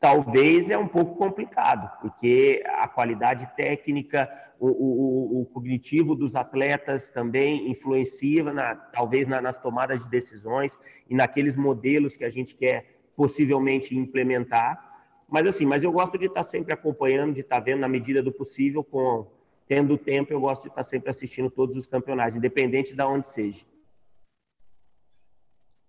talvez 0.00 0.70
é 0.70 0.78
um 0.78 0.88
pouco 0.88 1.16
complicado, 1.16 1.90
porque 2.00 2.62
a 2.66 2.88
qualidade 2.88 3.46
técnica, 3.58 4.26
o, 4.58 4.68
o, 4.68 5.42
o 5.42 5.46
cognitivo 5.52 6.14
dos 6.14 6.34
atletas 6.34 7.10
também 7.10 7.70
influencia, 7.70 8.42
na, 8.44 8.74
talvez 8.74 9.28
na, 9.28 9.42
nas 9.42 9.58
tomadas 9.58 10.02
de 10.02 10.08
decisões 10.08 10.78
e 11.10 11.14
naqueles 11.14 11.56
modelos 11.56 12.16
que 12.16 12.24
a 12.24 12.30
gente 12.30 12.56
quer 12.56 12.86
possivelmente 13.14 13.94
implementar. 13.94 14.82
Mas 15.28 15.46
assim, 15.46 15.66
mas 15.66 15.82
eu 15.82 15.92
gosto 15.92 16.16
de 16.16 16.24
estar 16.24 16.42
sempre 16.42 16.72
acompanhando, 16.72 17.34
de 17.34 17.42
estar 17.42 17.60
vendo 17.60 17.80
na 17.80 17.88
medida 17.88 18.22
do 18.22 18.32
possível 18.32 18.82
com, 18.82 19.26
tendo 19.68 19.98
tempo, 19.98 20.32
eu 20.32 20.40
gosto 20.40 20.62
de 20.62 20.68
estar 20.68 20.82
sempre 20.82 21.10
assistindo 21.10 21.50
todos 21.50 21.76
os 21.76 21.86
campeonatos, 21.86 22.36
independente 22.36 22.94
de 22.94 23.02
onde 23.02 23.28
seja. 23.28 23.64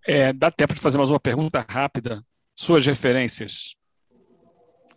É, 0.06 0.32
dá 0.32 0.50
tempo 0.50 0.74
de 0.74 0.80
fazer 0.80 0.98
mais 0.98 1.10
uma 1.10 1.20
pergunta 1.20 1.64
rápida. 1.68 2.24
Suas 2.54 2.86
referências 2.86 3.74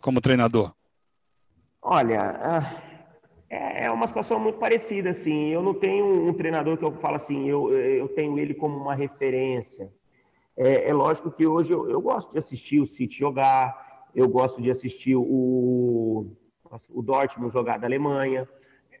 como 0.00 0.20
treinador? 0.20 0.74
Olha, 1.80 2.20
ah, 2.20 2.82
é, 3.48 3.84
é 3.86 3.90
uma 3.90 4.06
situação 4.06 4.38
muito 4.38 4.58
parecida, 4.58 5.10
assim. 5.10 5.48
Eu 5.48 5.62
não 5.62 5.72
tenho 5.72 6.28
um 6.28 6.34
treinador 6.34 6.76
que 6.76 6.84
eu 6.84 6.92
falo 6.92 7.16
assim, 7.16 7.48
eu, 7.48 7.72
eu 7.72 8.08
tenho 8.08 8.38
ele 8.38 8.52
como 8.52 8.76
uma 8.76 8.94
referência. 8.94 9.90
É, 10.56 10.90
é 10.90 10.92
lógico 10.92 11.30
que 11.30 11.46
hoje 11.46 11.72
eu, 11.72 11.88
eu, 11.90 12.00
gosto 12.00 12.32
de 12.32 12.38
assistir 12.38 12.80
o 12.80 12.86
City 12.86 13.18
jogar, 13.18 14.10
eu 14.14 14.28
gosto 14.28 14.60
de 14.62 14.70
assistir 14.70 15.16
o, 15.16 16.36
o 16.90 17.02
Dortmund 17.02 17.52
jogar 17.52 17.78
da 17.78 17.86
Alemanha. 17.86 18.48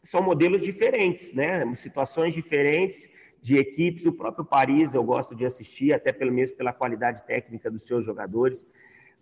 São 0.04 0.22
modelos 0.22 0.62
diferentes, 0.62 1.32
né? 1.32 1.74
Situações 1.74 2.34
diferentes 2.34 3.08
de 3.40 3.56
equipes. 3.56 4.04
O 4.04 4.12
próprio 4.12 4.44
Paris 4.44 4.92
eu 4.92 5.02
gosto 5.02 5.34
de 5.34 5.46
assistir, 5.46 5.94
até 5.94 6.12
pelo 6.12 6.30
mesmo 6.30 6.58
pela 6.58 6.74
qualidade 6.74 7.24
técnica 7.24 7.70
dos 7.70 7.86
seus 7.86 8.04
jogadores. 8.04 8.66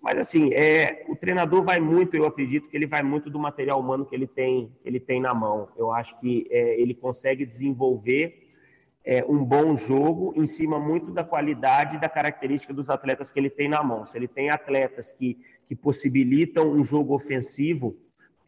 Mas 0.03 0.19
assim, 0.19 0.53
é, 0.53 1.05
o 1.09 1.15
treinador 1.15 1.63
vai 1.63 1.79
muito, 1.79 2.17
eu 2.17 2.27
acredito 2.27 2.69
que 2.69 2.77
ele 2.77 2.89
vai 2.89 3.01
muito 3.01 3.31
do 3.31 3.39
material 3.39 3.79
humano 3.79 4.05
que 4.05 4.13
ele 4.13 4.27
tem, 4.27 4.73
ele 4.85 4.99
tem 4.99 5.21
na 5.21 5.33
mão. 5.33 5.69
Eu 5.77 5.93
acho 5.93 6.19
que 6.19 6.49
é, 6.51 6.81
ele 6.81 6.95
consegue 6.95 7.47
desenvolver 7.47 8.51
é, 9.05 9.25
um 9.25 9.45
bom 9.45 9.77
jogo 9.77 10.35
em 10.37 10.49
cima 10.49 10.81
muito 10.81 11.13
da 11.13 11.23
qualidade 11.23 11.95
e 11.95 12.01
da 12.01 12.09
característica 12.09 12.75
dos 12.75 12.91
atletas 12.91 13.31
que 13.31 13.39
ele 13.39 13.51
tem 13.51 13.69
na 13.69 13.85
mão. 13.85 14.05
Se 14.05 14.19
ele 14.19 14.27
tem 14.27 14.51
atletas 14.51 15.13
que, 15.13 15.39
que 15.65 15.77
possibilitam 15.77 16.73
um 16.73 16.83
jogo 16.83 17.15
ofensivo, 17.15 17.97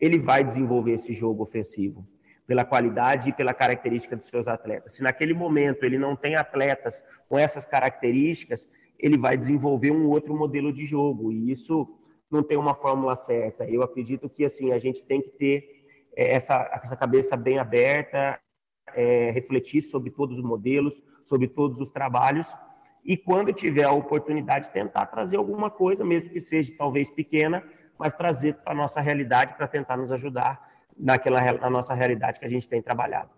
ele 0.00 0.18
vai 0.18 0.42
desenvolver 0.42 0.94
esse 0.94 1.12
jogo 1.12 1.40
ofensivo 1.44 2.04
pela 2.46 2.64
qualidade 2.64 3.30
e 3.30 3.32
pela 3.32 3.54
característica 3.54 4.16
dos 4.16 4.26
seus 4.26 4.46
atletas. 4.46 4.92
Se 4.92 5.02
naquele 5.02 5.32
momento 5.32 5.84
ele 5.84 5.98
não 5.98 6.14
tem 6.14 6.36
atletas 6.36 7.02
com 7.28 7.38
essas 7.38 7.64
características, 7.64 8.68
ele 8.98 9.16
vai 9.16 9.36
desenvolver 9.36 9.90
um 9.90 10.08
outro 10.08 10.36
modelo 10.36 10.72
de 10.72 10.84
jogo. 10.84 11.32
E 11.32 11.50
isso 11.50 11.88
não 12.30 12.42
tem 12.42 12.56
uma 12.56 12.74
fórmula 12.74 13.16
certa. 13.16 13.64
Eu 13.68 13.82
acredito 13.82 14.28
que 14.28 14.44
assim 14.44 14.72
a 14.72 14.78
gente 14.78 15.02
tem 15.04 15.22
que 15.22 15.30
ter 15.30 15.84
é, 16.16 16.34
essa, 16.34 16.80
essa 16.82 16.96
cabeça 16.96 17.36
bem 17.36 17.58
aberta, 17.58 18.38
é, 18.94 19.30
refletir 19.30 19.82
sobre 19.82 20.10
todos 20.10 20.38
os 20.38 20.44
modelos, 20.44 21.02
sobre 21.24 21.48
todos 21.48 21.80
os 21.80 21.90
trabalhos 21.90 22.54
e 23.04 23.16
quando 23.16 23.52
tiver 23.52 23.84
a 23.84 23.92
oportunidade 23.92 24.70
tentar 24.70 25.06
trazer 25.06 25.36
alguma 25.36 25.70
coisa, 25.70 26.02
mesmo 26.02 26.30
que 26.30 26.40
seja 26.40 26.74
talvez 26.76 27.10
pequena, 27.10 27.62
mas 27.98 28.14
trazer 28.14 28.54
para 28.54 28.72
a 28.72 28.76
nossa 28.76 29.00
realidade 29.00 29.54
para 29.54 29.68
tentar 29.68 29.96
nos 29.96 30.10
ajudar 30.10 30.72
naquela 30.98 31.40
na 31.52 31.70
nossa 31.70 31.94
realidade 31.94 32.38
que 32.38 32.46
a 32.46 32.50
gente 32.50 32.68
tem 32.68 32.82
trabalhado. 32.82 33.30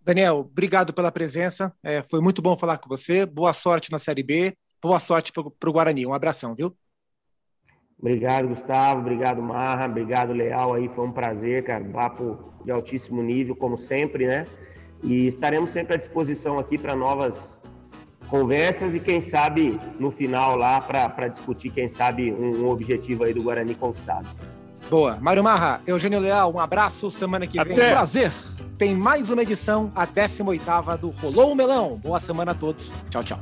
Daniel, 0.00 0.38
obrigado 0.38 0.92
pela 0.92 1.10
presença. 1.10 1.72
É, 1.82 2.02
foi 2.02 2.20
muito 2.20 2.40
bom 2.40 2.56
falar 2.56 2.78
com 2.78 2.88
você. 2.88 3.26
Boa 3.26 3.52
sorte 3.52 3.90
na 3.90 3.98
Série 3.98 4.22
B. 4.22 4.56
Boa 4.80 5.00
sorte 5.00 5.32
para 5.32 5.68
o 5.68 5.72
Guarani. 5.72 6.06
Um 6.06 6.14
abração, 6.14 6.54
viu? 6.54 6.76
Obrigado, 7.98 8.48
Gustavo. 8.48 9.00
Obrigado, 9.00 9.42
Marra. 9.42 9.86
Obrigado, 9.86 10.32
Leal. 10.32 10.74
Aí 10.74 10.88
foi 10.88 11.06
um 11.06 11.12
prazer, 11.12 11.64
cara. 11.64 11.84
Papo 11.84 12.52
de 12.64 12.70
altíssimo 12.70 13.22
nível, 13.22 13.56
como 13.56 13.76
sempre, 13.76 14.26
né? 14.26 14.44
E 15.02 15.26
estaremos 15.26 15.70
sempre 15.70 15.94
à 15.94 15.96
disposição 15.96 16.58
aqui 16.58 16.78
para 16.78 16.94
novas 16.94 17.58
conversas 18.28 18.94
e 18.94 19.00
quem 19.00 19.20
sabe 19.20 19.78
no 19.98 20.10
final 20.10 20.56
lá 20.56 20.80
para 20.80 21.28
discutir, 21.28 21.70
quem 21.70 21.88
sabe, 21.88 22.32
um, 22.32 22.64
um, 22.64 22.68
objetivo 22.68 23.24
aí 23.24 23.32
do 23.32 23.42
Guarani 23.42 23.74
conquistado. 23.74 24.28
Boa. 24.88 25.18
Mário 25.20 25.42
Marra, 25.42 25.80
Eugênio 25.86 26.20
Leal, 26.20 26.52
um 26.52 26.60
abraço. 26.60 27.10
Semana 27.10 27.46
que 27.46 27.58
Até. 27.58 27.74
vem. 27.74 27.90
Prazer. 27.90 28.32
Tem 28.78 28.94
mais 28.94 29.30
uma 29.30 29.42
edição, 29.42 29.90
a 29.94 30.04
18 30.04 30.98
do 31.00 31.08
Rolou 31.10 31.52
o 31.52 31.54
Melão. 31.54 31.98
Boa 32.02 32.20
semana 32.20 32.52
a 32.52 32.54
todos. 32.54 32.92
Tchau, 33.10 33.24
tchau. 33.24 33.38